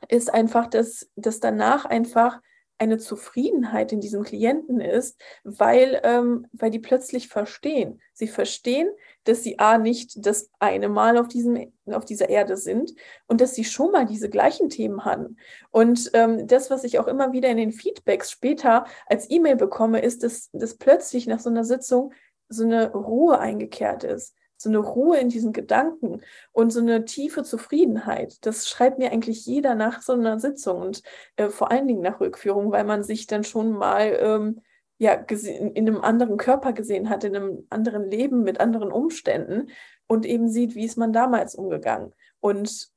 ist 0.08 0.34
einfach, 0.34 0.68
dass, 0.68 1.10
dass 1.16 1.40
danach 1.40 1.86
einfach 1.86 2.40
eine 2.78 2.98
Zufriedenheit 2.98 3.92
in 3.92 4.02
diesem 4.02 4.24
Klienten 4.24 4.82
ist, 4.82 5.20
weil, 5.44 6.02
ähm, 6.04 6.48
weil 6.52 6.72
die 6.72 6.80
plötzlich 6.80 7.28
verstehen. 7.28 8.02
Sie 8.14 8.28
verstehen, 8.28 8.90
dass 9.24 9.44
sie 9.44 9.60
A 9.60 9.78
nicht 9.78 10.26
das 10.26 10.50
eine 10.60 10.90
Mal 10.90 11.18
auf, 11.18 11.28
diesem, 11.28 11.72
auf 11.86 12.06
dieser 12.06 12.30
Erde 12.30 12.58
sind 12.58 12.94
und 13.28 13.42
dass 13.42 13.56
sie 13.56 13.64
schon 13.64 13.92
mal 13.92 14.06
diese 14.06 14.30
gleichen 14.30 14.70
Themen 14.70 15.06
hatten. 15.06 15.38
Und 15.72 16.12
ähm, 16.14 16.48
das, 16.48 16.70
was 16.70 16.84
ich 16.84 17.00
auch 17.00 17.08
immer 17.08 17.32
wieder 17.32 17.50
in 17.50 17.58
den 17.58 17.72
Feedbacks 17.72 18.32
später 18.32 18.86
als 19.08 19.30
E-Mail 19.30 19.56
bekomme, 19.56 20.00
ist, 20.02 20.24
dass, 20.24 20.50
dass 20.52 20.78
plötzlich 20.78 21.28
nach 21.28 21.40
so 21.40 21.50
einer 21.50 21.64
Sitzung 21.64 22.14
so 22.50 22.64
eine 22.64 22.92
Ruhe 22.92 23.40
eingekehrt 23.40 24.04
ist 24.04 24.36
so 24.58 24.70
eine 24.70 24.80
Ruhe 24.80 25.18
in 25.18 25.30
diesen 25.30 25.54
Gedanken 25.54 26.22
und 26.52 26.72
so 26.72 26.80
eine 26.80 27.06
tiefe 27.06 27.44
Zufriedenheit. 27.44 28.46
Das 28.46 28.68
schreibt 28.70 29.00
mir 29.00 29.12
eigentlich 29.12 29.46
jeder 29.46 29.76
nach 29.76 30.02
so 30.02 30.14
einer 30.14 30.40
Sitzung 30.40 30.82
und 30.82 31.02
äh, 31.36 31.50
vor 31.50 31.72
allen 31.72 31.88
Dingen 31.88 32.02
nach 32.02 32.20
Rückführung, 32.20 32.72
weil 32.72 32.86
man 32.86 33.04
sich 33.04 33.28
dann 33.28 33.44
schon 33.44 33.72
mal 33.72 34.18
ähm, 34.20 34.62
ja, 34.98 35.14
in 35.14 35.76
einem 35.76 36.02
anderen 36.02 36.38
Körper 36.38 36.72
gesehen 36.72 37.10
hat, 37.10 37.24
in 37.24 37.36
einem 37.36 37.68
anderen 37.70 38.10
Leben 38.10 38.44
mit 38.44 38.60
anderen 38.60 38.92
Umständen 38.92 39.70
und 40.08 40.26
eben 40.26 40.48
sieht, 40.48 40.76
wie 40.76 40.86
ist 40.86 40.98
man 40.98 41.12
damals 41.12 41.56
umgegangen 41.56 42.14
und 42.40 42.90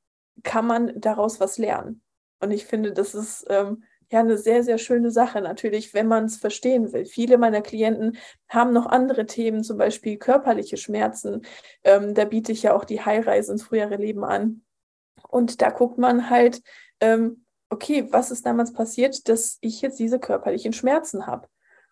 kann 0.43 0.65
man 0.65 0.93
daraus 0.99 1.39
was 1.39 1.57
lernen. 1.57 2.01
Und 2.39 2.51
ich 2.51 2.65
finde, 2.65 2.93
das 2.93 3.15
ist 3.15 3.45
ähm, 3.49 3.83
ja 4.11 4.19
eine 4.19 4.37
sehr, 4.37 4.63
sehr 4.63 4.77
schöne 4.77 5.11
Sache 5.11 5.41
natürlich, 5.41 5.93
wenn 5.93 6.07
man 6.07 6.25
es 6.25 6.37
verstehen 6.37 6.91
will. 6.93 7.05
Viele 7.05 7.37
meiner 7.37 7.61
Klienten 7.61 8.17
haben 8.47 8.73
noch 8.73 8.87
andere 8.87 9.25
Themen, 9.25 9.63
zum 9.63 9.77
Beispiel 9.77 10.17
körperliche 10.17 10.77
Schmerzen. 10.77 11.43
Ähm, 11.83 12.13
da 12.13 12.25
biete 12.25 12.51
ich 12.51 12.63
ja 12.63 12.75
auch 12.75 12.85
die 12.85 13.03
Heilreise 13.03 13.51
ins 13.51 13.63
frühere 13.63 13.97
Leben 13.97 14.23
an. 14.23 14.63
Und 15.27 15.61
da 15.61 15.69
guckt 15.69 15.97
man 15.97 16.29
halt, 16.29 16.61
ähm, 16.99 17.45
okay, 17.69 18.07
was 18.11 18.31
ist 18.31 18.45
damals 18.45 18.73
passiert, 18.73 19.29
dass 19.29 19.57
ich 19.61 19.81
jetzt 19.81 19.99
diese 19.99 20.19
körperlichen 20.19 20.73
Schmerzen 20.73 21.27
habe? 21.27 21.47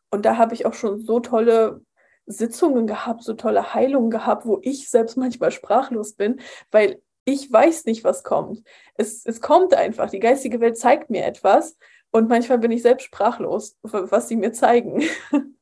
Und 0.09 0.25
da 0.25 0.37
habe 0.37 0.53
ich 0.53 0.65
auch 0.65 0.73
schon 0.73 0.99
so 0.99 1.19
tolle 1.19 1.81
Sitzungen 2.25 2.87
gehabt, 2.87 3.23
so 3.23 3.33
tolle 3.33 3.73
Heilungen 3.73 4.09
gehabt, 4.09 4.45
wo 4.45 4.59
ich 4.61 4.89
selbst 4.89 5.17
manchmal 5.17 5.51
sprachlos 5.51 6.13
bin, 6.13 6.39
weil 6.71 7.01
ich 7.25 7.51
weiß 7.51 7.85
nicht, 7.85 8.03
was 8.03 8.23
kommt. 8.23 8.63
Es, 8.95 9.25
es 9.25 9.41
kommt 9.41 9.73
einfach. 9.73 10.09
Die 10.09 10.19
geistige 10.19 10.61
Welt 10.61 10.77
zeigt 10.77 11.09
mir 11.09 11.25
etwas 11.25 11.77
und 12.17 12.27
manchmal 12.29 12.57
bin 12.57 12.71
ich 12.71 12.81
selbst 12.81 13.05
sprachlos, 13.05 13.77
was 13.83 14.27
sie 14.27 14.35
mir 14.35 14.51
zeigen. 14.51 15.03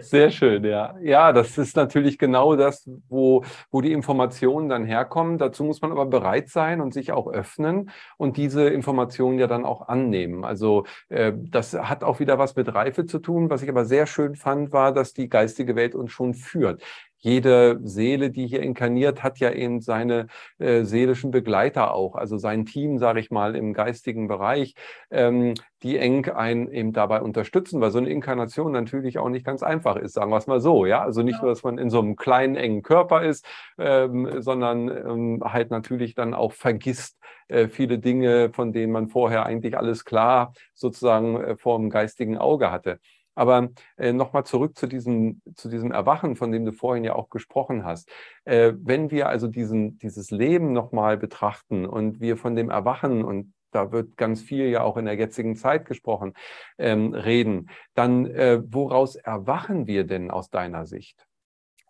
Sehr 0.00 0.30
schön, 0.30 0.64
ja. 0.64 0.94
Ja, 1.02 1.32
das 1.32 1.58
ist 1.58 1.76
natürlich 1.76 2.18
genau 2.18 2.56
das, 2.56 2.88
wo, 3.08 3.44
wo 3.70 3.80
die 3.82 3.92
Informationen 3.92 4.68
dann 4.68 4.84
herkommen. 4.84 5.36
Dazu 5.36 5.64
muss 5.64 5.82
man 5.82 5.92
aber 5.92 6.06
bereit 6.06 6.48
sein 6.48 6.80
und 6.80 6.94
sich 6.94 7.12
auch 7.12 7.26
öffnen 7.26 7.90
und 8.16 8.36
diese 8.36 8.68
Informationen 8.68 9.38
ja 9.38 9.46
dann 9.46 9.64
auch 9.64 9.88
annehmen. 9.88 10.44
Also 10.44 10.86
äh, 11.08 11.32
das 11.36 11.74
hat 11.74 12.02
auch 12.02 12.18
wieder 12.18 12.38
was 12.38 12.56
mit 12.56 12.74
Reife 12.74 13.04
zu 13.04 13.18
tun. 13.18 13.50
Was 13.50 13.62
ich 13.62 13.68
aber 13.68 13.84
sehr 13.84 14.06
schön 14.06 14.36
fand, 14.36 14.72
war, 14.72 14.92
dass 14.92 15.12
die 15.12 15.28
geistige 15.28 15.76
Welt 15.76 15.94
uns 15.94 16.12
schon 16.12 16.32
führt 16.34 16.82
jede 17.24 17.80
Seele, 17.82 18.30
die 18.30 18.46
hier 18.46 18.60
inkarniert, 18.60 19.22
hat 19.22 19.38
ja 19.38 19.50
eben 19.50 19.80
seine 19.80 20.26
äh, 20.58 20.84
seelischen 20.84 21.30
Begleiter 21.30 21.94
auch, 21.94 22.16
also 22.16 22.36
sein 22.36 22.66
Team, 22.66 22.98
sage 22.98 23.18
ich 23.18 23.30
mal, 23.30 23.56
im 23.56 23.72
geistigen 23.72 24.28
Bereich, 24.28 24.74
ähm, 25.10 25.54
die 25.82 25.96
eng 25.96 26.28
einen 26.28 26.68
eben 26.70 26.92
dabei 26.92 27.22
unterstützen, 27.22 27.80
weil 27.80 27.90
so 27.90 27.98
eine 27.98 28.10
Inkarnation 28.10 28.72
natürlich 28.72 29.18
auch 29.18 29.30
nicht 29.30 29.46
ganz 29.46 29.62
einfach 29.62 29.96
ist, 29.96 30.12
sagen 30.12 30.30
wir 30.30 30.36
es 30.36 30.46
mal 30.46 30.60
so, 30.60 30.84
ja. 30.84 31.00
Also 31.02 31.22
nicht 31.22 31.36
ja. 31.36 31.42
nur, 31.42 31.50
dass 31.50 31.62
man 31.62 31.78
in 31.78 31.88
so 31.88 31.98
einem 31.98 32.16
kleinen, 32.16 32.56
engen 32.56 32.82
Körper 32.82 33.22
ist, 33.22 33.46
ähm, 33.78 34.42
sondern 34.42 34.88
ähm, 34.88 35.42
halt 35.42 35.70
natürlich 35.70 36.14
dann 36.14 36.34
auch 36.34 36.52
vergisst 36.52 37.18
äh, 37.48 37.68
viele 37.68 37.98
Dinge, 37.98 38.50
von 38.52 38.72
denen 38.72 38.92
man 38.92 39.08
vorher 39.08 39.46
eigentlich 39.46 39.76
alles 39.78 40.04
klar 40.04 40.52
sozusagen 40.74 41.40
äh, 41.42 41.56
vor 41.56 41.78
dem 41.78 41.88
geistigen 41.88 42.36
Auge 42.36 42.70
hatte. 42.70 43.00
Aber 43.34 43.70
äh, 43.96 44.12
nochmal 44.12 44.44
zurück 44.44 44.76
zu 44.76 44.86
diesem, 44.86 45.42
zu 45.54 45.68
diesem 45.68 45.92
Erwachen, 45.92 46.36
von 46.36 46.52
dem 46.52 46.64
du 46.64 46.72
vorhin 46.72 47.04
ja 47.04 47.14
auch 47.14 47.30
gesprochen 47.30 47.84
hast. 47.84 48.08
Äh, 48.44 48.72
wenn 48.76 49.10
wir 49.10 49.28
also 49.28 49.48
diesen, 49.48 49.98
dieses 49.98 50.30
Leben 50.30 50.72
nochmal 50.72 51.16
betrachten 51.16 51.86
und 51.86 52.20
wir 52.20 52.36
von 52.36 52.56
dem 52.56 52.70
Erwachen 52.70 53.24
und 53.24 53.52
da 53.74 53.90
wird 53.90 54.16
ganz 54.16 54.40
viel 54.40 54.68
ja 54.68 54.82
auch 54.82 54.96
in 54.96 55.04
der 55.04 55.16
jetzigen 55.16 55.56
Zeit 55.56 55.84
gesprochen, 55.84 56.34
ähm, 56.78 57.12
reden, 57.12 57.70
dann 57.94 58.26
äh, 58.26 58.62
woraus 58.64 59.16
erwachen 59.16 59.86
wir 59.86 60.04
denn 60.04 60.30
aus 60.30 60.48
deiner 60.48 60.86
Sicht? 60.86 61.26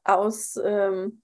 Aus, 0.03 0.59
ähm, 0.65 1.23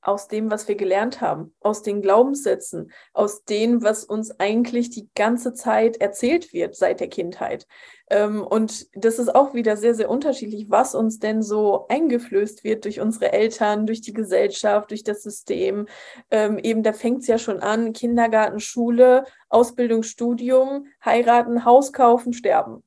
aus 0.00 0.28
dem, 0.28 0.50
was 0.50 0.68
wir 0.68 0.76
gelernt 0.76 1.20
haben, 1.20 1.54
aus 1.60 1.82
den 1.82 2.02
Glaubenssätzen, 2.02 2.92
aus 3.12 3.44
dem, 3.44 3.82
was 3.82 4.04
uns 4.04 4.38
eigentlich 4.38 4.90
die 4.90 5.08
ganze 5.14 5.54
Zeit 5.54 5.96
erzählt 6.00 6.52
wird 6.52 6.76
seit 6.76 7.00
der 7.00 7.08
Kindheit. 7.08 7.66
Ähm, 8.10 8.42
und 8.42 8.86
das 8.94 9.18
ist 9.18 9.34
auch 9.34 9.54
wieder 9.54 9.76
sehr, 9.76 9.94
sehr 9.94 10.08
unterschiedlich, 10.08 10.70
was 10.70 10.94
uns 10.94 11.18
denn 11.18 11.42
so 11.42 11.86
eingeflößt 11.88 12.64
wird 12.64 12.84
durch 12.84 13.00
unsere 13.00 13.32
Eltern, 13.32 13.86
durch 13.86 14.00
die 14.00 14.12
Gesellschaft, 14.12 14.90
durch 14.90 15.04
das 15.04 15.22
System. 15.22 15.86
Ähm, 16.30 16.58
eben, 16.58 16.82
da 16.82 16.92
fängt 16.92 17.22
es 17.22 17.26
ja 17.26 17.38
schon 17.38 17.60
an, 17.60 17.92
Kindergarten, 17.92 18.60
Schule, 18.60 19.24
Ausbildung, 19.48 20.02
Studium, 20.04 20.86
heiraten, 21.04 21.64
Haus 21.64 21.92
kaufen, 21.92 22.32
sterben. 22.32 22.82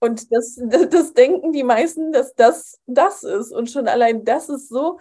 Und 0.00 0.32
das, 0.32 0.60
das, 0.62 0.88
das 0.90 1.14
denken 1.14 1.52
die 1.52 1.64
meisten, 1.64 2.12
dass 2.12 2.34
das 2.34 2.78
das 2.86 3.22
ist. 3.22 3.52
Und 3.52 3.70
schon 3.70 3.88
allein 3.88 4.24
das 4.24 4.48
ist 4.48 4.68
so 4.68 4.98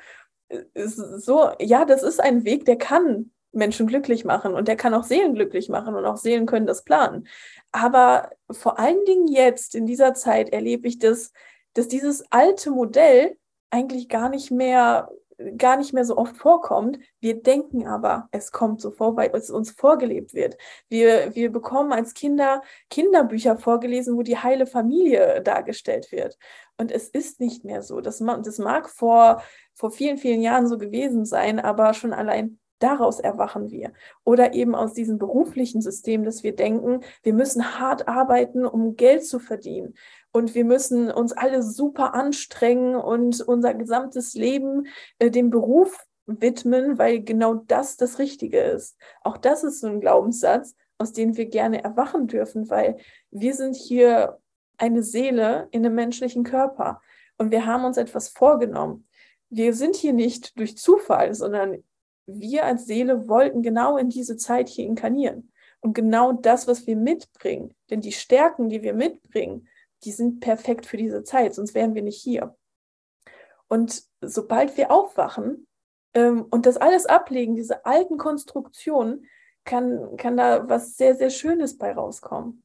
so, 0.76 1.52
ja, 1.60 1.86
das 1.86 2.04
ist 2.04 2.22
ein 2.22 2.46
Weg, 2.46 2.66
der 2.66 2.78
kann 2.78 3.32
Menschen 3.52 3.88
glücklich 3.88 4.24
machen 4.26 4.54
und 4.54 4.68
der 4.68 4.76
kann 4.76 4.94
auch 4.94 5.04
Seelen 5.04 5.34
glücklich 5.34 5.70
machen 5.70 5.96
und 5.96 6.06
auch 6.06 6.18
Seelen 6.18 6.46
können 6.46 6.68
das 6.68 6.84
planen. 6.84 7.28
Aber 7.72 8.32
vor 8.52 8.80
allen 8.80 9.04
Dingen 9.06 9.28
jetzt 9.28 9.76
in 9.76 9.86
dieser 9.86 10.14
Zeit 10.14 10.50
erlebe 10.50 10.88
ich 10.88 11.00
das, 11.00 11.32
dass 11.74 11.88
dieses 11.88 12.24
alte 12.32 12.72
Modell 12.72 13.38
eigentlich 13.70 14.10
gar 14.10 14.30
nicht 14.30 14.52
mehr 14.52 15.10
gar 15.58 15.78
nicht 15.78 15.94
mehr 15.94 16.06
so 16.06 16.18
oft 16.18 16.38
vorkommt. 16.38 17.00
Wir 17.20 17.42
denken 17.42 17.88
aber, 17.88 18.28
es 18.32 18.52
kommt 18.52 18.82
so 18.82 18.92
vor, 18.92 19.16
weil 19.16 19.30
es 19.34 19.50
uns 19.50 19.72
vorgelebt 19.72 20.34
wird. 20.34 20.58
Wir, 20.90 21.36
wir 21.36 21.52
bekommen 21.52 21.94
als 21.94 22.14
Kinder 22.14 22.62
Kinderbücher 22.90 23.58
vorgelesen, 23.58 24.18
wo 24.18 24.24
die 24.24 24.38
heile 24.38 24.66
Familie 24.66 25.42
dargestellt 25.42 26.12
wird. 26.12 26.38
Und 26.78 26.92
es 26.92 27.08
ist 27.10 27.40
nicht 27.40 27.64
mehr 27.64 27.82
so. 27.82 28.02
Das, 28.02 28.20
das 28.20 28.58
mag 28.60 28.90
vor, 28.90 29.44
vor 29.74 29.92
vielen, 29.92 30.18
vielen 30.18 30.42
Jahren 30.42 30.68
so 30.68 30.78
gewesen 30.78 31.26
sein, 31.26 31.60
aber 31.60 31.94
schon 31.94 32.14
allein 32.14 32.60
daraus 32.80 33.20
erwachen 33.20 33.72
wir. 33.72 33.94
Oder 34.24 34.54
eben 34.54 34.76
aus 34.76 34.94
diesem 34.94 35.18
beruflichen 35.18 35.82
System, 35.82 36.24
dass 36.24 36.44
wir 36.44 36.56
denken, 36.56 37.02
wir 37.24 37.34
müssen 37.34 37.80
hart 37.80 38.08
arbeiten, 38.08 38.66
um 38.66 38.96
Geld 38.96 39.26
zu 39.26 39.40
verdienen. 39.40 39.96
Und 40.32 40.56
wir 40.56 40.66
müssen 40.66 41.12
uns 41.12 41.34
alle 41.34 41.64
super 41.64 42.14
anstrengen 42.14 42.96
und 42.96 43.42
unser 43.42 43.74
gesamtes 43.74 44.34
Leben 44.34 44.88
äh, 45.20 45.32
dem 45.32 45.50
Beruf 45.50 46.06
widmen, 46.28 46.98
weil 46.98 47.24
genau 47.24 47.56
das 47.56 47.98
das 47.98 48.20
Richtige 48.20 48.60
ist. 48.60 48.98
Auch 49.24 49.38
das 49.38 49.64
ist 49.64 49.80
so 49.80 49.88
ein 49.88 50.02
Glaubenssatz, 50.02 50.76
aus 50.98 51.14
dem 51.14 51.38
wir 51.38 51.46
gerne 51.46 51.84
erwachen 51.84 52.28
dürfen, 52.28 52.70
weil 52.70 52.98
wir 53.32 53.54
sind 53.54 53.76
hier 53.76 54.38
eine 54.78 55.04
Seele 55.04 55.68
in 55.72 55.86
einem 55.86 55.96
menschlichen 55.96 56.44
Körper 56.44 57.02
und 57.38 57.52
wir 57.52 57.66
haben 57.66 57.86
uns 57.86 57.98
etwas 57.98 58.30
vorgenommen. 58.30 59.08
Wir 59.50 59.74
sind 59.74 59.96
hier 59.96 60.14
nicht 60.14 60.60
durch 60.60 60.78
Zufall, 60.78 61.34
sondern 61.34 61.84
wir 62.28 62.66
als 62.66 62.86
Seele 62.86 63.28
wollten 63.28 63.64
genau 63.64 63.98
in 63.98 64.10
diese 64.10 64.38
Zeit 64.38 64.70
hier 64.70 64.86
inkarnieren. 64.86 65.52
Und 65.80 65.94
genau 65.94 66.34
das, 66.34 66.68
was 66.68 66.86
wir 66.86 66.96
mitbringen, 66.96 67.74
denn 67.90 68.02
die 68.02 68.12
Stärken, 68.12 68.70
die 68.70 68.82
wir 68.82 68.94
mitbringen, 68.94 69.68
die 70.04 70.12
sind 70.12 70.40
perfekt 70.40 70.86
für 70.86 70.98
diese 70.98 71.24
Zeit, 71.24 71.54
sonst 71.54 71.74
wären 71.74 71.96
wir 71.96 72.02
nicht 72.02 72.22
hier. 72.22 72.56
Und 73.68 74.04
sobald 74.22 74.78
wir 74.78 74.92
aufwachen 74.92 75.68
ähm, 76.14 76.46
und 76.50 76.66
das 76.66 76.78
alles 76.78 77.06
ablegen, 77.06 77.56
diese 77.56 77.86
alten 77.86 78.18
Konstruktionen, 78.18 79.28
kann, 79.68 80.18
kann 80.18 80.38
da 80.38 80.68
was 80.68 80.98
sehr, 80.98 81.14
sehr 81.16 81.30
Schönes 81.30 81.78
bei 81.78 81.92
rauskommen. 81.92 82.64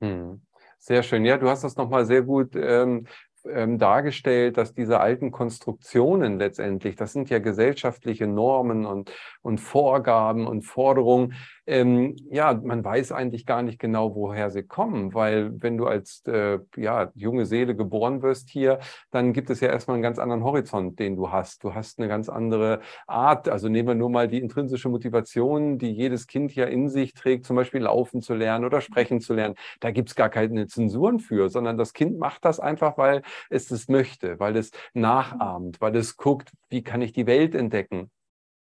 Hm. 0.00 0.40
Sehr 0.78 1.02
schön. 1.02 1.24
Ja, 1.24 1.36
du 1.36 1.48
hast 1.48 1.64
das 1.64 1.76
nochmal 1.76 2.06
sehr 2.06 2.22
gut 2.22 2.54
ähm, 2.56 3.06
ähm, 3.48 3.78
dargestellt, 3.78 4.56
dass 4.56 4.74
diese 4.74 5.00
alten 5.00 5.30
Konstruktionen 5.30 6.38
letztendlich, 6.38 6.96
das 6.96 7.12
sind 7.12 7.30
ja 7.30 7.38
gesellschaftliche 7.38 8.26
Normen 8.26 8.86
und, 8.86 9.12
und 9.42 9.58
Vorgaben 9.58 10.46
und 10.46 10.62
Forderungen, 10.62 11.34
ähm, 11.66 12.16
ja, 12.30 12.54
man 12.54 12.84
weiß 12.84 13.12
eigentlich 13.12 13.46
gar 13.46 13.62
nicht 13.62 13.78
genau, 13.78 14.14
woher 14.14 14.50
sie 14.50 14.62
kommen, 14.62 15.14
weil 15.14 15.52
wenn 15.62 15.76
du 15.78 15.86
als 15.86 16.22
äh, 16.26 16.58
ja, 16.76 17.10
junge 17.14 17.46
Seele 17.46 17.74
geboren 17.74 18.22
wirst 18.22 18.50
hier, 18.50 18.80
dann 19.10 19.32
gibt 19.32 19.50
es 19.50 19.60
ja 19.60 19.68
erstmal 19.68 19.94
einen 19.94 20.02
ganz 20.02 20.18
anderen 20.18 20.44
Horizont, 20.44 20.98
den 20.98 21.16
du 21.16 21.30
hast. 21.30 21.64
Du 21.64 21.74
hast 21.74 21.98
eine 21.98 22.08
ganz 22.08 22.28
andere 22.28 22.80
Art. 23.06 23.48
Also 23.48 23.68
nehmen 23.68 23.88
wir 23.88 23.94
nur 23.94 24.10
mal 24.10 24.28
die 24.28 24.40
intrinsische 24.40 24.88
Motivation, 24.88 25.78
die 25.78 25.90
jedes 25.92 26.26
Kind 26.26 26.54
ja 26.54 26.66
in 26.66 26.88
sich 26.88 27.14
trägt, 27.14 27.46
zum 27.46 27.56
Beispiel 27.56 27.82
laufen 27.82 28.20
zu 28.20 28.34
lernen 28.34 28.64
oder 28.64 28.80
sprechen 28.80 29.20
zu 29.20 29.34
lernen. 29.34 29.54
Da 29.80 29.90
gibt 29.90 30.10
es 30.10 30.14
gar 30.14 30.28
keine 30.28 30.66
Zensuren 30.66 31.18
für, 31.18 31.48
sondern 31.48 31.78
das 31.78 31.92
Kind 31.92 32.18
macht 32.18 32.44
das 32.44 32.60
einfach, 32.60 32.98
weil 32.98 33.22
es 33.50 33.70
es 33.70 33.88
möchte, 33.88 34.38
weil 34.40 34.56
es 34.56 34.70
nachahmt, 34.92 35.80
weil 35.80 35.96
es 35.96 36.16
guckt, 36.16 36.52
wie 36.68 36.82
kann 36.82 37.02
ich 37.02 37.12
die 37.12 37.26
Welt 37.26 37.54
entdecken. 37.54 38.10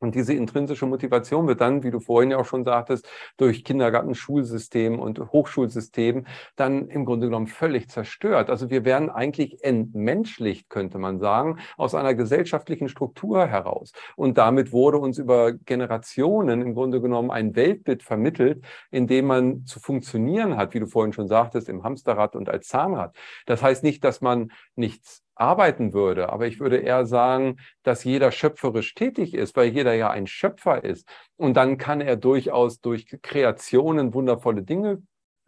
Und 0.03 0.17
diese 0.17 0.35
intrinsische 0.35 0.85
Motivation 0.85 1.47
wird 1.47 1.61
dann, 1.61 1.85
wie 1.85 1.93
du 1.93 2.01
vorhin 2.01 2.33
ja 2.33 2.39
auch 2.39 2.45
schon 2.45 2.65
sagtest, 2.65 3.09
durch 3.37 3.63
Kindergarten, 3.63 4.17
Schulsystem 4.17 4.99
und 4.99 5.21
Hochschulsystem 5.21 6.27
dann 6.57 6.89
im 6.89 7.05
Grunde 7.05 7.29
genommen 7.29 7.47
völlig 7.47 7.89
zerstört. 7.89 8.51
Also 8.51 8.69
wir 8.69 8.85
werden 8.85 9.11
eigentlich 9.11 9.63
entmenschlicht, 9.63 10.69
könnte 10.69 10.99
man 10.99 11.21
sagen, 11.21 11.61
aus 11.77 11.95
einer 11.95 12.15
gesellschaftlichen 12.15 12.89
Struktur 12.89 13.47
heraus. 13.47 13.93
Und 14.17 14.39
damit 14.39 14.73
wurde 14.73 14.99
uns 14.99 15.19
über 15.19 15.53
Generationen 15.53 16.63
im 16.63 16.75
Grunde 16.75 17.01
genommen 17.01 17.31
ein 17.31 17.55
Weltbild 17.55 18.03
vermittelt, 18.03 18.65
in 18.91 19.07
dem 19.07 19.27
man 19.27 19.65
zu 19.67 19.79
funktionieren 19.79 20.57
hat, 20.57 20.75
wie 20.75 20.81
du 20.81 20.87
vorhin 20.87 21.13
schon 21.13 21.29
sagtest, 21.29 21.69
im 21.69 21.85
Hamsterrad 21.85 22.35
und 22.35 22.49
als 22.49 22.67
Zahnrad. 22.67 23.15
Das 23.47 23.63
heißt 23.63 23.85
nicht, 23.85 24.03
dass 24.03 24.21
man 24.21 24.51
nichts 24.75 25.22
arbeiten 25.35 25.93
würde. 25.93 26.31
Aber 26.31 26.47
ich 26.47 26.61
würde 26.61 26.79
eher 26.79 27.07
sagen, 27.07 27.57
dass 27.83 28.05
jeder 28.05 28.31
schöpferisch 28.31 28.95
tätig 28.95 29.35
ist, 29.35 29.57
weil 29.57 29.69
jeder 29.69 29.95
ja 29.95 30.11
ein 30.11 30.27
Schöpfer 30.27 30.85
ist. 30.85 31.09
Und 31.37 31.55
dann 31.57 31.79
kann 31.79 32.01
er 32.01 32.17
durchaus 32.17 32.81
durch 32.81 33.07
Kreationen 33.23 34.15
wundervolle 34.15 34.63
Dinge 34.63 35.03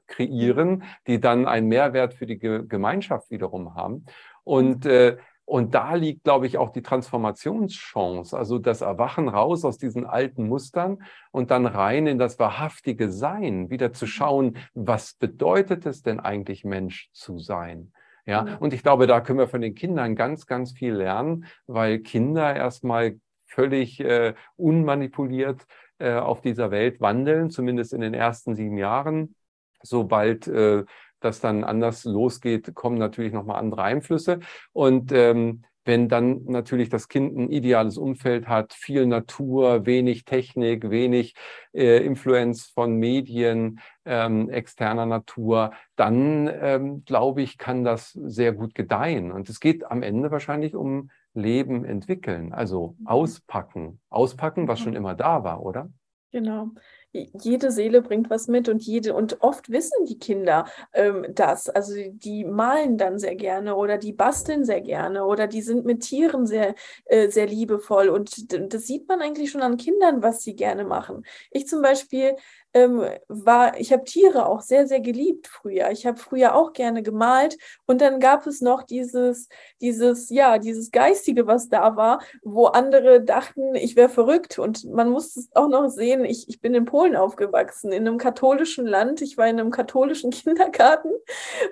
kreieren, 0.06 0.84
die 1.06 1.20
dann 1.20 1.46
einen 1.46 1.68
Mehrwert 1.68 2.14
für 2.14 2.26
die 2.26 2.38
Gemeinschaft 2.38 3.30
wiederum 3.30 3.74
haben. 3.74 4.04
Und 4.44 4.86
äh, 4.86 5.16
und 5.46 5.74
da 5.74 5.94
liegt, 5.94 6.24
glaube 6.24 6.46
ich, 6.46 6.56
auch 6.56 6.70
die 6.70 6.82
Transformationschance, 6.82 8.36
also 8.36 8.58
das 8.58 8.80
Erwachen 8.80 9.28
raus 9.28 9.64
aus 9.64 9.76
diesen 9.76 10.06
alten 10.06 10.48
Mustern 10.48 11.02
und 11.32 11.50
dann 11.50 11.66
rein 11.66 12.06
in 12.06 12.18
das 12.18 12.38
wahrhaftige 12.38 13.10
Sein, 13.10 13.68
wieder 13.68 13.92
zu 13.92 14.06
schauen, 14.06 14.56
was 14.72 15.14
bedeutet 15.14 15.84
es 15.84 16.02
denn 16.02 16.18
eigentlich, 16.18 16.64
Mensch 16.64 17.10
zu 17.12 17.38
sein? 17.38 17.92
Ja, 18.26 18.42
mhm. 18.42 18.56
und 18.58 18.72
ich 18.72 18.82
glaube, 18.82 19.06
da 19.06 19.20
können 19.20 19.38
wir 19.38 19.48
von 19.48 19.60
den 19.60 19.74
Kindern 19.74 20.16
ganz, 20.16 20.46
ganz 20.46 20.72
viel 20.72 20.94
lernen, 20.94 21.46
weil 21.66 21.98
Kinder 21.98 22.54
erstmal 22.54 23.18
völlig 23.46 24.00
äh, 24.00 24.34
unmanipuliert 24.56 25.66
äh, 25.98 26.14
auf 26.14 26.40
dieser 26.40 26.70
Welt 26.70 27.00
wandeln, 27.00 27.50
zumindest 27.50 27.92
in 27.92 28.00
den 28.00 28.14
ersten 28.14 28.54
sieben 28.54 28.78
Jahren. 28.78 29.34
Sobald 29.82 30.48
äh, 30.48 30.84
das 31.20 31.40
dann 31.40 31.64
anders 31.64 32.04
losgeht, 32.04 32.74
kommen 32.74 32.98
natürlich 32.98 33.32
nochmal 33.32 33.58
andere 33.58 33.82
Einflüsse. 33.82 34.40
Und 34.72 35.12
ähm, 35.12 35.64
wenn 35.84 36.08
dann 36.08 36.44
natürlich 36.44 36.88
das 36.88 37.08
Kind 37.08 37.36
ein 37.36 37.50
ideales 37.50 37.98
Umfeld 37.98 38.48
hat, 38.48 38.72
viel 38.72 39.06
Natur, 39.06 39.86
wenig 39.86 40.24
Technik, 40.24 40.90
wenig 40.90 41.34
äh, 41.72 42.04
Influenz 42.04 42.66
von 42.66 42.96
Medien, 42.96 43.80
ähm, 44.04 44.50
externer 44.50 45.06
Natur, 45.06 45.72
dann 45.96 46.50
ähm, 46.52 47.04
glaube 47.04 47.42
ich, 47.42 47.58
kann 47.58 47.84
das 47.84 48.12
sehr 48.12 48.52
gut 48.52 48.74
gedeihen. 48.74 49.32
Und 49.32 49.48
es 49.48 49.60
geht 49.60 49.84
am 49.90 50.02
Ende 50.02 50.30
wahrscheinlich 50.30 50.74
um 50.74 51.10
Leben 51.34 51.84
entwickeln, 51.84 52.52
also 52.52 52.94
mhm. 52.98 53.06
auspacken. 53.06 54.00
Auspacken, 54.08 54.68
was 54.68 54.80
schon 54.80 54.94
immer 54.94 55.14
da 55.14 55.44
war, 55.44 55.62
oder? 55.62 55.90
Genau 56.30 56.70
jede 57.14 57.70
Seele 57.70 58.02
bringt 58.02 58.30
was 58.30 58.48
mit 58.48 58.68
und 58.68 58.82
jede 58.82 59.14
und 59.14 59.40
oft 59.40 59.70
wissen 59.70 60.04
die 60.06 60.18
Kinder 60.18 60.66
ähm, 60.92 61.26
das. 61.32 61.68
Also 61.68 61.94
die 62.10 62.44
malen 62.44 62.98
dann 62.98 63.18
sehr 63.18 63.36
gerne 63.36 63.76
oder 63.76 63.98
die 63.98 64.12
basteln 64.12 64.64
sehr 64.64 64.80
gerne 64.80 65.24
oder 65.24 65.46
die 65.46 65.62
sind 65.62 65.84
mit 65.84 66.00
Tieren 66.02 66.46
sehr 66.46 66.74
äh, 67.06 67.28
sehr 67.28 67.46
liebevoll 67.46 68.08
und 68.08 68.52
das 68.52 68.86
sieht 68.86 69.08
man 69.08 69.22
eigentlich 69.22 69.50
schon 69.50 69.62
an 69.62 69.76
Kindern, 69.76 70.22
was 70.22 70.42
sie 70.42 70.56
gerne 70.56 70.84
machen. 70.84 71.24
Ich 71.50 71.66
zum 71.68 71.82
Beispiel 71.82 72.36
ähm, 72.74 73.02
war, 73.28 73.78
ich 73.78 73.92
habe 73.92 74.04
Tiere 74.04 74.46
auch 74.46 74.60
sehr, 74.60 74.86
sehr 74.88 75.00
geliebt 75.00 75.46
früher. 75.46 75.90
Ich 75.92 76.06
habe 76.06 76.18
früher 76.18 76.56
auch 76.56 76.72
gerne 76.72 77.02
gemalt. 77.04 77.56
Und 77.86 78.00
dann 78.00 78.18
gab 78.18 78.46
es 78.48 78.60
noch 78.60 78.82
dieses, 78.82 79.48
dieses, 79.80 80.28
ja, 80.30 80.58
dieses 80.58 80.90
Geistige, 80.90 81.46
was 81.46 81.68
da 81.68 81.96
war, 81.96 82.20
wo 82.42 82.66
andere 82.66 83.22
dachten, 83.22 83.76
ich 83.76 83.94
wäre 83.94 84.08
verrückt. 84.08 84.58
Und 84.58 84.84
man 84.84 85.08
muss 85.08 85.36
es 85.36 85.48
auch 85.54 85.68
noch 85.68 85.88
sehen, 85.88 86.24
ich, 86.24 86.48
ich 86.48 86.60
bin 86.60 86.74
in 86.74 86.84
Polen 86.84 87.14
aufgewachsen, 87.14 87.92
in 87.92 88.08
einem 88.08 88.18
katholischen 88.18 88.86
Land, 88.86 89.22
ich 89.22 89.38
war 89.38 89.46
in 89.46 89.60
einem 89.60 89.70
katholischen 89.70 90.30
Kindergarten. 90.32 91.10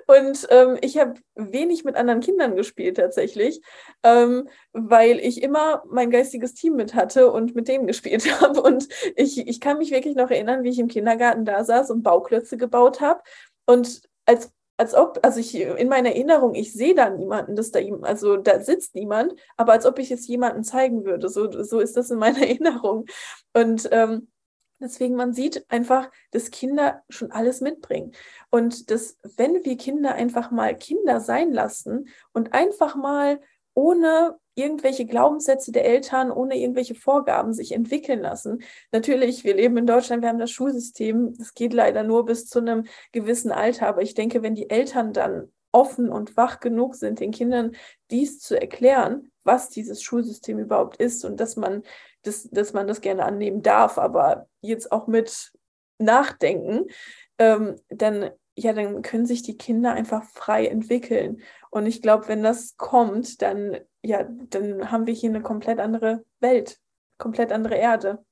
Und 0.07 0.47
ähm, 0.49 0.77
ich 0.81 0.97
habe 0.97 1.15
wenig 1.35 1.83
mit 1.83 1.95
anderen 1.95 2.21
Kindern 2.21 2.55
gespielt 2.55 2.97
tatsächlich, 2.97 3.61
ähm, 4.03 4.47
weil 4.71 5.19
ich 5.19 5.43
immer 5.43 5.83
mein 5.89 6.11
geistiges 6.11 6.53
Team 6.53 6.75
mit 6.75 6.93
hatte 6.93 7.29
und 7.29 7.55
mit 7.55 7.67
denen 7.67 7.87
gespielt 7.87 8.23
habe. 8.41 8.61
Und 8.61 8.87
ich, 9.17 9.47
ich 9.47 9.59
kann 9.59 9.79
mich 9.79 9.91
wirklich 9.91 10.15
noch 10.15 10.31
erinnern, 10.31 10.63
wie 10.63 10.69
ich 10.69 10.79
im 10.79 10.92
Kindergarten 10.93 11.45
da 11.45 11.63
saß 11.63 11.91
und 11.91 12.03
Bauklötze 12.03 12.57
gebaut 12.57 13.01
habe. 13.01 13.21
Und 13.65 14.03
als 14.25 14.51
als 14.77 14.95
ob, 14.95 15.19
also 15.21 15.39
ich 15.39 15.55
in 15.55 15.87
meiner 15.87 16.09
Erinnerung, 16.09 16.55
ich 16.55 16.73
sehe 16.73 16.95
da 16.95 17.09
niemanden, 17.09 17.55
dass 17.55 17.71
da 17.71 17.79
also 18.01 18.37
da 18.37 18.59
sitzt 18.59 18.95
niemand, 18.95 19.33
aber 19.55 19.73
als 19.73 19.85
ob 19.85 19.99
ich 19.99 20.11
es 20.11 20.27
jemandem 20.27 20.63
zeigen 20.63 21.05
würde. 21.05 21.29
So, 21.29 21.49
so 21.63 21.79
ist 21.79 21.95
das 21.95 22.09
in 22.09 22.17
meiner 22.17 22.39
Erinnerung. 22.41 23.05
Und 23.53 23.87
ähm, 23.91 24.29
deswegen, 24.79 25.15
man 25.15 25.33
sieht 25.33 25.65
einfach, 25.69 26.09
dass 26.31 26.51
Kinder 26.51 27.03
schon 27.09 27.31
alles 27.31 27.61
mitbringen. 27.61 28.13
Und 28.49 28.89
dass, 28.89 29.17
wenn 29.37 29.63
wir 29.63 29.77
Kinder 29.77 30.15
einfach 30.15 30.49
mal 30.51 30.75
Kinder 30.75 31.19
sein 31.19 31.53
lassen 31.53 32.09
und 32.33 32.53
einfach 32.53 32.95
mal 32.95 33.39
ohne 33.75 34.37
irgendwelche 34.55 35.05
Glaubenssätze 35.05 35.71
der 35.71 35.85
Eltern, 35.85 36.31
ohne 36.31 36.57
irgendwelche 36.57 36.95
Vorgaben 36.95 37.53
sich 37.53 37.71
entwickeln 37.71 38.21
lassen. 38.21 38.63
Natürlich, 38.91 39.43
wir 39.43 39.55
leben 39.55 39.77
in 39.77 39.87
Deutschland, 39.87 40.21
wir 40.21 40.29
haben 40.29 40.39
das 40.39 40.51
Schulsystem, 40.51 41.35
das 41.37 41.53
geht 41.53 41.73
leider 41.73 42.03
nur 42.03 42.25
bis 42.25 42.47
zu 42.47 42.59
einem 42.59 42.85
gewissen 43.11 43.51
Alter, 43.51 43.87
aber 43.87 44.01
ich 44.01 44.13
denke, 44.13 44.43
wenn 44.43 44.55
die 44.55 44.69
Eltern 44.69 45.13
dann 45.13 45.51
offen 45.71 46.09
und 46.09 46.37
wach 46.37 46.59
genug 46.59 46.95
sind, 46.95 47.19
den 47.19 47.31
Kindern 47.31 47.75
dies 48.11 48.39
zu 48.39 48.59
erklären, 48.59 49.31
was 49.43 49.69
dieses 49.69 50.03
Schulsystem 50.03 50.59
überhaupt 50.59 50.97
ist 50.97 51.25
und 51.25 51.39
dass 51.39 51.55
man 51.55 51.83
das, 52.21 52.47
dass 52.51 52.73
man 52.73 52.87
das 52.87 53.01
gerne 53.01 53.25
annehmen 53.25 53.63
darf, 53.63 53.97
aber 53.97 54.47
jetzt 54.61 54.91
auch 54.91 55.07
mit 55.07 55.51
Nachdenken, 55.97 56.85
ähm, 57.39 57.75
dann 57.89 58.31
ja, 58.55 58.73
dann 58.73 59.01
können 59.01 59.25
sich 59.25 59.41
die 59.41 59.57
Kinder 59.57 59.93
einfach 59.93 60.23
frei 60.23 60.67
entwickeln. 60.67 61.41
Und 61.71 61.87
ich 61.87 62.01
glaube, 62.01 62.27
wenn 62.27 62.43
das 62.43 62.77
kommt, 62.77 63.41
dann, 63.41 63.79
ja, 64.03 64.23
dann 64.49 64.91
haben 64.91 65.07
wir 65.07 65.13
hier 65.13 65.29
eine 65.29 65.41
komplett 65.41 65.79
andere 65.79 66.23
Welt, 66.39 66.79
komplett 67.17 67.51
andere 67.51 67.75
Erde. 67.75 68.23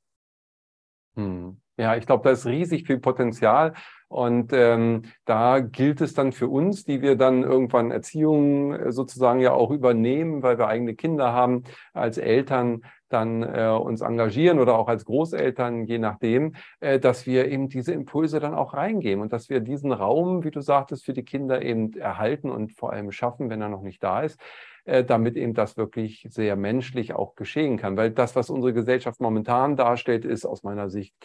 Hm. 1.16 1.62
Ja, 1.78 1.96
ich 1.96 2.06
glaube, 2.06 2.24
da 2.26 2.32
ist 2.32 2.46
riesig 2.46 2.86
viel 2.86 3.00
Potenzial. 3.00 3.74
Und 4.08 4.52
ähm, 4.52 5.04
da 5.24 5.62
gilt 5.62 6.02
es 6.02 6.14
dann 6.14 6.34
für 6.34 6.50
uns, 6.50 6.84
die 6.84 7.02
wir 7.02 7.16
dann 7.16 7.44
irgendwann 7.44 7.92
Erziehung 7.92 8.74
äh, 8.74 8.92
sozusagen 8.92 9.40
ja 9.40 9.54
auch 9.54 9.72
übernehmen, 9.72 10.44
weil 10.44 10.58
wir 10.58 10.68
eigene 10.68 10.96
Kinder 10.96 11.32
haben, 11.32 11.64
als 11.94 12.18
Eltern 12.18 12.82
dann 13.08 13.42
äh, 13.42 13.70
uns 13.70 14.02
engagieren 14.02 14.60
oder 14.60 14.78
auch 14.78 14.90
als 14.90 15.06
Großeltern, 15.06 15.86
je 15.86 15.98
nachdem, 15.98 16.56
äh, 16.82 17.00
dass 17.00 17.26
wir 17.26 17.48
eben 17.48 17.70
diese 17.70 17.94
Impulse 17.94 18.42
dann 18.42 18.54
auch 18.54 18.74
reingeben 18.74 19.22
und 19.22 19.32
dass 19.32 19.50
wir 19.50 19.62
diesen 19.62 19.94
Raum, 19.94 20.44
wie 20.44 20.52
du 20.52 20.60
sagtest, 20.60 21.06
für 21.06 21.14
die 21.14 21.24
Kinder 21.24 21.62
eben 21.62 21.94
erhalten 21.94 22.50
und 22.50 22.74
vor 22.74 22.92
allem 22.92 23.12
schaffen, 23.14 23.50
wenn 23.50 23.62
er 23.62 23.70
noch 23.70 23.82
nicht 23.82 24.04
da 24.04 24.24
ist, 24.24 24.40
äh, 24.86 25.04
damit 25.04 25.36
eben 25.38 25.54
das 25.54 25.78
wirklich 25.78 26.28
sehr 26.30 26.56
menschlich 26.56 27.14
auch 27.14 27.36
geschehen 27.36 27.78
kann. 27.78 27.98
Weil 27.98 28.12
das, 28.12 28.36
was 28.36 28.50
unsere 28.50 28.74
Gesellschaft 28.74 29.22
momentan 29.22 29.76
darstellt, 29.76 30.26
ist 30.26 30.46
aus 30.46 30.64
meiner 30.64 30.90
Sicht 30.90 31.16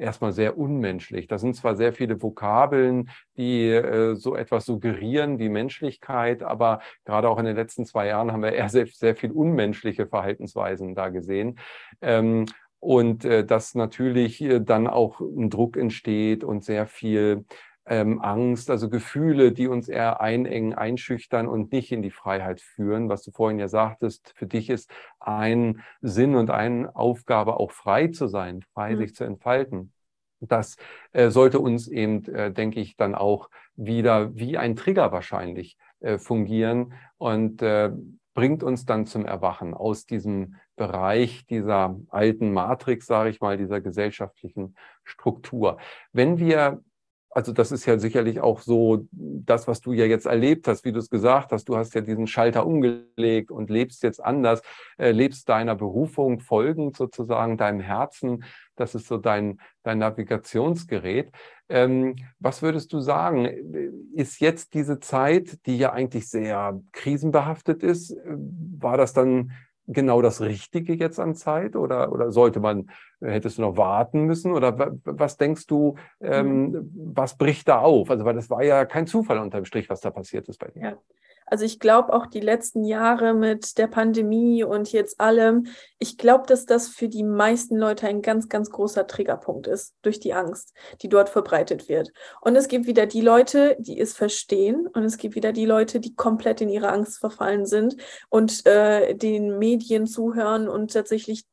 erstmal 0.00 0.32
sehr 0.32 0.58
unmenschlich. 0.58 1.28
Da 1.28 1.38
sind 1.38 1.54
zwar 1.54 1.76
sehr 1.76 1.92
viele 1.92 2.22
Vokabeln, 2.22 3.10
die 3.36 3.68
äh, 3.68 4.14
so 4.14 4.34
etwas 4.34 4.64
suggerieren 4.64 5.38
wie 5.38 5.48
Menschlichkeit, 5.48 6.42
aber 6.42 6.80
gerade 7.04 7.28
auch 7.28 7.38
in 7.38 7.44
den 7.44 7.56
letzten 7.56 7.84
zwei 7.84 8.06
Jahren 8.06 8.32
haben 8.32 8.42
wir 8.42 8.52
eher 8.52 8.68
sehr, 8.68 8.86
sehr 8.86 9.14
viel 9.14 9.30
unmenschliche 9.30 10.06
Verhaltensweisen 10.06 10.94
da 10.94 11.10
gesehen. 11.10 11.58
Ähm, 12.00 12.46
und 12.80 13.26
äh, 13.26 13.44
dass 13.44 13.74
natürlich 13.74 14.40
äh, 14.40 14.60
dann 14.60 14.86
auch 14.86 15.20
ein 15.20 15.50
Druck 15.50 15.76
entsteht 15.76 16.44
und 16.44 16.64
sehr 16.64 16.86
viel 16.86 17.44
ähm, 17.90 18.22
Angst, 18.22 18.70
also 18.70 18.88
Gefühle, 18.88 19.50
die 19.50 19.66
uns 19.66 19.88
eher 19.88 20.20
einengen, 20.20 20.74
einschüchtern 20.74 21.48
und 21.48 21.72
nicht 21.72 21.90
in 21.90 22.02
die 22.02 22.12
Freiheit 22.12 22.60
führen. 22.60 23.08
Was 23.08 23.24
du 23.24 23.32
vorhin 23.32 23.58
ja 23.58 23.66
sagtest, 23.66 24.32
für 24.36 24.46
dich 24.46 24.70
ist 24.70 24.90
ein 25.18 25.82
Sinn 26.00 26.36
und 26.36 26.50
eine 26.50 26.94
Aufgabe 26.94 27.58
auch 27.58 27.72
frei 27.72 28.06
zu 28.06 28.28
sein, 28.28 28.62
frei 28.72 28.94
mhm. 28.94 28.98
sich 28.98 29.14
zu 29.16 29.24
entfalten. 29.24 29.92
Das 30.38 30.76
äh, 31.12 31.30
sollte 31.30 31.58
uns 31.58 31.88
eben, 31.88 32.24
äh, 32.26 32.52
denke 32.52 32.80
ich, 32.80 32.96
dann 32.96 33.16
auch 33.16 33.50
wieder 33.74 34.34
wie 34.36 34.56
ein 34.56 34.76
Trigger 34.76 35.10
wahrscheinlich 35.10 35.76
äh, 35.98 36.16
fungieren 36.16 36.94
und 37.18 37.60
äh, 37.60 37.90
bringt 38.34 38.62
uns 38.62 38.84
dann 38.84 39.04
zum 39.04 39.26
Erwachen 39.26 39.74
aus 39.74 40.06
diesem 40.06 40.54
Bereich 40.76 41.44
dieser 41.46 41.98
alten 42.08 42.52
Matrix, 42.52 43.06
sage 43.06 43.30
ich 43.30 43.40
mal, 43.40 43.58
dieser 43.58 43.80
gesellschaftlichen 43.80 44.76
Struktur. 45.02 45.78
Wenn 46.12 46.38
wir 46.38 46.82
also 47.32 47.52
das 47.52 47.70
ist 47.70 47.86
ja 47.86 47.98
sicherlich 47.98 48.40
auch 48.40 48.60
so 48.60 49.06
das, 49.12 49.68
was 49.68 49.80
du 49.80 49.92
ja 49.92 50.04
jetzt 50.04 50.26
erlebt 50.26 50.66
hast, 50.66 50.84
wie 50.84 50.92
du 50.92 50.98
es 50.98 51.10
gesagt 51.10 51.52
hast. 51.52 51.68
Du 51.68 51.76
hast 51.76 51.94
ja 51.94 52.00
diesen 52.00 52.26
Schalter 52.26 52.66
umgelegt 52.66 53.52
und 53.52 53.70
lebst 53.70 54.02
jetzt 54.02 54.22
anders, 54.22 54.62
äh, 54.98 55.12
lebst 55.12 55.48
deiner 55.48 55.76
Berufung 55.76 56.40
folgend 56.40 56.96
sozusagen, 56.96 57.56
deinem 57.56 57.80
Herzen. 57.80 58.44
Das 58.74 58.96
ist 58.96 59.06
so 59.06 59.16
dein, 59.16 59.60
dein 59.84 59.98
Navigationsgerät. 59.98 61.30
Ähm, 61.68 62.16
was 62.40 62.62
würdest 62.62 62.92
du 62.92 62.98
sagen? 62.98 63.44
Ist 64.14 64.40
jetzt 64.40 64.74
diese 64.74 64.98
Zeit, 64.98 65.64
die 65.66 65.78
ja 65.78 65.92
eigentlich 65.92 66.28
sehr 66.28 66.80
krisenbehaftet 66.90 67.84
ist, 67.84 68.10
äh, 68.10 68.36
war 68.78 68.96
das 68.96 69.12
dann 69.12 69.52
genau 69.86 70.22
das 70.22 70.40
Richtige 70.40 70.94
jetzt 70.94 71.20
an 71.20 71.34
Zeit 71.34 71.76
oder, 71.76 72.12
oder 72.12 72.30
sollte 72.30 72.60
man, 72.60 72.90
hättest 73.20 73.58
du 73.58 73.62
noch 73.62 73.76
warten 73.76 74.24
müssen 74.24 74.52
oder 74.52 74.96
was 75.04 75.36
denkst 75.36 75.66
du, 75.66 75.96
ähm, 76.20 76.70
mhm. 76.70 76.90
was 77.14 77.36
bricht 77.36 77.68
da 77.68 77.80
auf? 77.80 78.10
Also, 78.10 78.24
weil 78.24 78.34
das 78.34 78.50
war 78.50 78.62
ja 78.62 78.84
kein 78.84 79.06
Zufall 79.06 79.38
unterm 79.38 79.64
Strich, 79.64 79.88
was 79.90 80.00
da 80.00 80.10
passiert 80.10 80.48
ist 80.48 80.58
bei 80.58 80.68
dir. 80.68 80.82
Ja. 80.82 80.98
Also 81.50 81.64
ich 81.64 81.80
glaube 81.80 82.12
auch 82.12 82.26
die 82.26 82.40
letzten 82.40 82.84
Jahre 82.84 83.34
mit 83.34 83.76
der 83.76 83.88
Pandemie 83.88 84.62
und 84.62 84.92
jetzt 84.92 85.20
allem, 85.20 85.66
ich 85.98 86.16
glaube, 86.16 86.46
dass 86.46 86.64
das 86.64 86.88
für 86.88 87.08
die 87.08 87.24
meisten 87.24 87.76
Leute 87.76 88.06
ein 88.06 88.22
ganz, 88.22 88.48
ganz 88.48 88.70
großer 88.70 89.08
Triggerpunkt 89.08 89.66
ist 89.66 89.94
durch 90.02 90.20
die 90.20 90.32
Angst, 90.32 90.72
die 91.02 91.08
dort 91.08 91.28
verbreitet 91.28 91.88
wird. 91.88 92.12
Und 92.40 92.54
es 92.54 92.68
gibt 92.68 92.86
wieder 92.86 93.06
die 93.06 93.20
Leute, 93.20 93.76
die 93.80 93.98
es 93.98 94.12
verstehen 94.12 94.86
und 94.86 95.02
es 95.02 95.18
gibt 95.18 95.34
wieder 95.34 95.52
die 95.52 95.66
Leute, 95.66 95.98
die 95.98 96.14
komplett 96.14 96.60
in 96.60 96.68
ihre 96.68 96.90
Angst 96.90 97.18
verfallen 97.18 97.66
sind 97.66 97.96
und 98.28 98.64
äh, 98.66 99.14
den 99.16 99.58
Medien 99.58 100.06
zuhören 100.06 100.68
und 100.68 100.92
tatsächlich 100.92 101.44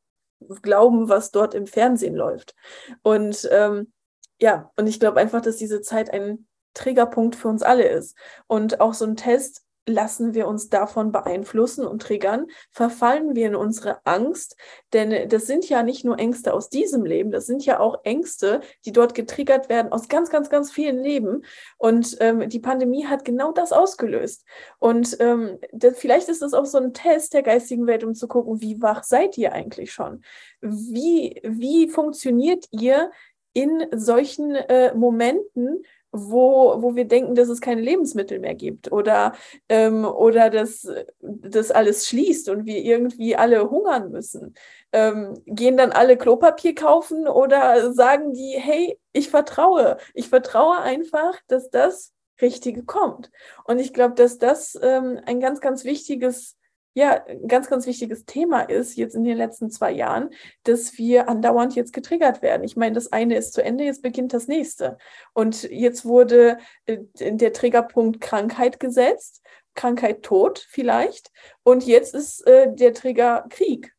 glauben, 0.62 1.08
was 1.08 1.30
dort 1.30 1.54
im 1.54 1.66
Fernsehen 1.66 2.14
läuft. 2.14 2.54
Und 3.02 3.48
ähm, 3.52 3.92
ja, 4.40 4.70
und 4.76 4.86
ich 4.86 5.00
glaube 5.00 5.20
einfach, 5.20 5.40
dass 5.40 5.56
diese 5.56 5.80
Zeit 5.80 6.10
ein 6.10 6.46
Triggerpunkt 6.74 7.36
für 7.36 7.48
uns 7.48 7.62
alle 7.62 7.88
ist. 7.88 8.16
Und 8.46 8.80
auch 8.80 8.94
so 8.94 9.04
ein 9.04 9.16
Test 9.16 9.64
lassen 9.88 10.34
wir 10.34 10.46
uns 10.46 10.68
davon 10.68 11.10
beeinflussen 11.10 11.86
und 11.86 12.02
triggern, 12.02 12.46
verfallen 12.70 13.34
wir 13.34 13.46
in 13.48 13.56
unsere 13.56 14.06
Angst, 14.06 14.56
denn 14.92 15.28
das 15.28 15.46
sind 15.46 15.68
ja 15.68 15.82
nicht 15.82 16.04
nur 16.04 16.18
Ängste 16.18 16.54
aus 16.54 16.68
diesem 16.68 17.04
Leben, 17.04 17.30
das 17.30 17.46
sind 17.46 17.64
ja 17.64 17.80
auch 17.80 18.04
Ängste, 18.04 18.60
die 18.84 18.92
dort 18.92 19.14
getriggert 19.14 19.68
werden 19.68 19.90
aus 19.90 20.08
ganz, 20.08 20.30
ganz, 20.30 20.50
ganz 20.50 20.70
vielen 20.70 20.98
Leben. 20.98 21.44
Und 21.78 22.16
ähm, 22.20 22.48
die 22.48 22.60
Pandemie 22.60 23.06
hat 23.06 23.24
genau 23.24 23.52
das 23.52 23.72
ausgelöst. 23.72 24.44
Und 24.78 25.16
ähm, 25.20 25.58
das, 25.72 25.98
vielleicht 25.98 26.28
ist 26.28 26.42
es 26.42 26.54
auch 26.54 26.66
so 26.66 26.78
ein 26.78 26.92
Test 26.92 27.34
der 27.34 27.42
geistigen 27.42 27.86
Welt, 27.86 28.04
um 28.04 28.14
zu 28.14 28.28
gucken, 28.28 28.60
wie 28.60 28.80
wach 28.80 29.02
seid 29.02 29.36
ihr 29.38 29.52
eigentlich 29.52 29.92
schon? 29.92 30.22
Wie, 30.60 31.40
wie 31.44 31.88
funktioniert 31.88 32.66
ihr 32.70 33.10
in 33.52 33.86
solchen 33.92 34.54
äh, 34.54 34.94
Momenten, 34.94 35.82
wo, 36.12 36.82
wo 36.82 36.96
wir 36.96 37.06
denken, 37.06 37.34
dass 37.34 37.48
es 37.48 37.60
keine 37.60 37.80
Lebensmittel 37.80 38.38
mehr 38.38 38.54
gibt 38.54 38.90
oder, 38.92 39.34
ähm, 39.68 40.04
oder 40.04 40.50
dass 40.50 40.88
das 41.20 41.70
alles 41.70 42.08
schließt 42.08 42.48
und 42.48 42.66
wir 42.66 42.78
irgendwie 42.78 43.36
alle 43.36 43.70
hungern 43.70 44.10
müssen. 44.10 44.54
Ähm, 44.92 45.34
gehen 45.46 45.76
dann 45.76 45.92
alle 45.92 46.16
Klopapier 46.16 46.74
kaufen 46.74 47.28
oder 47.28 47.92
sagen 47.92 48.32
die, 48.32 48.56
hey, 48.58 48.98
ich 49.12 49.30
vertraue, 49.30 49.98
ich 50.14 50.28
vertraue 50.28 50.78
einfach, 50.78 51.38
dass 51.46 51.70
das 51.70 52.12
Richtige 52.40 52.84
kommt. 52.84 53.30
Und 53.64 53.78
ich 53.78 53.92
glaube, 53.92 54.14
dass 54.14 54.38
das 54.38 54.78
ähm, 54.80 55.20
ein 55.26 55.40
ganz, 55.40 55.60
ganz 55.60 55.84
wichtiges 55.84 56.57
ja, 56.98 57.24
ein 57.28 57.46
ganz, 57.46 57.70
ganz 57.70 57.86
wichtiges 57.86 58.24
Thema 58.24 58.62
ist 58.62 58.96
jetzt 58.96 59.14
in 59.14 59.22
den 59.22 59.36
letzten 59.36 59.70
zwei 59.70 59.92
Jahren, 59.92 60.30
dass 60.64 60.98
wir 60.98 61.28
andauernd 61.28 61.76
jetzt 61.76 61.92
getriggert 61.92 62.42
werden. 62.42 62.64
Ich 62.64 62.76
meine, 62.76 62.96
das 62.96 63.12
eine 63.12 63.36
ist 63.36 63.52
zu 63.52 63.62
Ende, 63.62 63.84
jetzt 63.84 64.02
beginnt 64.02 64.32
das 64.32 64.48
nächste. 64.48 64.98
Und 65.32 65.62
jetzt 65.70 66.04
wurde 66.04 66.58
äh, 66.86 66.98
der 67.20 67.52
Triggerpunkt 67.52 68.20
Krankheit 68.20 68.80
gesetzt, 68.80 69.42
Krankheit 69.76 70.24
Tod 70.24 70.58
vielleicht. 70.58 71.30
Und 71.62 71.86
jetzt 71.86 72.16
ist 72.16 72.44
äh, 72.48 72.66
der 72.74 72.94
Trigger 72.94 73.46
Krieg. 73.48 73.94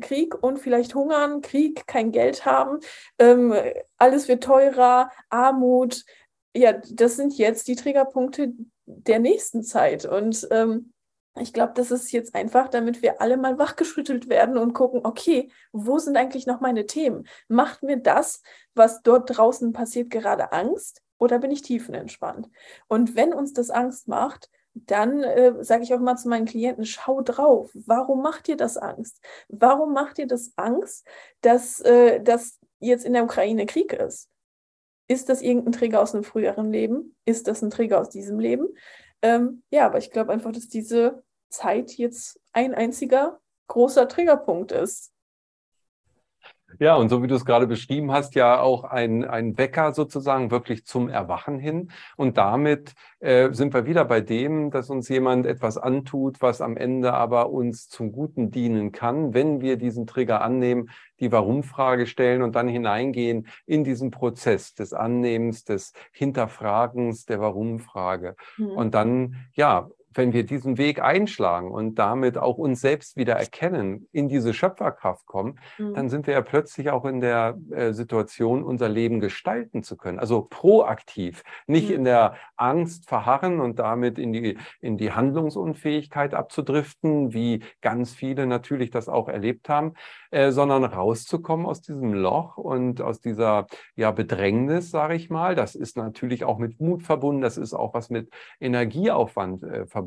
Krieg 0.00 0.42
und 0.42 0.58
vielleicht 0.58 0.94
hungern, 0.94 1.42
Krieg, 1.42 1.86
kein 1.86 2.12
Geld 2.12 2.46
haben, 2.46 2.78
ähm, 3.18 3.52
alles 3.98 4.26
wird 4.28 4.42
teurer, 4.42 5.10
Armut. 5.28 6.04
Ja, 6.56 6.72
das 6.72 7.16
sind 7.16 7.36
jetzt 7.36 7.68
die 7.68 7.76
Triggerpunkte 7.76 8.52
der 8.86 9.18
nächsten 9.18 9.62
Zeit. 9.64 10.06
Und 10.06 10.48
ähm, 10.50 10.94
ich 11.40 11.52
glaube, 11.52 11.72
das 11.74 11.90
ist 11.90 12.12
jetzt 12.12 12.34
einfach, 12.34 12.68
damit 12.68 13.02
wir 13.02 13.20
alle 13.20 13.36
mal 13.36 13.58
wachgeschüttelt 13.58 14.28
werden 14.28 14.58
und 14.58 14.72
gucken, 14.72 15.00
okay, 15.04 15.50
wo 15.72 15.98
sind 15.98 16.16
eigentlich 16.16 16.46
noch 16.46 16.60
meine 16.60 16.86
Themen? 16.86 17.26
Macht 17.48 17.82
mir 17.82 17.98
das, 17.98 18.42
was 18.74 19.02
dort 19.02 19.36
draußen 19.36 19.72
passiert, 19.72 20.10
gerade 20.10 20.52
Angst 20.52 21.02
oder 21.18 21.38
bin 21.38 21.50
ich 21.50 21.62
tiefenentspannt? 21.62 22.48
Und 22.86 23.16
wenn 23.16 23.32
uns 23.32 23.52
das 23.52 23.70
Angst 23.70 24.08
macht, 24.08 24.50
dann 24.74 25.24
äh, 25.24 25.54
sage 25.64 25.82
ich 25.82 25.92
auch 25.92 25.98
mal 25.98 26.16
zu 26.16 26.28
meinen 26.28 26.46
Klienten, 26.46 26.84
schau 26.84 27.20
drauf. 27.22 27.70
Warum 27.74 28.22
macht 28.22 28.46
dir 28.46 28.56
das 28.56 28.76
Angst? 28.76 29.20
Warum 29.48 29.92
macht 29.92 30.18
dir 30.18 30.26
das 30.26 30.52
Angst, 30.56 31.06
dass, 31.40 31.80
äh, 31.80 32.20
dass 32.22 32.60
jetzt 32.78 33.04
in 33.04 33.12
der 33.12 33.24
Ukraine 33.24 33.66
Krieg 33.66 33.92
ist? 33.92 34.28
ist 35.08 35.28
das 35.28 35.42
irgendein 35.42 35.72
Trigger 35.72 36.00
aus 36.00 36.14
einem 36.14 36.22
früheren 36.22 36.70
Leben? 36.70 37.16
Ist 37.24 37.48
das 37.48 37.62
ein 37.62 37.70
Trigger 37.70 38.00
aus 38.00 38.10
diesem 38.10 38.38
Leben? 38.38 38.68
Ähm, 39.22 39.62
ja, 39.70 39.86
aber 39.86 39.98
ich 39.98 40.10
glaube 40.10 40.32
einfach, 40.32 40.52
dass 40.52 40.68
diese 40.68 41.24
Zeit 41.48 41.92
jetzt 41.92 42.40
ein 42.52 42.74
einziger 42.74 43.40
großer 43.68 44.08
Triggerpunkt 44.08 44.72
ist. 44.72 45.12
Ja, 46.78 46.96
und 46.96 47.08
so 47.08 47.22
wie 47.22 47.26
du 47.26 47.34
es 47.34 47.44
gerade 47.44 47.66
beschrieben 47.66 48.12
hast, 48.12 48.34
ja 48.34 48.60
auch 48.60 48.84
ein, 48.84 49.24
ein 49.24 49.56
Wecker 49.56 49.92
sozusagen 49.94 50.50
wirklich 50.50 50.84
zum 50.84 51.08
Erwachen 51.08 51.58
hin. 51.58 51.90
Und 52.16 52.36
damit 52.36 52.92
äh, 53.20 53.52
sind 53.52 53.72
wir 53.72 53.86
wieder 53.86 54.04
bei 54.04 54.20
dem, 54.20 54.70
dass 54.70 54.90
uns 54.90 55.08
jemand 55.08 55.46
etwas 55.46 55.78
antut, 55.78 56.40
was 56.40 56.60
am 56.60 56.76
Ende 56.76 57.14
aber 57.14 57.50
uns 57.50 57.88
zum 57.88 58.12
Guten 58.12 58.50
dienen 58.50 58.92
kann, 58.92 59.32
wenn 59.34 59.60
wir 59.60 59.76
diesen 59.76 60.06
Trigger 60.06 60.42
annehmen, 60.42 60.90
die 61.20 61.32
Warum-Frage 61.32 62.06
stellen 62.06 62.42
und 62.42 62.54
dann 62.54 62.68
hineingehen 62.68 63.48
in 63.66 63.82
diesen 63.82 64.10
Prozess 64.10 64.74
des 64.74 64.92
Annehmens, 64.92 65.64
des 65.64 65.94
Hinterfragens 66.12 67.24
der 67.24 67.40
Warum-Frage. 67.40 68.36
Mhm. 68.56 68.70
Und 68.70 68.94
dann, 68.94 69.36
ja, 69.54 69.88
wenn 70.14 70.32
wir 70.32 70.44
diesen 70.44 70.78
Weg 70.78 71.00
einschlagen 71.02 71.70
und 71.70 71.96
damit 71.96 72.38
auch 72.38 72.58
uns 72.58 72.80
selbst 72.80 73.16
wieder 73.16 73.34
erkennen, 73.34 74.08
in 74.12 74.28
diese 74.28 74.54
Schöpferkraft 74.54 75.26
kommen, 75.26 75.58
mhm. 75.78 75.94
dann 75.94 76.08
sind 76.08 76.26
wir 76.26 76.34
ja 76.34 76.40
plötzlich 76.40 76.90
auch 76.90 77.04
in 77.04 77.20
der 77.20 77.58
äh, 77.70 77.92
Situation, 77.92 78.62
unser 78.62 78.88
Leben 78.88 79.20
gestalten 79.20 79.82
zu 79.82 79.96
können. 79.96 80.18
Also 80.18 80.46
proaktiv, 80.48 81.42
nicht 81.66 81.90
mhm. 81.90 81.96
in 81.96 82.04
der 82.04 82.34
Angst 82.56 83.08
verharren 83.08 83.60
und 83.60 83.78
damit 83.78 84.18
in 84.18 84.32
die, 84.32 84.58
in 84.80 84.96
die 84.96 85.12
Handlungsunfähigkeit 85.12 86.34
abzudriften, 86.34 87.32
wie 87.32 87.62
ganz 87.80 88.14
viele 88.14 88.46
natürlich 88.46 88.90
das 88.90 89.08
auch 89.08 89.28
erlebt 89.28 89.68
haben, 89.68 89.94
äh, 90.30 90.50
sondern 90.50 90.84
rauszukommen 90.84 91.66
aus 91.66 91.80
diesem 91.80 92.12
Loch 92.12 92.56
und 92.56 93.00
aus 93.00 93.20
dieser 93.20 93.66
ja, 93.94 94.10
Bedrängnis, 94.10 94.90
sage 94.90 95.14
ich 95.14 95.30
mal. 95.30 95.54
Das 95.54 95.74
ist 95.74 95.96
natürlich 95.96 96.44
auch 96.44 96.58
mit 96.58 96.80
Mut 96.80 97.02
verbunden, 97.02 97.42
das 97.42 97.56
ist 97.56 97.74
auch 97.74 97.94
was 97.94 98.10
mit 98.10 98.30
Energieaufwand 98.60 99.62
äh, 99.62 99.86
verbunden. 99.86 99.97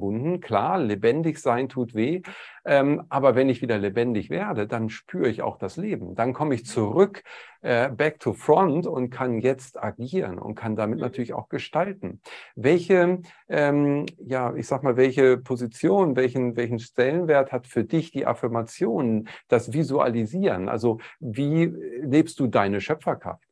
Klar, 0.41 0.79
lebendig 0.79 1.39
sein 1.39 1.69
tut 1.69 1.93
weh, 1.93 2.21
ähm, 2.65 3.03
aber 3.09 3.35
wenn 3.35 3.49
ich 3.49 3.61
wieder 3.61 3.77
lebendig 3.77 4.29
werde, 4.29 4.67
dann 4.67 4.89
spüre 4.89 5.29
ich 5.29 5.41
auch 5.41 5.57
das 5.57 5.77
Leben. 5.77 6.15
Dann 6.15 6.33
komme 6.33 6.55
ich 6.55 6.65
zurück, 6.65 7.23
äh, 7.61 7.89
back 7.89 8.19
to 8.19 8.33
front 8.33 8.87
und 8.87 9.09
kann 9.09 9.39
jetzt 9.39 9.81
agieren 9.81 10.39
und 10.39 10.55
kann 10.55 10.75
damit 10.75 10.97
mhm. 10.97 11.03
natürlich 11.03 11.33
auch 11.33 11.49
gestalten. 11.49 12.21
Welche, 12.55 13.21
ähm, 13.49 14.05
ja, 14.17 14.53
ich 14.55 14.67
sag 14.67 14.83
mal, 14.83 14.97
welche 14.97 15.37
Position, 15.37 16.15
welchen, 16.15 16.55
welchen 16.55 16.79
Stellenwert 16.79 17.51
hat 17.51 17.67
für 17.67 17.83
dich 17.83 18.11
die 18.11 18.25
Affirmation, 18.25 19.27
das 19.47 19.73
Visualisieren? 19.73 20.69
Also 20.69 20.99
wie 21.19 21.65
lebst 22.01 22.39
du 22.39 22.47
deine 22.47 22.81
Schöpferkraft? 22.81 23.43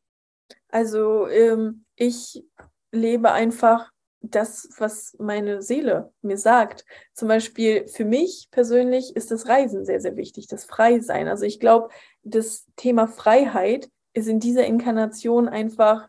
Also 0.68 1.28
ähm, 1.28 1.84
ich 1.96 2.44
lebe 2.92 3.32
einfach 3.32 3.90
das, 4.22 4.68
was 4.78 5.16
meine 5.18 5.62
Seele 5.62 6.12
mir 6.22 6.36
sagt. 6.36 6.84
Zum 7.14 7.28
Beispiel 7.28 7.88
für 7.88 8.04
mich 8.04 8.48
persönlich 8.50 9.16
ist 9.16 9.30
das 9.30 9.48
Reisen 9.48 9.84
sehr, 9.84 10.00
sehr 10.00 10.16
wichtig, 10.16 10.46
das 10.46 10.64
Freisein. 10.64 11.28
Also 11.28 11.44
ich 11.44 11.60
glaube, 11.60 11.88
das 12.22 12.66
Thema 12.76 13.06
Freiheit 13.06 13.88
ist 14.12 14.28
in 14.28 14.40
dieser 14.40 14.66
Inkarnation 14.66 15.48
einfach 15.48 16.08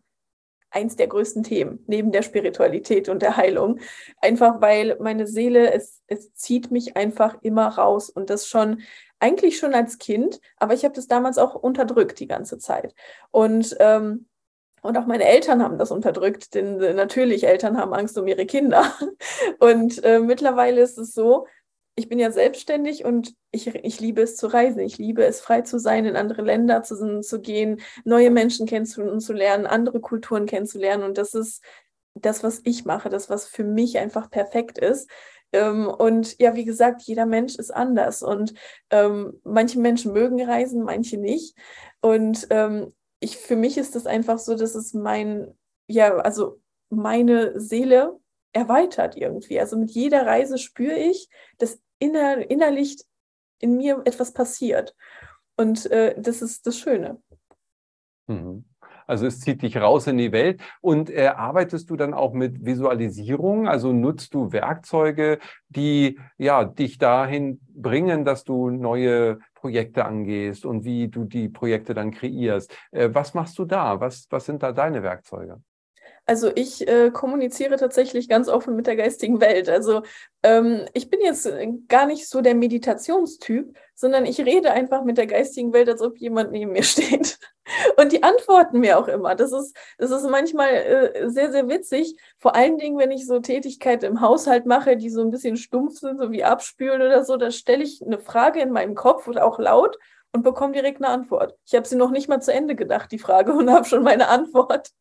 eins 0.71 0.95
der 0.95 1.07
größten 1.07 1.43
Themen, 1.43 1.83
neben 1.87 2.11
der 2.11 2.21
Spiritualität 2.21 3.09
und 3.09 3.21
der 3.21 3.37
Heilung. 3.37 3.79
Einfach 4.21 4.61
weil 4.61 4.97
meine 4.99 5.27
Seele, 5.27 5.71
es, 5.73 6.01
es 6.07 6.33
zieht 6.33 6.71
mich 6.71 6.95
einfach 6.95 7.37
immer 7.41 7.67
raus 7.67 8.09
und 8.09 8.29
das 8.29 8.47
schon 8.47 8.81
eigentlich 9.19 9.59
schon 9.59 9.75
als 9.75 9.99
Kind, 9.99 10.39
aber 10.57 10.73
ich 10.73 10.83
habe 10.83 10.95
das 10.95 11.07
damals 11.07 11.37
auch 11.37 11.53
unterdrückt 11.53 12.19
die 12.19 12.27
ganze 12.27 12.57
Zeit. 12.57 12.95
Und 13.29 13.75
ähm, 13.79 14.27
und 14.81 14.97
auch 14.97 15.05
meine 15.05 15.25
Eltern 15.25 15.61
haben 15.63 15.77
das 15.77 15.91
unterdrückt, 15.91 16.55
denn 16.55 16.81
äh, 16.81 16.93
natürlich 16.93 17.45
Eltern 17.45 17.77
haben 17.77 17.93
Angst 17.93 18.17
um 18.17 18.27
ihre 18.27 18.45
Kinder. 18.45 18.93
Und 19.59 20.03
äh, 20.03 20.19
mittlerweile 20.19 20.81
ist 20.81 20.97
es 20.97 21.13
so, 21.13 21.45
ich 21.95 22.09
bin 22.09 22.19
ja 22.19 22.31
selbstständig 22.31 23.05
und 23.05 23.35
ich, 23.51 23.67
ich 23.67 23.99
liebe 23.99 24.21
es 24.21 24.37
zu 24.37 24.47
reisen. 24.47 24.79
Ich 24.79 24.97
liebe 24.97 25.23
es, 25.25 25.41
frei 25.41 25.61
zu 25.61 25.77
sein, 25.77 26.05
in 26.05 26.15
andere 26.15 26.41
Länder 26.41 26.83
zu, 26.83 27.19
zu 27.19 27.41
gehen, 27.41 27.81
neue 28.05 28.31
Menschen 28.31 28.65
kennenzulernen, 28.65 29.67
andere 29.67 29.99
Kulturen 29.99 30.45
kennenzulernen. 30.45 31.03
Und 31.03 31.17
das 31.17 31.33
ist 31.33 31.63
das, 32.15 32.43
was 32.43 32.61
ich 32.63 32.85
mache, 32.85 33.09
das, 33.09 33.29
was 33.29 33.45
für 33.45 33.63
mich 33.65 33.99
einfach 33.99 34.31
perfekt 34.31 34.77
ist. 34.77 35.09
Ähm, 35.51 35.87
und 35.87 36.39
ja, 36.39 36.55
wie 36.55 36.65
gesagt, 36.65 37.01
jeder 37.03 37.25
Mensch 37.25 37.55
ist 37.55 37.71
anders. 37.71 38.23
Und 38.23 38.53
ähm, 38.89 39.39
manche 39.43 39.79
Menschen 39.79 40.13
mögen 40.13 40.41
reisen, 40.41 40.83
manche 40.83 41.17
nicht. 41.17 41.55
Und 41.99 42.47
ähm, 42.49 42.93
ich, 43.21 43.37
für 43.37 43.55
mich 43.55 43.77
ist 43.77 43.95
das 43.95 44.07
einfach 44.07 44.39
so, 44.39 44.55
dass 44.55 44.75
es 44.75 44.93
mein, 44.93 45.53
ja, 45.87 46.17
also 46.17 46.59
meine 46.89 47.57
Seele 47.59 48.19
erweitert 48.51 49.15
irgendwie. 49.15 49.59
Also 49.59 49.77
mit 49.77 49.91
jeder 49.91 50.25
Reise 50.25 50.57
spüre 50.57 50.97
ich, 50.97 51.29
dass 51.57 51.79
inner, 51.99 52.49
innerlich 52.49 52.97
in 53.59 53.77
mir 53.77 54.01
etwas 54.05 54.33
passiert. 54.33 54.95
Und 55.55 55.85
äh, 55.91 56.19
das 56.19 56.41
ist 56.41 56.65
das 56.65 56.77
Schöne. 56.77 57.21
Mhm. 58.27 58.65
Also 59.05 59.27
es 59.27 59.39
zieht 59.39 59.61
dich 59.61 59.77
raus 59.77 60.07
in 60.07 60.17
die 60.17 60.31
Welt. 60.31 60.61
Und 60.81 61.11
äh, 61.11 61.27
arbeitest 61.27 61.89
du 61.89 61.95
dann 61.95 62.13
auch 62.15 62.33
mit 62.33 62.65
Visualisierung? 62.65 63.67
Also 63.67 63.93
nutzt 63.93 64.33
du 64.33 64.51
Werkzeuge, 64.51 65.37
die 65.69 66.19
ja 66.37 66.63
dich 66.63 66.97
dahin 66.97 67.61
bringen, 67.69 68.25
dass 68.25 68.43
du 68.43 68.71
neue 68.71 69.39
Projekte 69.61 70.05
angehst 70.05 70.65
und 70.65 70.83
wie 70.83 71.07
du 71.07 71.23
die 71.25 71.49
Projekte 71.49 71.93
dann 71.93 72.11
kreierst? 72.11 72.75
Äh, 72.91 73.09
was 73.13 73.33
machst 73.35 73.57
du 73.59 73.65
da? 73.65 73.99
Was, 73.99 74.27
was 74.31 74.45
sind 74.45 74.63
da 74.63 74.71
deine 74.71 75.03
Werkzeuge? 75.03 75.61
Also 76.25 76.51
ich 76.55 76.87
äh, 76.87 77.11
kommuniziere 77.11 77.77
tatsächlich 77.77 78.29
ganz 78.29 78.47
offen 78.47 78.75
mit 78.75 78.87
der 78.87 78.95
geistigen 78.95 79.41
Welt. 79.41 79.67
Also 79.69 80.03
ähm, 80.43 80.85
ich 80.93 81.09
bin 81.09 81.19
jetzt 81.21 81.45
äh, 81.45 81.67
gar 81.87 82.05
nicht 82.05 82.29
so 82.29 82.41
der 82.41 82.55
Meditationstyp, 82.55 83.75
sondern 83.95 84.25
ich 84.25 84.39
rede 84.39 84.71
einfach 84.71 85.03
mit 85.03 85.17
der 85.17 85.27
geistigen 85.27 85.73
Welt, 85.73 85.89
als 85.89 86.01
ob 86.01 86.17
jemand 86.17 86.51
neben 86.51 86.71
mir 86.71 86.83
steht. 86.83 87.39
Und 87.97 88.11
die 88.11 88.23
antworten 88.23 88.79
mir 88.79 88.99
auch 88.99 89.07
immer. 89.07 89.35
Das 89.35 89.51
ist, 89.51 89.75
das 89.97 90.11
ist 90.11 90.29
manchmal 90.29 90.69
äh, 90.69 91.29
sehr, 91.29 91.51
sehr 91.51 91.67
witzig. 91.67 92.15
Vor 92.37 92.55
allen 92.55 92.77
Dingen, 92.77 92.97
wenn 92.97 93.11
ich 93.11 93.25
so 93.25 93.39
Tätigkeiten 93.39 94.05
im 94.05 94.21
Haushalt 94.21 94.65
mache, 94.65 94.97
die 94.97 95.09
so 95.09 95.21
ein 95.21 95.31
bisschen 95.31 95.57
stumpf 95.57 95.99
sind, 95.99 96.19
so 96.19 96.31
wie 96.31 96.43
Abspülen 96.43 97.01
oder 97.01 97.23
so, 97.23 97.37
da 97.37 97.51
stelle 97.51 97.83
ich 97.83 98.03
eine 98.05 98.19
Frage 98.19 98.61
in 98.61 98.71
meinem 98.71 98.95
Kopf 98.95 99.27
oder 99.27 99.45
auch 99.45 99.59
laut 99.59 99.97
und 100.33 100.43
bekomme 100.43 100.73
direkt 100.73 100.97
eine 100.97 101.09
Antwort. 101.09 101.57
Ich 101.65 101.75
habe 101.75 101.87
sie 101.87 101.95
noch 101.95 102.11
nicht 102.11 102.29
mal 102.29 102.41
zu 102.41 102.53
Ende 102.53 102.75
gedacht, 102.75 103.11
die 103.11 103.19
Frage, 103.19 103.53
und 103.57 103.69
habe 103.69 103.85
schon 103.85 104.03
meine 104.03 104.27
Antwort. 104.27 104.91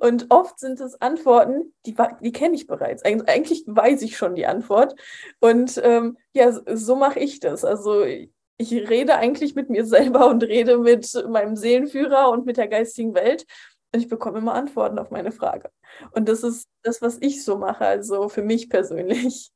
Und 0.00 0.26
oft 0.30 0.58
sind 0.58 0.80
es 0.80 1.00
Antworten, 1.00 1.74
die, 1.86 1.96
die 2.20 2.32
kenne 2.32 2.54
ich 2.54 2.66
bereits. 2.66 3.04
Eig 3.04 3.28
eigentlich 3.28 3.64
weiß 3.66 4.02
ich 4.02 4.16
schon 4.16 4.34
die 4.34 4.46
Antwort. 4.46 4.94
Und 5.40 5.80
ähm, 5.82 6.16
ja, 6.32 6.52
so 6.52 6.96
mache 6.96 7.18
ich 7.18 7.40
das. 7.40 7.64
Also 7.64 8.04
ich 8.04 8.72
rede 8.72 9.16
eigentlich 9.16 9.54
mit 9.54 9.70
mir 9.70 9.84
selber 9.84 10.28
und 10.28 10.42
rede 10.42 10.78
mit 10.78 11.12
meinem 11.28 11.56
Seelenführer 11.56 12.30
und 12.30 12.46
mit 12.46 12.56
der 12.56 12.68
geistigen 12.68 13.14
Welt. 13.14 13.46
Und 13.92 14.00
ich 14.00 14.08
bekomme 14.08 14.38
immer 14.38 14.54
Antworten 14.54 14.98
auf 14.98 15.10
meine 15.10 15.32
Frage. 15.32 15.70
Und 16.12 16.28
das 16.28 16.42
ist 16.42 16.68
das, 16.82 17.00
was 17.00 17.18
ich 17.20 17.44
so 17.44 17.56
mache, 17.56 17.86
also 17.86 18.28
für 18.28 18.42
mich 18.42 18.68
persönlich. 18.68 19.50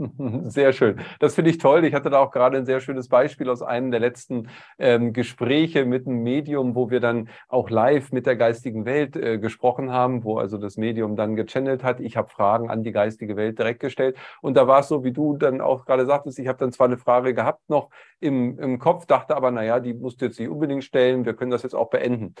Sehr 0.44 0.72
schön. 0.72 1.00
Das 1.18 1.34
finde 1.34 1.50
ich 1.50 1.58
toll. 1.58 1.84
Ich 1.84 1.94
hatte 1.94 2.10
da 2.10 2.18
auch 2.20 2.30
gerade 2.30 2.56
ein 2.56 2.64
sehr 2.64 2.80
schönes 2.80 3.08
Beispiel 3.08 3.50
aus 3.50 3.62
einem 3.62 3.90
der 3.90 4.00
letzten 4.00 4.48
ähm, 4.78 5.12
Gespräche 5.12 5.84
mit 5.84 6.06
einem 6.06 6.22
Medium, 6.22 6.74
wo 6.74 6.90
wir 6.90 7.00
dann 7.00 7.28
auch 7.48 7.70
live 7.70 8.12
mit 8.12 8.26
der 8.26 8.36
geistigen 8.36 8.84
Welt 8.84 9.16
äh, 9.16 9.38
gesprochen 9.38 9.90
haben, 9.90 10.24
wo 10.24 10.38
also 10.38 10.58
das 10.58 10.76
Medium 10.76 11.16
dann 11.16 11.36
gechannelt 11.36 11.84
hat. 11.84 12.00
Ich 12.00 12.16
habe 12.16 12.28
Fragen 12.28 12.70
an 12.70 12.82
die 12.82 12.92
geistige 12.92 13.36
Welt 13.36 13.58
direkt 13.58 13.80
gestellt. 13.80 14.16
Und 14.40 14.56
da 14.56 14.66
war 14.66 14.80
es 14.80 14.88
so, 14.88 15.04
wie 15.04 15.12
du 15.12 15.36
dann 15.36 15.60
auch 15.60 15.84
gerade 15.84 16.06
sagtest, 16.06 16.38
ich 16.38 16.48
habe 16.48 16.58
dann 16.58 16.72
zwar 16.72 16.86
eine 16.86 16.98
Frage 16.98 17.34
gehabt 17.34 17.68
noch 17.68 17.90
im, 18.20 18.58
im 18.58 18.78
Kopf, 18.78 19.06
dachte 19.06 19.36
aber, 19.36 19.50
naja, 19.50 19.80
die 19.80 19.94
musst 19.94 20.20
du 20.20 20.26
jetzt 20.26 20.38
nicht 20.38 20.48
unbedingt 20.48 20.84
stellen. 20.84 21.24
Wir 21.24 21.34
können 21.34 21.50
das 21.50 21.62
jetzt 21.62 21.74
auch 21.74 21.90
beenden. 21.90 22.34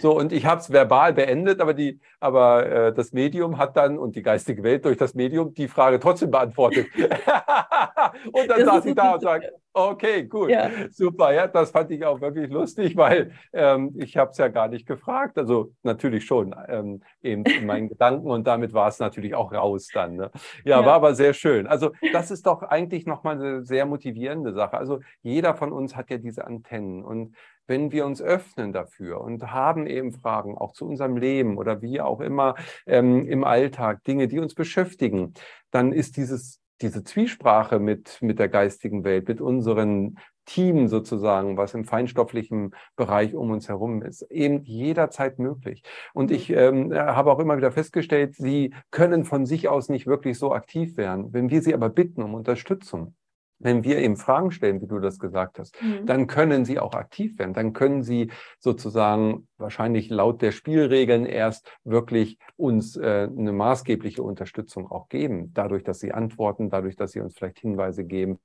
So, 0.00 0.16
und 0.16 0.32
ich 0.32 0.46
habe 0.46 0.60
es 0.60 0.72
verbal 0.72 1.12
beendet, 1.12 1.60
aber, 1.60 1.74
die, 1.74 2.00
aber 2.20 2.66
äh, 2.66 2.94
das 2.94 3.12
Medium 3.12 3.58
hat 3.58 3.76
dann 3.76 3.98
und 3.98 4.16
die 4.16 4.22
geistige 4.22 4.62
Welt 4.62 4.84
durch 4.84 4.96
das 4.96 5.14
Medium 5.14 5.54
die 5.54 5.68
Frage 5.68 6.00
trotzdem 6.00 6.30
beantwortet. 6.30 6.86
und 6.96 8.48
dann 8.48 8.60
das 8.60 8.64
saß 8.64 8.86
ich 8.86 8.94
da 8.94 9.14
und 9.14 9.20
sagte, 9.20 9.52
okay, 9.76 10.24
gut, 10.24 10.50
ja. 10.50 10.70
super. 10.90 11.32
Ja, 11.32 11.46
das 11.46 11.70
fand 11.70 11.90
ich 11.90 12.04
auch 12.04 12.20
wirklich 12.20 12.50
lustig, 12.50 12.96
weil 12.96 13.32
ähm, 13.52 13.94
ich 13.96 14.16
habe 14.16 14.30
es 14.30 14.38
ja 14.38 14.48
gar 14.48 14.68
nicht 14.68 14.86
gefragt. 14.86 15.38
Also 15.38 15.72
natürlich 15.82 16.24
schon 16.24 16.54
ähm, 16.68 17.02
eben 17.22 17.44
in 17.44 17.66
meinen 17.66 17.88
Gedanken 17.88 18.28
und 18.28 18.46
damit 18.46 18.72
war 18.72 18.88
es 18.88 18.98
natürlich 18.98 19.34
auch 19.34 19.52
raus 19.52 19.88
dann. 19.92 20.16
Ne? 20.16 20.30
Ja, 20.64 20.80
ja, 20.80 20.86
war 20.86 20.94
aber 20.94 21.14
sehr 21.14 21.34
schön. 21.34 21.66
Also 21.66 21.92
das 22.12 22.30
ist 22.30 22.46
doch 22.46 22.62
eigentlich 22.62 23.06
nochmal 23.06 23.36
eine 23.36 23.64
sehr 23.64 23.86
motivierende 23.86 24.52
Sache. 24.52 24.78
Also 24.78 25.00
jeder 25.22 25.54
von 25.54 25.72
uns 25.72 25.94
hat 25.94 26.10
ja 26.10 26.18
diese 26.18 26.46
Antennen 26.46 27.04
und 27.04 27.36
wenn 27.68 27.90
wir 27.90 28.06
uns 28.06 28.22
öffnen 28.22 28.72
dafür 28.72 29.20
und 29.20 29.50
haben 29.50 29.86
eben 29.86 30.12
Fragen 30.12 30.56
auch 30.56 30.72
zu 30.72 30.86
unserem 30.86 31.16
Leben 31.16 31.58
oder 31.58 31.82
wie 31.82 32.00
auch 32.00 32.20
immer 32.20 32.54
ähm, 32.86 33.26
im 33.26 33.44
Alltag, 33.44 34.04
Dinge, 34.04 34.28
die 34.28 34.38
uns 34.38 34.54
beschäftigen, 34.54 35.34
dann 35.70 35.92
ist 35.92 36.16
dieses 36.16 36.60
diese 36.80 37.04
Zwiesprache 37.04 37.78
mit, 37.78 38.18
mit 38.20 38.38
der 38.38 38.48
geistigen 38.48 39.04
Welt, 39.04 39.28
mit 39.28 39.40
unseren 39.40 40.18
Team 40.46 40.88
sozusagen, 40.88 41.56
was 41.56 41.74
im 41.74 41.84
feinstofflichen 41.84 42.74
Bereich 42.94 43.34
um 43.34 43.50
uns 43.50 43.68
herum 43.68 44.02
ist, 44.02 44.22
eben 44.30 44.62
jederzeit 44.64 45.38
möglich. 45.38 45.82
Und 46.14 46.30
ich 46.30 46.50
ähm, 46.50 46.94
habe 46.94 47.32
auch 47.32 47.40
immer 47.40 47.56
wieder 47.56 47.72
festgestellt, 47.72 48.36
sie 48.36 48.72
können 48.90 49.24
von 49.24 49.44
sich 49.44 49.68
aus 49.68 49.88
nicht 49.88 50.06
wirklich 50.06 50.38
so 50.38 50.52
aktiv 50.52 50.96
werden. 50.96 51.32
Wenn 51.32 51.50
wir 51.50 51.62
sie 51.62 51.74
aber 51.74 51.88
bitten 51.90 52.22
um 52.22 52.34
Unterstützung, 52.34 53.14
wenn 53.58 53.84
wir 53.84 53.98
eben 53.98 54.16
Fragen 54.16 54.50
stellen, 54.50 54.80
wie 54.80 54.86
du 54.86 54.98
das 54.98 55.18
gesagt 55.18 55.58
hast, 55.58 55.80
mhm. 55.82 56.06
dann 56.06 56.26
können 56.26 56.64
sie 56.64 56.78
auch 56.78 56.94
aktiv 56.94 57.38
werden. 57.38 57.54
Dann 57.54 57.72
können 57.72 58.02
sie 58.02 58.30
sozusagen 58.58 59.48
wahrscheinlich 59.56 60.10
laut 60.10 60.42
der 60.42 60.52
Spielregeln 60.52 61.24
erst 61.24 61.70
wirklich 61.84 62.38
uns 62.56 62.96
äh, 62.96 63.28
eine 63.30 63.52
maßgebliche 63.52 64.22
Unterstützung 64.22 64.90
auch 64.90 65.08
geben. 65.08 65.52
Dadurch, 65.54 65.84
dass 65.84 66.00
sie 66.00 66.12
antworten, 66.12 66.70
dadurch, 66.70 66.96
dass 66.96 67.12
sie 67.12 67.20
uns 67.20 67.34
vielleicht 67.34 67.60
Hinweise 67.60 68.04
geben 68.04 68.38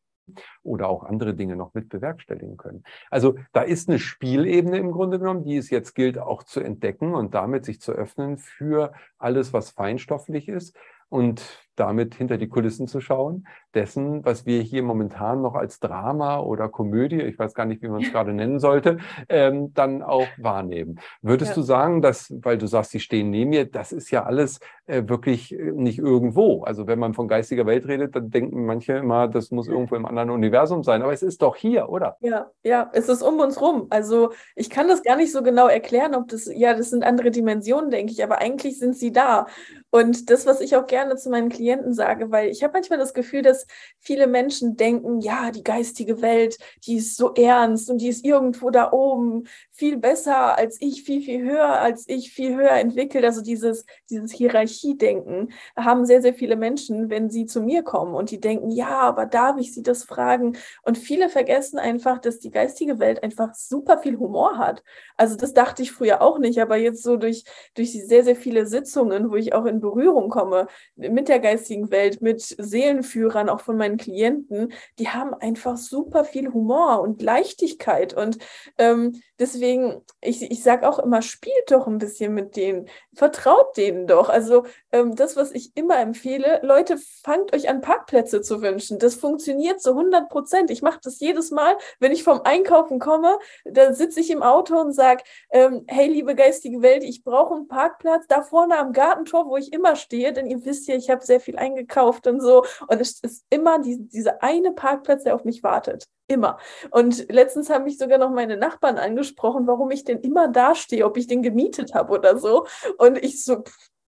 oder 0.64 0.88
auch 0.88 1.04
andere 1.04 1.34
Dinge 1.34 1.56
noch 1.56 1.74
mit 1.74 1.90
bewerkstelligen 1.90 2.58
können. 2.58 2.84
Also 3.10 3.36
da 3.54 3.62
ist 3.62 3.90
eine 3.90 4.00
Spielebene 4.00 4.78
im 4.78 4.92
Grunde 4.92 5.20
genommen, 5.20 5.44
die 5.44 5.58
es 5.58 5.70
jetzt 5.70 5.94
gilt 5.94 6.18
auch 6.18 6.44
zu 6.44 6.62
entdecken 6.62 7.14
und 7.14 7.34
damit 7.34 7.66
sich 7.66 7.82
zu 7.82 7.92
öffnen 7.92 8.38
für 8.38 8.94
alles, 9.18 9.52
was 9.52 9.72
feinstofflich 9.72 10.48
ist 10.48 10.78
und 11.10 11.68
damit 11.76 12.16
hinter 12.16 12.38
die 12.38 12.48
Kulissen 12.48 12.88
zu 12.88 13.00
schauen, 13.00 13.48
dessen, 13.74 14.26
was 14.26 14.46
wir 14.46 14.62
hier 14.62 14.84
momentan 14.84 15.42
noch 15.42 15.56
als 15.56 15.80
Drama 15.80 16.40
oder 16.40 16.68
Komödie, 16.68 17.22
ich 17.22 17.40
weiß 17.40 17.54
gar 17.54 17.66
nicht, 17.66 17.82
wie 17.82 17.88
man 17.88 18.02
es 18.02 18.12
gerade 18.12 18.34
nennen 18.34 18.60
sollte, 18.60 18.98
ähm, 19.30 19.74
dann 19.74 20.04
auch 20.04 20.28
wahrnehmen. 20.38 21.00
Würdest 21.22 21.52
ja. 21.52 21.56
du 21.56 21.62
sagen, 21.62 22.02
dass, 22.02 22.34
weil 22.42 22.58
du 22.58 22.68
sagst, 22.68 22.92
sie 22.92 23.00
stehen 23.00 23.30
neben 23.30 23.52
mir, 23.52 23.66
das 23.66 23.92
ist 23.92 24.12
ja 24.12 24.24
alles 24.24 24.60
äh, 24.86 25.04
wirklich 25.08 25.54
äh, 25.54 25.72
nicht 25.72 26.00
irgendwo. 26.00 26.64
Also 26.64 26.88
wenn 26.88 27.00
man 27.00 27.14
von 27.14 27.28
geistiger 27.28 27.66
Welt 27.66 27.88
redet, 27.88 28.16
dann 28.16 28.30
denken 28.30 28.66
manche 28.66 28.94
immer, 28.94 29.28
das 29.28 29.52
muss 29.52 29.68
irgendwo 29.68 29.96
im 29.96 30.06
anderen 30.06 30.30
Universum 30.30 30.84
sein, 30.84 31.02
aber 31.02 31.14
es 31.14 31.24
ist 31.24 31.42
doch 31.42 31.56
hier, 31.56 31.90
oder? 31.90 32.18
Ja, 32.20 32.52
ja, 32.64 32.90
es 32.94 33.08
ist 33.08 33.22
um 33.22 33.40
uns 33.40 33.62
rum. 33.62 33.88
Also 33.90 34.32
ich 34.56 34.70
kann 34.70 34.88
das 34.88 35.04
gar 35.04 35.16
nicht 35.16 35.32
so 35.32 35.42
genau 35.42 35.68
erklären, 35.68 36.16
ob 36.16 36.28
das, 36.28 36.50
ja, 36.54 36.74
das 36.74 36.90
sind 36.90 37.04
andere 37.04 37.32
Dimensionen, 37.32 37.90
denke 37.90 38.12
ich, 38.12 38.24
aber 38.24 38.40
eigentlich 38.40 38.78
sind 38.78 38.98
sie 38.98 39.12
da. 39.12 39.48
Und 39.90 40.30
das, 40.30 40.46
was 40.46 40.62
ich 40.62 40.76
auch 40.76 40.88
gerne 40.88 41.16
zu 41.16 41.30
meinen 41.30 41.50
Klienten 41.50 41.61
sage, 41.90 42.32
weil 42.32 42.50
ich 42.50 42.64
habe 42.64 42.74
manchmal 42.74 43.00
das 43.00 43.14
Gefühl, 43.14 43.42
dass 43.42 43.66
viele 44.00 44.28
Menschen 44.28 44.76
denken, 44.76 45.22
ja, 45.22 45.52
die 45.52 45.64
geistige 45.64 46.22
Welt, 46.22 46.58
die 46.86 46.98
ist 46.98 47.18
so 47.18 47.34
ernst 47.34 47.90
und 47.90 48.00
die 48.00 48.10
ist 48.10 48.26
irgendwo 48.26 48.70
da 48.70 48.92
oben 48.92 49.48
viel 49.72 49.98
besser 49.98 50.58
als 50.58 50.78
ich, 50.80 51.04
viel, 51.04 51.22
viel 51.22 51.44
höher 51.44 51.80
als 51.82 52.06
ich, 52.08 52.32
viel 52.32 52.56
höher 52.56 52.72
entwickelt. 52.72 53.26
Also 53.26 53.42
dieses, 53.42 53.86
dieses 54.10 54.32
Hierarchiedenken 54.32 55.52
haben 55.76 56.06
sehr, 56.06 56.22
sehr 56.22 56.34
viele 56.34 56.56
Menschen, 56.56 57.10
wenn 57.10 57.30
sie 57.30 57.46
zu 57.46 57.62
mir 57.62 57.84
kommen 57.84 58.16
und 58.16 58.32
die 58.32 58.40
denken, 58.40 58.70
ja, 58.70 59.00
aber 59.00 59.26
darf 59.26 59.58
ich 59.58 59.74
sie 59.74 59.84
das 59.84 60.04
fragen? 60.04 60.58
Und 60.84 60.98
viele 60.98 61.30
vergessen 61.30 61.80
einfach, 61.80 62.20
dass 62.20 62.40
die 62.40 62.52
geistige 62.52 63.00
Welt 63.00 63.24
einfach 63.24 63.54
super 63.56 64.00
viel 64.00 64.18
Humor 64.18 64.58
hat. 64.58 64.84
Also 65.18 65.36
das 65.36 65.54
dachte 65.54 65.84
ich 65.84 65.92
früher 65.92 66.22
auch 66.22 66.40
nicht, 66.40 66.60
aber 66.60 66.78
jetzt 66.78 67.04
so 67.04 67.18
durch, 67.18 67.44
durch 67.76 67.92
sehr, 67.92 68.24
sehr 68.24 68.36
viele 68.36 68.66
Sitzungen, 68.66 69.32
wo 69.32 69.36
ich 69.36 69.54
auch 69.54 69.66
in 69.66 69.80
Berührung 69.80 70.30
komme 70.30 70.68
mit 70.96 71.28
der 71.28 71.40
geistigen 71.40 71.51
Welt, 71.92 72.22
mit 72.22 72.42
Seelenführern, 72.42 73.50
auch 73.50 73.62
von 73.62 73.78
meinen 73.78 73.98
Klienten, 73.98 74.72
die 75.00 75.10
haben 75.10 75.34
einfach 75.34 75.78
super 75.78 76.24
viel 76.24 76.52
Humor 76.54 77.02
und 77.02 77.22
Leichtigkeit. 77.22 78.14
Und 78.14 78.38
ähm, 78.78 79.22
deswegen, 79.40 80.02
ich, 80.22 80.42
ich 80.44 80.64
sage 80.64 80.88
auch 80.88 81.00
immer, 81.00 81.22
spielt 81.22 81.72
doch 81.72 81.88
ein 81.88 81.98
bisschen 81.98 82.34
mit 82.34 82.56
denen, 82.56 82.88
vertraut 83.14 83.76
denen 83.76 84.08
doch. 84.08 84.30
Also 84.30 84.66
ähm, 84.92 85.16
das, 85.16 85.36
was 85.36 85.52
ich 85.52 85.76
immer 85.76 86.00
empfehle, 86.00 86.60
Leute, 86.64 86.98
fangt 87.24 87.54
euch 87.54 87.70
an 87.70 87.82
Parkplätze 87.82 88.42
zu 88.42 88.62
wünschen. 88.62 89.00
Das 89.00 89.16
funktioniert 89.16 89.82
zu 89.82 89.92
100 89.92 90.30
Prozent. 90.30 90.72
Ich 90.72 90.82
mache 90.82 91.00
das 91.04 91.20
jedes 91.20 91.52
Mal, 91.52 91.76
wenn 92.00 92.12
ich 92.12 92.24
vom 92.24 92.42
Einkaufen 92.44 93.00
komme, 93.00 93.38
da 93.66 93.94
sitze 93.94 94.20
ich 94.20 94.30
im 94.30 94.44
Auto 94.44 94.80
und 94.80 94.94
sage, 94.94 95.24
ähm, 95.52 95.84
hey, 95.88 96.08
liebe 96.08 96.36
geistige 96.36 96.82
Welt, 96.82 97.04
ich 97.04 97.24
brauche 97.24 97.56
einen 97.56 97.68
Parkplatz 97.68 98.26
da 98.28 98.42
vorne 98.42 98.78
am 98.78 98.94
Gartentor, 98.94 99.48
wo 99.48 99.58
ich 99.58 99.74
immer 99.74 99.96
stehe, 99.96 100.34
denn 100.34 100.48
ihr 100.48 100.64
wisst 100.66 100.88
ja, 100.88 100.96
ich 100.96 101.10
habe 101.10 101.26
sehr 101.26 101.41
viel 101.42 101.58
eingekauft 101.58 102.28
und 102.28 102.42
so. 102.42 102.66
Und 102.88 103.02
es 103.02 103.20
ist 103.22 103.46
immer 103.50 103.80
die, 103.80 103.98
dieser 104.08 104.42
eine 104.44 104.72
Parkplatz, 104.72 105.24
der 105.24 105.36
auf 105.36 105.44
mich 105.44 105.64
wartet. 105.64 106.06
Immer. 106.28 106.58
Und 106.92 107.30
letztens 107.32 107.70
haben 107.70 107.84
mich 107.84 107.98
sogar 107.98 108.18
noch 108.18 108.32
meine 108.32 108.56
Nachbarn 108.56 108.98
angesprochen, 108.98 109.68
warum 109.68 109.92
ich 109.92 110.06
denn 110.06 110.20
immer 110.20 110.48
da 110.48 110.76
stehe, 110.76 111.06
ob 111.06 111.18
ich 111.18 111.28
den 111.28 111.42
gemietet 111.42 111.94
habe 111.94 112.14
oder 112.14 112.38
so. 112.38 112.66
Und 112.98 113.18
ich 113.18 113.44
so, 113.44 113.64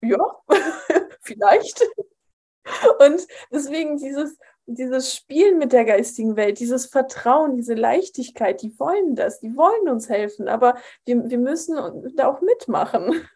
ja, 0.01 0.17
vielleicht. 1.21 1.85
Und 2.99 3.27
deswegen 3.51 3.97
dieses, 3.97 4.37
dieses 4.65 5.13
Spielen 5.13 5.57
mit 5.57 5.73
der 5.73 5.85
geistigen 5.85 6.35
Welt, 6.35 6.59
dieses 6.59 6.87
Vertrauen, 6.87 7.55
diese 7.55 7.75
Leichtigkeit, 7.75 8.61
die 8.61 8.77
wollen 8.79 9.15
das, 9.15 9.39
die 9.39 9.55
wollen 9.55 9.89
uns 9.89 10.09
helfen, 10.09 10.47
aber 10.47 10.75
wir, 11.05 11.29
wir 11.29 11.37
müssen 11.37 11.75
da 12.15 12.27
auch 12.27 12.41
mitmachen. 12.41 13.27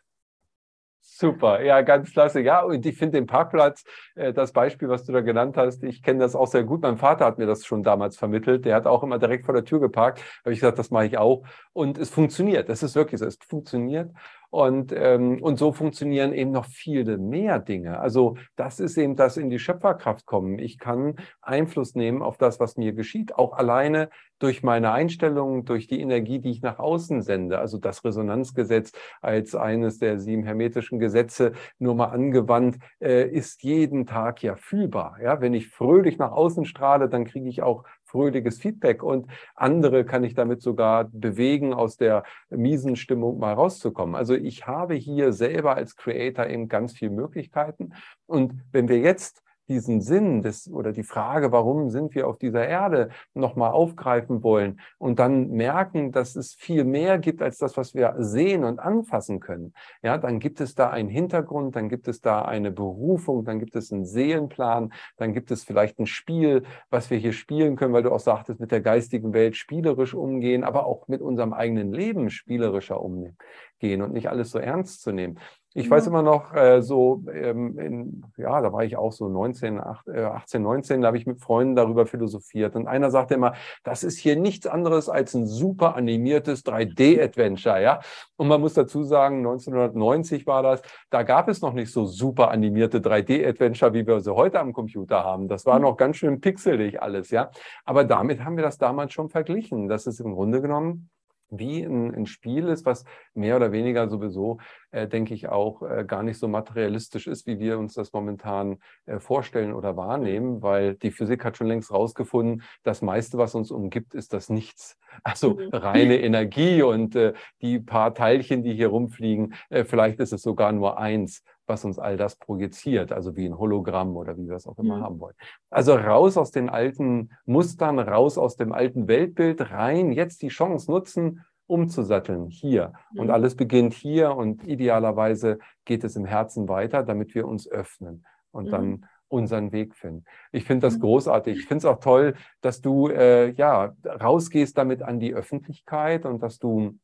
Super, 1.20 1.61
ja, 1.61 1.82
ganz 1.82 2.13
klasse. 2.13 2.39
Ja, 2.39 2.61
und 2.61 2.86
ich 2.86 2.97
finde 2.97 3.17
den 3.17 3.26
Parkplatz, 3.28 3.84
äh, 4.15 4.32
das 4.32 4.53
Beispiel, 4.53 4.88
was 4.88 5.03
du 5.03 5.11
da 5.11 5.20
genannt 5.20 5.57
hast, 5.57 5.84
ich 5.84 6.01
kenne 6.01 6.20
das 6.20 6.34
auch 6.34 6.47
sehr 6.47 6.63
gut. 6.63 6.82
Mein 6.82 6.97
Vater 6.97 7.26
hat 7.26 7.38
mir 7.38 7.45
das 7.45 7.65
schon 7.65 7.84
damals 7.84 8.15
vermittelt. 8.15 8.63
Der 8.63 8.74
hat 8.74 8.88
auch 8.88 9.03
immer 9.03 9.20
direkt 9.20 9.43
vor 9.43 9.53
der 9.53 9.65
Tür 9.65 9.82
geparkt. 9.82 10.24
Habe 10.45 10.53
ich 10.53 10.61
gesagt, 10.61 10.80
das 10.80 10.91
mache 10.91 11.07
ich 11.07 11.17
auch. 11.17 11.43
Und 11.74 11.97
es 11.97 12.09
funktioniert. 12.09 12.70
Das 12.70 12.84
ist 12.84 12.95
wirklich 12.95 13.20
so. 13.20 13.26
Es 13.26 13.38
funktioniert. 13.49 14.11
Und, 14.51 14.91
ähm, 14.95 15.41
und 15.43 15.59
so 15.59 15.71
funktionieren 15.71 16.33
eben 16.33 16.51
noch 16.51 16.65
viele 16.65 17.17
mehr 17.17 17.59
Dinge. 17.59 17.99
Also 17.99 18.37
das 18.55 18.79
ist 18.79 18.97
eben 18.97 19.15
das 19.15 19.37
in 19.37 19.49
die 19.49 19.59
Schöpferkraft 19.59 20.25
kommen. 20.25 20.57
Ich 20.57 20.79
kann 20.79 21.15
Einfluss 21.41 21.93
nehmen 21.93 22.21
auf 22.23 22.37
das, 22.37 22.59
was 22.59 22.75
mir 22.75 22.93
geschieht, 22.93 23.35
auch 23.35 23.53
alleine 23.53 24.09
durch 24.39 24.63
meine 24.63 24.91
Einstellung, 24.91 25.65
durch 25.65 25.87
die 25.87 25.99
Energie, 25.99 26.39
die 26.39 26.51
ich 26.51 26.61
nach 26.61 26.79
außen 26.79 27.21
sende. 27.21 27.59
Also 27.59 27.77
das 27.77 28.03
Resonanzgesetz 28.03 28.91
als 29.21 29.53
eines 29.53 29.99
der 29.99 30.17
sieben 30.17 30.43
hermetischen 30.43 30.97
Gesetze 30.97 31.51
nur 31.77 31.93
mal 31.93 32.07
angewandt, 32.07 32.77
äh, 32.99 33.29
ist 33.29 33.63
jeden 33.63 34.05
Tag 34.05 34.41
ja 34.41 34.55
fühlbar. 34.55 35.17
Ja, 35.21 35.41
wenn 35.41 35.53
ich 35.53 35.67
fröhlich 35.67 36.17
nach 36.17 36.31
außen 36.31 36.65
strahle, 36.65 37.09
dann 37.09 37.25
kriege 37.25 37.49
ich 37.49 37.61
auch 37.61 37.83
fröhliches 38.10 38.60
Feedback 38.60 39.03
und 39.03 39.28
andere 39.55 40.03
kann 40.03 40.24
ich 40.24 40.34
damit 40.34 40.62
sogar 40.62 41.05
bewegen, 41.05 41.74
aus 41.74 41.97
der 41.97 42.24
miesen 42.49 42.95
Stimmung 42.95 43.39
mal 43.39 43.53
rauszukommen. 43.53 44.16
Also 44.16 44.34
ich 44.34 44.68
habe 44.68 44.95
hier 44.95 45.32
selber 45.32 45.76
als 45.76 45.95
Creator 45.95 46.47
eben 46.47 46.68
ganz 46.68 46.93
viele 46.93 47.12
Möglichkeiten. 47.12 47.93
Und 48.26 48.53
wenn 48.72 48.88
wir 48.89 48.99
jetzt 48.99 49.43
diesen 49.70 50.01
Sinn 50.01 50.41
des, 50.41 50.70
oder 50.72 50.91
die 50.91 51.03
Frage, 51.03 51.51
warum 51.51 51.89
sind 51.89 52.15
wir 52.15 52.28
auf 52.28 52.38
dieser 52.38 52.67
Erde, 52.67 53.09
nochmal 53.34 53.72
aufgreifen 53.72 54.43
wollen 54.43 54.80
und 54.97 55.20
dann 55.20 55.49
merken, 55.49 56.11
dass 56.11 56.36
es 56.36 56.53
viel 56.53 56.84
mehr 56.84 57.20
gibt 57.20 57.41
als 57.41 57.57
das, 57.57 57.78
was 57.78 57.93
wir 57.93 58.15
sehen 58.17 58.63
und 58.63 58.80
anfassen 58.80 59.39
können, 59.39 59.74
ja, 60.01 60.17
dann 60.17 60.39
gibt 60.39 60.59
es 60.59 60.76
da 60.76 60.89
einen 60.89 61.09
Hintergrund, 61.09 61.76
dann 61.76 61.88
gibt 61.88 62.07
es 62.07 62.22
da 62.22 62.41
eine 62.41 62.72
Berufung, 62.72 63.45
dann 63.45 63.59
gibt 63.59 63.76
es 63.76 63.91
einen 63.91 64.05
Seelenplan, 64.05 64.91
dann 65.17 65.34
gibt 65.34 65.51
es 65.51 65.63
vielleicht 65.63 65.99
ein 65.99 66.07
Spiel, 66.07 66.63
was 66.89 67.09
wir 67.09 67.17
hier 67.17 67.34
spielen 67.34 67.76
können, 67.76 67.93
weil 67.93 68.03
du 68.03 68.11
auch 68.11 68.20
sagtest, 68.20 68.59
mit 68.59 68.72
der 68.72 68.82
geistigen 68.82 69.34
Welt 69.34 69.55
spielerisch 69.55 70.13
umgehen, 70.13 70.63
aber 70.63 70.86
auch 70.86 71.07
mit 71.07 71.22
unserem 71.22 71.53
eigenen 71.53 71.93
Leben 71.93 72.30
spielerischer 72.30 73.01
umgehen 73.01 74.01
und 74.01 74.13
nicht 74.13 74.30
alles 74.30 74.51
so 74.51 74.59
ernst 74.59 75.01
zu 75.01 75.11
nehmen. 75.11 75.39
Ich 75.76 75.86
ja. 75.86 75.91
weiß 75.91 76.07
immer 76.07 76.24
noch, 76.24 76.51
äh, 76.55 76.82
so, 76.82 77.24
ähm, 77.32 77.78
in, 77.78 78.26
ja, 78.38 78.59
da 78.59 78.74
war 78.74 78.84
ich 78.84 78.97
auch 78.97 79.11
so 79.11 79.30
19, 79.30 79.80
8, 79.80 80.07
äh, 80.07 80.22
18, 80.22 80.63
19, 80.63 81.01
da 81.01 81.07
habe 81.07 81.17
ich 81.17 81.28
mit 81.28 81.41
Freunden 81.41 81.76
darüber 81.76 82.07
philosophiert. 82.07 82.76
Und 82.76 82.88
einer 82.88 83.11
sagte 83.11 83.36
immer, 83.36 83.53
das 83.84 84.03
ist 84.03 84.17
hier 84.17 84.36
nichts 84.36 84.65
anderes 84.65 85.09
als 85.09 85.36
ein 85.36 85.45
super 85.45 85.95
animiertes 85.95 86.65
3D-Adventure, 86.65 87.82
ja. 87.82 87.99
Und 88.36 88.47
man 88.47 88.61
muss 88.61 88.74
dazu 88.74 89.03
sagen, 89.03 89.38
1990 89.38 90.47
war 90.47 90.63
das, 90.63 90.82
da 91.11 91.22
gab 91.22 91.47
es 91.49 91.61
noch 91.61 91.74
nicht 91.74 91.91
so 91.91 92.05
super 92.05 92.49
animierte 92.49 92.99
3D-Adventure, 92.99 93.93
wie 93.93 94.07
wir 94.07 94.22
sie 94.22 94.34
heute 94.34 94.59
am 94.59 94.74
Computer 94.74 95.24
haben. 95.24 95.47
Das 95.47 95.67
war 95.67 95.76
mhm. 95.76 95.84
noch 95.84 95.97
ganz 95.97 96.17
schön 96.17 96.41
pixelig 96.41 96.99
alles, 96.99 97.30
ja. 97.30 97.51
Aber 97.86 98.05
damit 98.05 98.43
haben 98.43 98.55
wir 98.55 98.63
das 98.63 98.80
damals 98.80 99.13
schon 99.13 99.30
verglichen. 99.30 99.88
Das 99.88 100.07
ist 100.07 100.20
im 100.20 100.34
Grunde 100.34 100.61
genommen 100.61 101.09
wie 101.49 101.83
ein, 101.83 102.13
ein, 102.13 102.25
Spiel 102.25 102.67
ist, 102.67 102.85
was 102.85 103.05
mehr 103.33 103.55
oder 103.55 103.71
weniger 103.71 104.07
sowieso, 104.07 104.59
äh, 104.91 105.07
denke 105.07 105.33
ich, 105.33 105.49
auch 105.49 105.81
äh, 105.81 106.05
gar 106.05 106.23
nicht 106.23 106.37
so 106.37 106.47
materialistisch 106.47 107.27
ist, 107.27 107.47
wie 107.47 107.59
wir 107.59 107.79
uns 107.79 107.93
das 107.93 108.13
momentan 108.13 108.77
äh, 109.05 109.19
vorstellen 109.19 109.73
oder 109.73 109.97
wahrnehmen, 109.97 110.61
weil 110.61 110.95
die 110.95 111.11
Physik 111.11 111.43
hat 111.45 111.57
schon 111.57 111.67
längst 111.67 111.91
rausgefunden, 111.91 112.63
das 112.83 113.01
meiste, 113.01 113.37
was 113.37 113.55
uns 113.55 113.71
umgibt, 113.71 114.13
ist 114.13 114.33
das 114.33 114.49
Nichts. 114.49 114.97
Also 115.23 115.55
mhm. 115.55 115.69
reine 115.73 116.21
Energie 116.21 116.81
und 116.81 117.15
äh, 117.15 117.33
die 117.61 117.79
paar 117.79 118.13
Teilchen, 118.13 118.63
die 118.63 118.73
hier 118.73 118.89
rumfliegen, 118.89 119.53
äh, 119.69 119.83
vielleicht 119.83 120.19
ist 120.19 120.33
es 120.33 120.41
sogar 120.41 120.71
nur 120.71 120.99
eins 120.99 121.43
was 121.70 121.86
uns 121.86 121.99
all 121.99 122.17
das 122.17 122.36
projiziert, 122.36 123.11
also 123.11 123.36
wie 123.36 123.45
ein 123.45 123.57
Hologramm 123.57 124.17
oder 124.17 124.38
wie 124.38 124.47
wir 124.47 124.55
es 124.55 124.67
auch 124.67 124.78
immer 124.80 124.97
mhm. 124.97 125.03
haben 125.03 125.20
wollen. 125.20 125.36
Also 125.70 125.93
raus 125.93 126.36
aus 126.36 126.51
den 126.51 126.70
alten 126.70 127.30
Mustern, 127.45 127.99
raus 127.99 128.38
aus 128.38 128.55
dem 128.55 128.74
alten 128.74 129.07
Weltbild, 129.07 129.72
rein, 129.72 130.11
jetzt 130.11 130.41
die 130.41 130.49
Chance 130.49 130.91
nutzen, 130.91 131.45
umzusatteln 131.67 132.47
hier. 132.47 132.93
Mhm. 133.13 133.20
Und 133.20 133.30
alles 133.30 133.55
beginnt 133.55 133.93
hier 133.93 134.36
und 134.36 134.67
idealerweise 134.67 135.59
geht 135.86 136.03
es 136.03 136.15
im 136.15 136.26
Herzen 136.26 136.67
weiter, 136.67 137.03
damit 137.03 137.36
wir 137.36 137.47
uns 137.47 137.70
öffnen. 137.70 138.26
Und 138.51 138.65
mhm. 138.65 138.72
dann 138.72 139.05
unseren 139.30 139.72
Weg 139.72 139.95
finden. 139.95 140.26
Ich 140.51 140.65
finde 140.65 140.88
das 140.88 140.97
mhm. 140.97 141.01
großartig. 141.01 141.59
Ich 141.59 141.65
finde 141.67 141.78
es 141.78 141.86
auch 141.86 141.99
toll, 141.99 142.34
dass 142.61 142.82
du 142.82 143.09
äh, 143.09 143.51
ja 143.51 143.93
rausgehst 144.05 144.78
damit 144.78 145.03
an 145.03 145.20
die 145.20 145.34
Öffentlichkeit 145.34 146.26
und 146.26 146.41
dass 146.41 146.57
du 146.57 146.97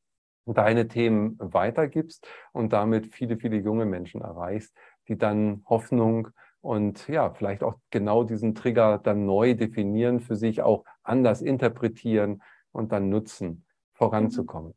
deine 0.45 0.87
Themen 0.87 1.37
weitergibst 1.39 2.27
und 2.53 2.73
damit 2.73 3.07
viele, 3.07 3.37
viele 3.37 3.57
junge 3.57 3.85
Menschen 3.85 4.21
erreichst, 4.21 4.75
die 5.07 5.17
dann 5.17 5.63
Hoffnung 5.65 6.29
und 6.61 7.07
ja, 7.07 7.29
vielleicht 7.31 7.63
auch 7.63 7.75
genau 7.91 8.23
diesen 8.23 8.55
Trigger 8.55 8.97
dann 8.97 9.25
neu 9.25 9.53
definieren, 9.55 10.19
für 10.19 10.35
sich 10.35 10.61
auch 10.61 10.83
anders 11.03 11.41
interpretieren 11.41 12.41
und 12.71 12.91
dann 12.91 13.09
nutzen, 13.09 13.65
voranzukommen. 13.93 14.73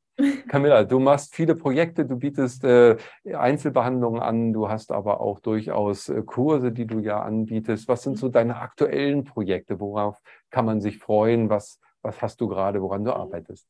Camilla, 0.49 0.85
du 0.85 0.99
machst 0.99 1.35
viele 1.35 1.55
Projekte, 1.55 2.05
du 2.05 2.17
bietest 2.17 2.65
äh, 2.65 2.97
Einzelbehandlungen 3.25 4.21
an, 4.21 4.53
du 4.53 4.69
hast 4.69 4.91
aber 4.91 5.21
auch 5.21 5.39
durchaus 5.39 6.09
äh, 6.09 6.23
Kurse, 6.23 6.73
die 6.73 6.87
du 6.87 6.99
ja 6.99 7.23
anbietest. 7.23 7.87
Was 7.89 8.03
sind 8.03 8.19
so 8.19 8.29
deine 8.29 8.57
aktuellen 8.57 9.25
Projekte? 9.25 9.79
Worauf 9.79 10.21
kann 10.51 10.65
man 10.65 10.81
sich 10.81 10.99
freuen? 10.99 11.49
Was, 11.49 11.81
was 12.03 12.21
hast 12.21 12.41
du 12.41 12.49
gerade, 12.49 12.83
woran 12.83 13.05
du 13.05 13.13
arbeitest? 13.13 13.69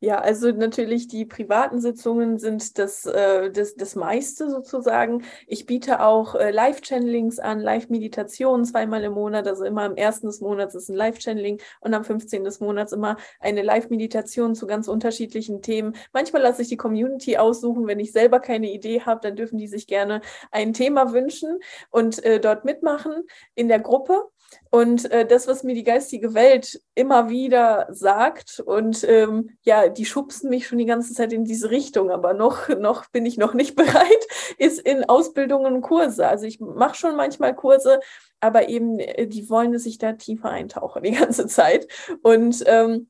Ja, 0.00 0.18
also 0.20 0.50
natürlich 0.52 1.08
die 1.08 1.24
privaten 1.24 1.80
Sitzungen 1.80 2.38
sind 2.38 2.76
das, 2.76 3.06
äh, 3.06 3.50
das, 3.50 3.76
das 3.76 3.94
meiste 3.94 4.50
sozusagen. 4.50 5.24
Ich 5.46 5.64
biete 5.64 6.00
auch 6.02 6.34
äh, 6.34 6.50
Live-Channelings 6.50 7.38
an, 7.38 7.60
Live-Meditationen 7.60 8.66
zweimal 8.66 9.02
im 9.04 9.14
Monat. 9.14 9.48
Also 9.48 9.64
immer 9.64 9.84
am 9.84 9.96
ersten 9.96 10.26
des 10.26 10.42
Monats 10.42 10.74
ist 10.74 10.90
ein 10.90 10.96
Live-Channeling 10.96 11.62
und 11.80 11.94
am 11.94 12.04
15. 12.04 12.44
des 12.44 12.60
Monats 12.60 12.92
immer 12.92 13.16
eine 13.40 13.62
Live-Meditation 13.62 14.54
zu 14.54 14.66
ganz 14.66 14.86
unterschiedlichen 14.86 15.62
Themen. 15.62 15.96
Manchmal 16.12 16.42
lasse 16.42 16.60
ich 16.60 16.68
die 16.68 16.76
Community 16.76 17.38
aussuchen. 17.38 17.86
Wenn 17.86 17.98
ich 17.98 18.12
selber 18.12 18.38
keine 18.40 18.70
Idee 18.70 19.00
habe, 19.00 19.20
dann 19.22 19.34
dürfen 19.34 19.56
die 19.56 19.66
sich 19.66 19.86
gerne 19.86 20.20
ein 20.50 20.74
Thema 20.74 21.14
wünschen 21.14 21.58
und 21.88 22.22
äh, 22.22 22.38
dort 22.38 22.66
mitmachen 22.66 23.24
in 23.54 23.68
der 23.68 23.80
Gruppe. 23.80 24.28
Und 24.70 25.10
äh, 25.10 25.26
das, 25.26 25.46
was 25.46 25.62
mir 25.62 25.74
die 25.74 25.84
geistige 25.84 26.34
Welt 26.34 26.80
immer 26.94 27.28
wieder 27.28 27.86
sagt, 27.90 28.60
und 28.60 29.04
ähm, 29.04 29.56
ja, 29.62 29.88
die 29.88 30.04
schubsen 30.04 30.50
mich 30.50 30.66
schon 30.66 30.78
die 30.78 30.86
ganze 30.86 31.14
Zeit 31.14 31.32
in 31.32 31.44
diese 31.44 31.70
Richtung, 31.70 32.10
aber 32.10 32.34
noch, 32.34 32.68
noch 32.68 33.06
bin 33.06 33.24
ich 33.26 33.38
noch 33.38 33.54
nicht 33.54 33.76
bereit, 33.76 34.26
ist 34.58 34.80
in 34.80 35.04
Ausbildungen 35.04 35.74
und 35.74 35.82
Kurse. 35.82 36.26
Also 36.26 36.46
ich 36.46 36.60
mache 36.60 36.96
schon 36.96 37.16
manchmal 37.16 37.54
Kurse, 37.54 38.00
aber 38.40 38.68
eben, 38.68 38.98
äh, 38.98 39.26
die 39.26 39.48
wollen, 39.48 39.72
dass 39.72 39.86
ich 39.86 39.98
da 39.98 40.12
tiefer 40.12 40.50
eintauche 40.50 41.00
die 41.00 41.10
ganze 41.12 41.46
Zeit. 41.46 41.86
Und 42.22 42.62
ähm, 42.66 43.08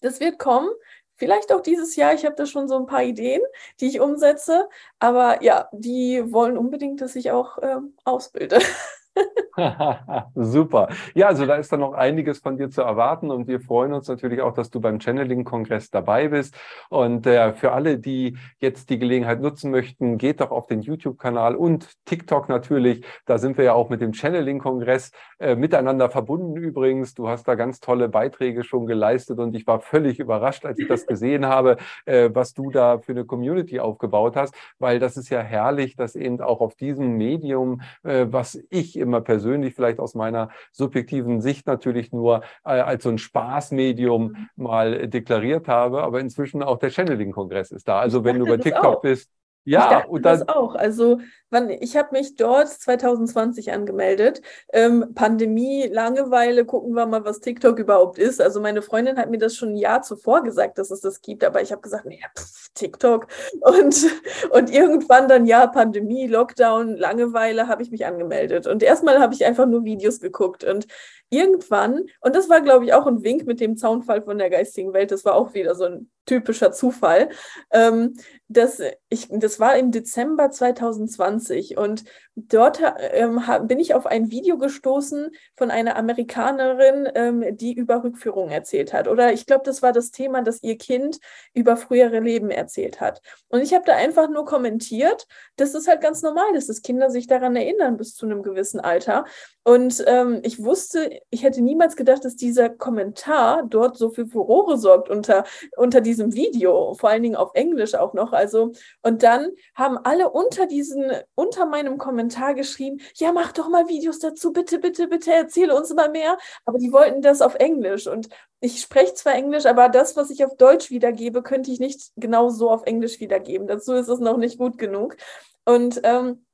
das 0.00 0.20
wird 0.20 0.38
kommen. 0.38 0.70
Vielleicht 1.16 1.52
auch 1.52 1.60
dieses 1.60 1.96
Jahr. 1.96 2.14
Ich 2.14 2.24
habe 2.24 2.34
da 2.34 2.46
schon 2.46 2.66
so 2.66 2.76
ein 2.76 2.86
paar 2.86 3.02
Ideen, 3.02 3.42
die 3.80 3.88
ich 3.88 4.00
umsetze. 4.00 4.68
Aber 4.98 5.42
ja, 5.42 5.68
die 5.72 6.32
wollen 6.32 6.56
unbedingt, 6.56 7.02
dass 7.02 7.14
ich 7.14 7.30
auch 7.30 7.58
ähm, 7.62 7.94
ausbilde. 8.04 8.58
Super. 10.34 10.88
Ja, 11.14 11.28
also 11.28 11.46
da 11.46 11.56
ist 11.56 11.72
dann 11.72 11.80
noch 11.80 11.92
einiges 11.92 12.38
von 12.38 12.56
dir 12.56 12.70
zu 12.70 12.82
erwarten 12.82 13.30
und 13.30 13.48
wir 13.48 13.60
freuen 13.60 13.92
uns 13.92 14.08
natürlich 14.08 14.40
auch, 14.40 14.54
dass 14.54 14.70
du 14.70 14.80
beim 14.80 15.00
Channeling-Kongress 15.00 15.90
dabei 15.90 16.28
bist. 16.28 16.56
Und 16.88 17.26
äh, 17.26 17.52
für 17.52 17.72
alle, 17.72 17.98
die 17.98 18.36
jetzt 18.58 18.90
die 18.90 18.98
Gelegenheit 18.98 19.40
nutzen 19.40 19.70
möchten, 19.70 20.18
geht 20.18 20.40
doch 20.40 20.50
auf 20.50 20.66
den 20.66 20.80
YouTube-Kanal 20.82 21.56
und 21.56 21.88
TikTok 22.04 22.48
natürlich. 22.48 23.04
Da 23.26 23.38
sind 23.38 23.58
wir 23.58 23.64
ja 23.64 23.72
auch 23.74 23.90
mit 23.90 24.00
dem 24.00 24.12
Channeling-Kongress 24.12 25.12
äh, 25.38 25.56
miteinander 25.56 26.10
verbunden 26.10 26.56
übrigens. 26.56 27.14
Du 27.14 27.28
hast 27.28 27.48
da 27.48 27.54
ganz 27.54 27.80
tolle 27.80 28.08
Beiträge 28.08 28.64
schon 28.64 28.86
geleistet 28.86 29.38
und 29.38 29.54
ich 29.54 29.66
war 29.66 29.80
völlig 29.80 30.20
überrascht, 30.20 30.64
als 30.64 30.78
ich 30.78 30.88
das 30.88 31.06
gesehen 31.06 31.46
habe, 31.46 31.76
äh, 32.06 32.30
was 32.32 32.54
du 32.54 32.70
da 32.70 32.98
für 32.98 33.12
eine 33.12 33.24
Community 33.24 33.80
aufgebaut 33.80 34.36
hast, 34.36 34.54
weil 34.78 34.98
das 34.98 35.16
ist 35.16 35.28
ja 35.28 35.40
herrlich, 35.40 35.96
dass 35.96 36.14
eben 36.14 36.40
auch 36.40 36.60
auf 36.60 36.74
diesem 36.74 37.16
Medium, 37.16 37.82
äh, 38.04 38.26
was 38.28 38.58
ich 38.70 38.99
immer 39.00 39.20
persönlich 39.20 39.74
vielleicht 39.74 39.98
aus 39.98 40.14
meiner 40.14 40.50
subjektiven 40.72 41.40
Sicht 41.40 41.66
natürlich 41.66 42.12
nur 42.12 42.42
äh, 42.64 42.70
als 42.70 43.02
so 43.02 43.08
ein 43.08 43.18
Spaßmedium 43.18 44.22
mhm. 44.32 44.48
mal 44.56 45.08
deklariert 45.08 45.68
habe, 45.68 46.02
aber 46.02 46.20
inzwischen 46.20 46.62
auch 46.62 46.78
der 46.78 46.90
Channeling-Kongress 46.90 47.72
ist 47.72 47.88
da. 47.88 47.98
Also 47.98 48.24
wenn 48.24 48.38
du 48.38 48.46
bei 48.46 48.56
TikTok 48.56 48.84
auch. 48.84 49.00
bist, 49.00 49.30
ja, 49.64 50.04
und 50.06 50.24
dann, 50.24 50.40
das 50.40 50.48
auch. 50.48 50.74
Also 50.74 51.18
wann, 51.50 51.68
ich 51.68 51.96
habe 51.96 52.08
mich 52.12 52.36
dort 52.36 52.68
2020 52.68 53.72
angemeldet. 53.72 54.40
Ähm, 54.72 55.12
Pandemie, 55.14 55.86
Langeweile, 55.86 56.64
gucken 56.64 56.94
wir 56.94 57.06
mal, 57.06 57.24
was 57.24 57.40
TikTok 57.40 57.78
überhaupt 57.78 58.18
ist. 58.18 58.40
Also 58.40 58.60
meine 58.60 58.82
Freundin 58.82 59.18
hat 59.18 59.30
mir 59.30 59.38
das 59.38 59.56
schon 59.56 59.70
ein 59.70 59.76
Jahr 59.76 60.02
zuvor 60.02 60.42
gesagt, 60.42 60.78
dass 60.78 60.90
es 60.90 61.00
das 61.00 61.20
gibt, 61.20 61.44
aber 61.44 61.60
ich 61.60 61.72
habe 61.72 61.82
gesagt, 61.82 62.06
nee, 62.06 62.22
pff, 62.38 62.70
TikTok. 62.74 63.26
Und, 63.60 64.06
und 64.50 64.70
irgendwann 64.70 65.28
dann, 65.28 65.46
ja, 65.46 65.66
Pandemie, 65.66 66.26
Lockdown, 66.26 66.96
Langeweile, 66.96 67.68
habe 67.68 67.82
ich 67.82 67.90
mich 67.90 68.06
angemeldet. 68.06 68.66
Und 68.66 68.82
erstmal 68.82 69.20
habe 69.20 69.34
ich 69.34 69.44
einfach 69.44 69.66
nur 69.66 69.84
Videos 69.84 70.20
geguckt. 70.20 70.64
Und 70.64 70.86
irgendwann, 71.28 72.06
und 72.20 72.34
das 72.34 72.48
war, 72.48 72.60
glaube 72.60 72.84
ich, 72.84 72.94
auch 72.94 73.06
ein 73.06 73.22
Wink 73.22 73.46
mit 73.46 73.60
dem 73.60 73.76
Zaunfall 73.76 74.22
von 74.22 74.38
der 74.38 74.50
geistigen 74.50 74.92
Welt, 74.92 75.10
das 75.10 75.24
war 75.24 75.34
auch 75.34 75.54
wieder 75.54 75.74
so 75.74 75.84
ein 75.84 76.10
typischer 76.30 76.70
Zufall, 76.70 77.28
ähm, 77.72 78.16
dass 78.46 78.80
ich, 79.08 79.28
das 79.30 79.58
war 79.58 79.76
im 79.76 79.90
Dezember 79.90 80.50
2020 80.50 81.76
und 81.76 82.04
dort 82.36 82.80
ähm, 83.12 83.40
bin 83.64 83.78
ich 83.78 83.94
auf 83.94 84.06
ein 84.06 84.30
Video 84.30 84.58
gestoßen 84.58 85.30
von 85.56 85.70
einer 85.70 85.96
Amerikanerin, 85.96 87.08
ähm, 87.14 87.56
die 87.56 87.72
über 87.72 88.02
Rückführungen 88.02 88.50
erzählt 88.50 88.92
hat. 88.92 89.08
Oder 89.08 89.32
ich 89.32 89.46
glaube, 89.46 89.62
das 89.64 89.82
war 89.82 89.92
das 89.92 90.10
Thema, 90.10 90.42
dass 90.42 90.62
ihr 90.62 90.78
Kind 90.78 91.18
über 91.52 91.76
frühere 91.76 92.20
Leben 92.20 92.50
erzählt 92.50 93.00
hat. 93.00 93.20
Und 93.48 93.60
ich 93.60 93.74
habe 93.74 93.84
da 93.84 93.94
einfach 93.96 94.28
nur 94.28 94.44
kommentiert, 94.44 95.26
dass 95.56 95.74
es 95.74 95.88
halt 95.88 96.00
ganz 96.00 96.22
normal 96.22 96.54
ist, 96.54 96.68
dass 96.68 96.82
Kinder 96.82 97.10
sich 97.10 97.26
daran 97.26 97.56
erinnern 97.56 97.96
bis 97.96 98.14
zu 98.14 98.26
einem 98.26 98.42
gewissen 98.42 98.80
Alter. 98.80 99.24
Und 99.62 100.02
ähm, 100.06 100.40
ich 100.42 100.62
wusste, 100.62 101.20
ich 101.30 101.42
hätte 101.42 101.60
niemals 101.60 101.96
gedacht, 101.96 102.24
dass 102.24 102.36
dieser 102.36 102.70
Kommentar 102.70 103.64
dort 103.68 103.98
so 103.98 104.10
für 104.10 104.26
Furore 104.26 104.78
sorgt 104.78 105.10
unter, 105.10 105.44
unter 105.76 106.00
diesem 106.20 106.34
Video, 106.34 106.94
vor 106.94 107.10
allen 107.10 107.22
Dingen 107.22 107.36
auf 107.36 107.50
Englisch 107.54 107.94
auch 107.94 108.14
noch. 108.14 108.32
Also, 108.32 108.72
und 109.02 109.22
dann 109.22 109.50
haben 109.74 109.98
alle 109.98 110.30
unter 110.30 110.66
diesen, 110.66 111.10
unter 111.34 111.66
meinem 111.66 111.98
Kommentar 111.98 112.54
geschrieben, 112.54 113.00
ja, 113.14 113.32
mach 113.32 113.52
doch 113.52 113.68
mal 113.68 113.88
Videos 113.88 114.18
dazu, 114.18 114.52
bitte, 114.52 114.78
bitte, 114.78 115.08
bitte, 115.08 115.32
erzähle 115.32 115.74
uns 115.74 115.92
mal 115.94 116.10
mehr. 116.10 116.38
Aber 116.64 116.78
die 116.78 116.92
wollten 116.92 117.22
das 117.22 117.40
auf 117.42 117.54
Englisch. 117.56 118.06
Und 118.06 118.28
ich 118.60 118.80
spreche 118.80 119.14
zwar 119.14 119.34
Englisch, 119.34 119.66
aber 119.66 119.88
das, 119.88 120.16
was 120.16 120.30
ich 120.30 120.44
auf 120.44 120.56
Deutsch 120.56 120.90
wiedergebe, 120.90 121.42
könnte 121.42 121.70
ich 121.70 121.80
nicht 121.80 122.12
genau 122.16 122.50
so 122.50 122.70
auf 122.70 122.84
Englisch 122.84 123.20
wiedergeben. 123.20 123.66
Dazu 123.66 123.94
ist 123.94 124.08
es 124.08 124.20
noch 124.20 124.36
nicht 124.36 124.58
gut 124.58 124.78
genug. 124.78 125.16
Und 125.64 126.00
ähm, 126.04 126.44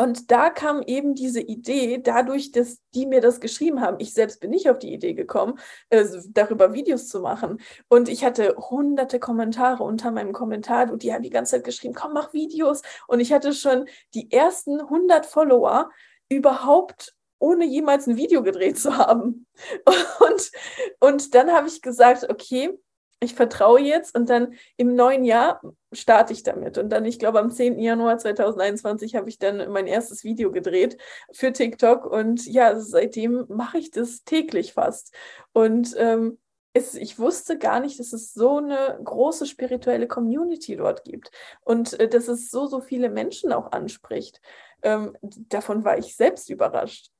und 0.00 0.30
da 0.30 0.48
kam 0.50 0.82
eben 0.82 1.14
diese 1.14 1.40
Idee, 1.40 1.98
dadurch, 1.98 2.52
dass 2.52 2.78
die 2.94 3.04
mir 3.04 3.20
das 3.20 3.40
geschrieben 3.40 3.80
haben. 3.80 3.96
Ich 3.98 4.14
selbst 4.14 4.40
bin 4.40 4.50
nicht 4.50 4.70
auf 4.70 4.78
die 4.78 4.92
Idee 4.92 5.14
gekommen, 5.14 5.58
äh, 5.90 6.04
darüber 6.28 6.72
Videos 6.72 7.08
zu 7.08 7.20
machen. 7.20 7.60
Und 7.88 8.08
ich 8.08 8.24
hatte 8.24 8.54
hunderte 8.56 9.18
Kommentare 9.18 9.82
unter 9.82 10.12
meinem 10.12 10.32
Kommentar 10.32 10.92
und 10.92 11.02
die 11.02 11.12
haben 11.12 11.22
die 11.22 11.30
ganze 11.30 11.56
Zeit 11.56 11.64
geschrieben, 11.64 11.94
komm, 11.94 12.12
mach 12.12 12.32
Videos. 12.32 12.82
Und 13.08 13.18
ich 13.18 13.32
hatte 13.32 13.52
schon 13.52 13.86
die 14.14 14.30
ersten 14.30 14.80
100 14.80 15.26
Follower 15.26 15.90
überhaupt 16.28 17.14
ohne 17.40 17.64
jemals 17.64 18.06
ein 18.06 18.16
Video 18.16 18.42
gedreht 18.44 18.78
zu 18.78 18.96
haben. 18.96 19.46
Und, 20.20 20.50
und 21.00 21.34
dann 21.34 21.52
habe 21.52 21.68
ich 21.68 21.82
gesagt, 21.82 22.28
okay, 22.28 22.78
ich 23.20 23.34
vertraue 23.34 23.80
jetzt 23.80 24.16
und 24.16 24.28
dann 24.28 24.54
im 24.76 24.94
neuen 24.94 25.24
Jahr 25.24 25.60
starte 25.92 26.32
ich 26.32 26.42
damit. 26.42 26.78
Und 26.78 26.90
dann, 26.90 27.04
ich 27.04 27.18
glaube, 27.18 27.40
am 27.40 27.50
10. 27.50 27.78
Januar 27.78 28.18
2021 28.18 29.16
habe 29.16 29.28
ich 29.28 29.38
dann 29.38 29.70
mein 29.72 29.86
erstes 29.86 30.22
Video 30.22 30.52
gedreht 30.52 30.96
für 31.32 31.52
TikTok. 31.52 32.04
Und 32.06 32.46
ja, 32.46 32.78
seitdem 32.78 33.44
mache 33.48 33.78
ich 33.78 33.90
das 33.90 34.22
täglich 34.24 34.74
fast. 34.74 35.14
Und 35.52 35.94
ähm, 35.98 36.38
es, 36.74 36.94
ich 36.94 37.18
wusste 37.18 37.58
gar 37.58 37.80
nicht, 37.80 37.98
dass 37.98 38.12
es 38.12 38.32
so 38.34 38.58
eine 38.58 39.00
große 39.02 39.46
spirituelle 39.46 40.06
Community 40.06 40.76
dort 40.76 41.04
gibt 41.04 41.30
und 41.64 41.98
äh, 41.98 42.08
dass 42.08 42.28
es 42.28 42.50
so, 42.50 42.66
so 42.66 42.80
viele 42.80 43.10
Menschen 43.10 43.52
auch 43.52 43.72
anspricht. 43.72 44.40
Ähm, 44.82 45.16
davon 45.22 45.84
war 45.84 45.98
ich 45.98 46.14
selbst 46.14 46.50
überrascht. 46.50 47.10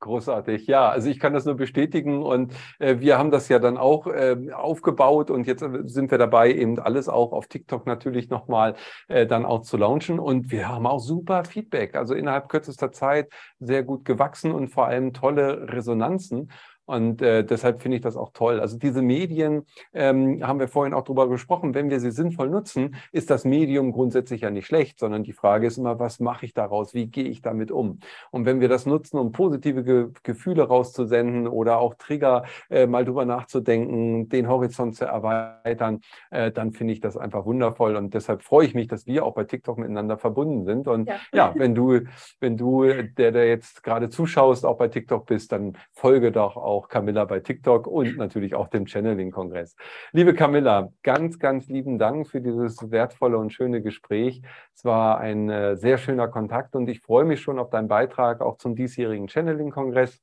Großartig, 0.00 0.68
ja. 0.68 0.88
Also 0.88 1.08
ich 1.10 1.18
kann 1.18 1.32
das 1.32 1.44
nur 1.44 1.56
bestätigen 1.56 2.22
und 2.22 2.54
äh, 2.78 3.00
wir 3.00 3.18
haben 3.18 3.32
das 3.32 3.48
ja 3.48 3.58
dann 3.58 3.76
auch 3.76 4.06
äh, 4.06 4.36
aufgebaut 4.52 5.28
und 5.28 5.48
jetzt 5.48 5.64
sind 5.86 6.12
wir 6.12 6.18
dabei, 6.18 6.52
eben 6.52 6.78
alles 6.78 7.08
auch 7.08 7.32
auf 7.32 7.48
TikTok 7.48 7.84
natürlich 7.84 8.28
nochmal 8.30 8.74
äh, 9.08 9.26
dann 9.26 9.44
auch 9.44 9.62
zu 9.62 9.76
launchen 9.76 10.20
und 10.20 10.52
wir 10.52 10.68
haben 10.68 10.86
auch 10.86 11.00
super 11.00 11.44
Feedback. 11.44 11.96
Also 11.96 12.14
innerhalb 12.14 12.48
kürzester 12.48 12.92
Zeit 12.92 13.28
sehr 13.58 13.82
gut 13.82 14.04
gewachsen 14.04 14.52
und 14.52 14.68
vor 14.68 14.86
allem 14.86 15.12
tolle 15.14 15.68
Resonanzen. 15.72 16.52
Und 16.88 17.20
äh, 17.20 17.44
deshalb 17.44 17.82
finde 17.82 17.98
ich 17.98 18.02
das 18.02 18.16
auch 18.16 18.30
toll. 18.32 18.60
Also 18.60 18.78
diese 18.78 19.02
Medien, 19.02 19.66
ähm, 19.92 20.46
haben 20.46 20.58
wir 20.58 20.68
vorhin 20.68 20.94
auch 20.94 21.04
drüber 21.04 21.28
gesprochen, 21.28 21.74
wenn 21.74 21.90
wir 21.90 22.00
sie 22.00 22.10
sinnvoll 22.10 22.48
nutzen, 22.48 22.96
ist 23.12 23.28
das 23.28 23.44
Medium 23.44 23.92
grundsätzlich 23.92 24.40
ja 24.40 24.50
nicht 24.50 24.66
schlecht, 24.66 24.98
sondern 24.98 25.22
die 25.22 25.34
Frage 25.34 25.66
ist 25.66 25.76
immer, 25.76 25.98
was 25.98 26.18
mache 26.18 26.46
ich 26.46 26.54
daraus? 26.54 26.94
Wie 26.94 27.06
gehe 27.06 27.28
ich 27.28 27.42
damit 27.42 27.70
um? 27.70 27.98
Und 28.30 28.46
wenn 28.46 28.60
wir 28.60 28.70
das 28.70 28.86
nutzen, 28.86 29.18
um 29.18 29.32
positive 29.32 29.84
Ge 29.84 30.08
Gefühle 30.22 30.62
rauszusenden 30.62 31.46
oder 31.46 31.78
auch 31.78 31.92
Trigger 31.94 32.44
äh, 32.70 32.86
mal 32.86 33.04
drüber 33.04 33.26
nachzudenken, 33.26 34.30
den 34.30 34.48
Horizont 34.48 34.96
zu 34.96 35.04
erweitern, 35.04 36.00
äh, 36.30 36.50
dann 36.50 36.72
finde 36.72 36.94
ich 36.94 37.00
das 37.00 37.18
einfach 37.18 37.44
wundervoll. 37.44 37.96
Und 37.96 38.14
deshalb 38.14 38.42
freue 38.42 38.64
ich 38.64 38.74
mich, 38.74 38.88
dass 38.88 39.06
wir 39.06 39.26
auch 39.26 39.34
bei 39.34 39.44
TikTok 39.44 39.76
miteinander 39.76 40.16
verbunden 40.16 40.64
sind. 40.64 40.88
Und 40.88 41.06
ja, 41.06 41.16
ja 41.34 41.52
wenn 41.54 41.74
du, 41.74 42.00
wenn 42.40 42.56
du, 42.56 42.84
der, 42.84 43.32
der 43.32 43.46
jetzt 43.46 43.82
gerade 43.82 44.08
zuschaust, 44.08 44.64
auch 44.64 44.78
bei 44.78 44.88
TikTok 44.88 45.26
bist, 45.26 45.52
dann 45.52 45.76
folge 45.92 46.32
doch 46.32 46.56
auch 46.78 46.88
Camilla 46.88 47.24
bei 47.24 47.40
TikTok 47.40 47.88
und 47.88 48.16
natürlich 48.16 48.54
auch 48.54 48.68
dem 48.68 48.86
Channeling-Kongress. 48.86 49.74
Liebe 50.12 50.32
Camilla, 50.32 50.92
ganz, 51.02 51.40
ganz 51.40 51.66
lieben 51.66 51.98
Dank 51.98 52.28
für 52.28 52.40
dieses 52.40 52.90
wertvolle 52.92 53.36
und 53.36 53.52
schöne 53.52 53.82
Gespräch. 53.82 54.42
Es 54.74 54.84
war 54.84 55.18
ein 55.18 55.50
äh, 55.50 55.76
sehr 55.76 55.98
schöner 55.98 56.28
Kontakt 56.28 56.76
und 56.76 56.88
ich 56.88 57.00
freue 57.00 57.24
mich 57.24 57.40
schon 57.40 57.58
auf 57.58 57.70
deinen 57.70 57.88
Beitrag 57.88 58.40
auch 58.40 58.58
zum 58.58 58.76
diesjährigen 58.76 59.28
Channeling-Kongress. 59.28 60.20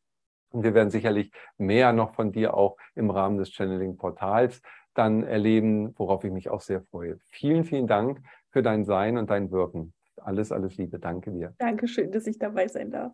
Und 0.51 0.63
wir 0.63 0.73
werden 0.73 0.89
sicherlich 0.89 1.31
mehr 1.57 1.91
noch 1.91 2.13
von 2.13 2.31
dir 2.31 2.53
auch 2.53 2.77
im 2.95 3.09
Rahmen 3.09 3.37
des 3.37 3.51
Channeling-Portals 3.51 4.61
dann 4.93 5.23
erleben, 5.23 5.93
worauf 5.97 6.23
ich 6.23 6.31
mich 6.31 6.49
auch 6.49 6.61
sehr 6.61 6.81
freue. 6.81 7.17
Vielen, 7.31 7.65
vielen 7.65 7.87
Dank 7.87 8.21
für 8.51 8.63
dein 8.63 8.85
Sein 8.85 9.17
und 9.17 9.29
dein 9.29 9.51
Wirken. 9.51 9.93
Alles, 10.21 10.53
alles 10.53 10.77
Liebe. 10.77 10.99
Danke 10.99 11.31
dir. 11.31 11.53
Dankeschön, 11.57 12.13
dass 12.13 12.25
ich 12.25 12.39
dabei 12.39 12.69
sein 12.69 12.91
darf. 12.91 13.11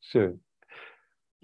Schön. 0.00 0.42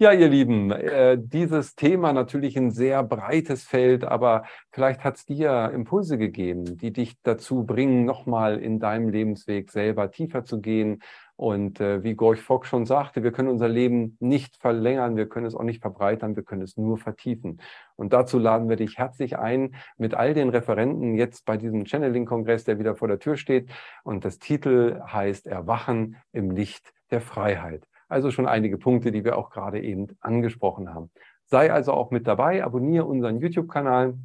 Ja, 0.01 0.13
ihr 0.13 0.29
Lieben, 0.29 0.71
äh, 0.71 1.17
dieses 1.19 1.75
Thema 1.75 2.13
natürlich 2.13 2.55
ein 2.57 2.71
sehr 2.71 3.03
breites 3.03 3.65
Feld, 3.65 4.05
aber 4.05 4.45
vielleicht 4.71 5.03
hat 5.03 5.17
es 5.17 5.25
dir 5.25 5.71
Impulse 5.73 6.17
gegeben, 6.17 6.77
die 6.77 6.93
dich 6.93 7.21
dazu 7.21 7.65
bringen, 7.65 8.05
nochmal 8.05 8.59
in 8.59 8.79
deinem 8.79 9.09
Lebensweg 9.09 9.69
selber 9.69 10.09
tiefer 10.09 10.45
zu 10.45 10.61
gehen. 10.61 11.01
Und 11.35 11.81
äh, 11.81 12.01
wie 12.01 12.15
Gorch 12.15 12.39
Fock 12.39 12.65
schon 12.65 12.85
sagte, 12.85 13.23
wir 13.23 13.33
können 13.33 13.49
unser 13.49 13.67
Leben 13.67 14.15
nicht 14.21 14.55
verlängern, 14.55 15.17
wir 15.17 15.27
können 15.27 15.45
es 15.45 15.53
auch 15.53 15.63
nicht 15.63 15.81
verbreitern, 15.81 16.37
wir 16.37 16.43
können 16.43 16.61
es 16.61 16.77
nur 16.77 16.97
vertiefen. 16.97 17.59
Und 17.97 18.13
dazu 18.13 18.39
laden 18.39 18.69
wir 18.69 18.77
dich 18.77 18.97
herzlich 18.97 19.37
ein 19.37 19.75
mit 19.97 20.13
all 20.13 20.33
den 20.33 20.47
Referenten 20.47 21.15
jetzt 21.15 21.43
bei 21.43 21.57
diesem 21.57 21.85
Channeling-Kongress, 21.85 22.63
der 22.63 22.79
wieder 22.79 22.95
vor 22.95 23.09
der 23.09 23.19
Tür 23.19 23.35
steht. 23.35 23.69
Und 24.05 24.23
das 24.23 24.39
Titel 24.39 25.01
heißt 25.05 25.45
Erwachen 25.45 26.15
im 26.31 26.51
Licht 26.51 26.93
der 27.11 27.19
Freiheit. 27.19 27.85
Also 28.09 28.31
schon 28.31 28.47
einige 28.47 28.77
Punkte, 28.77 29.11
die 29.11 29.23
wir 29.23 29.37
auch 29.37 29.49
gerade 29.49 29.81
eben 29.81 30.07
angesprochen 30.19 30.93
haben. 30.93 31.11
Sei 31.45 31.71
also 31.71 31.93
auch 31.93 32.11
mit 32.11 32.27
dabei, 32.27 32.63
abonniere 32.63 33.05
unseren 33.05 33.39
YouTube-Kanal, 33.39 34.15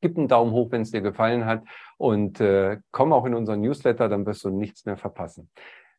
gib 0.00 0.16
einen 0.16 0.28
Daumen 0.28 0.52
hoch, 0.52 0.70
wenn 0.70 0.82
es 0.82 0.90
dir 0.90 1.00
gefallen 1.00 1.44
hat 1.44 1.62
und 1.96 2.40
äh, 2.40 2.78
komm 2.90 3.12
auch 3.12 3.24
in 3.24 3.34
unseren 3.34 3.60
Newsletter, 3.60 4.08
dann 4.08 4.26
wirst 4.26 4.44
du 4.44 4.50
nichts 4.50 4.84
mehr 4.84 4.96
verpassen. 4.96 5.50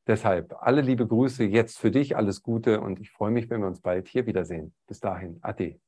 Deshalb 0.08 0.56
alle 0.60 0.82
liebe 0.82 1.08
Grüße 1.08 1.44
jetzt 1.44 1.78
für 1.78 1.92
dich, 1.92 2.18
alles 2.18 2.42
Gute 2.42 2.82
und 2.82 3.00
ich 3.00 3.12
freue 3.12 3.32
mich, 3.32 3.50
wenn 3.50 3.62
wir 3.62 3.68
uns 3.68 3.82
bald 3.82 4.08
hier 4.08 4.26
wiedersehen. 4.26 4.74
Bis 4.88 5.00
dahin, 5.00 5.40
Ade. 5.42 5.80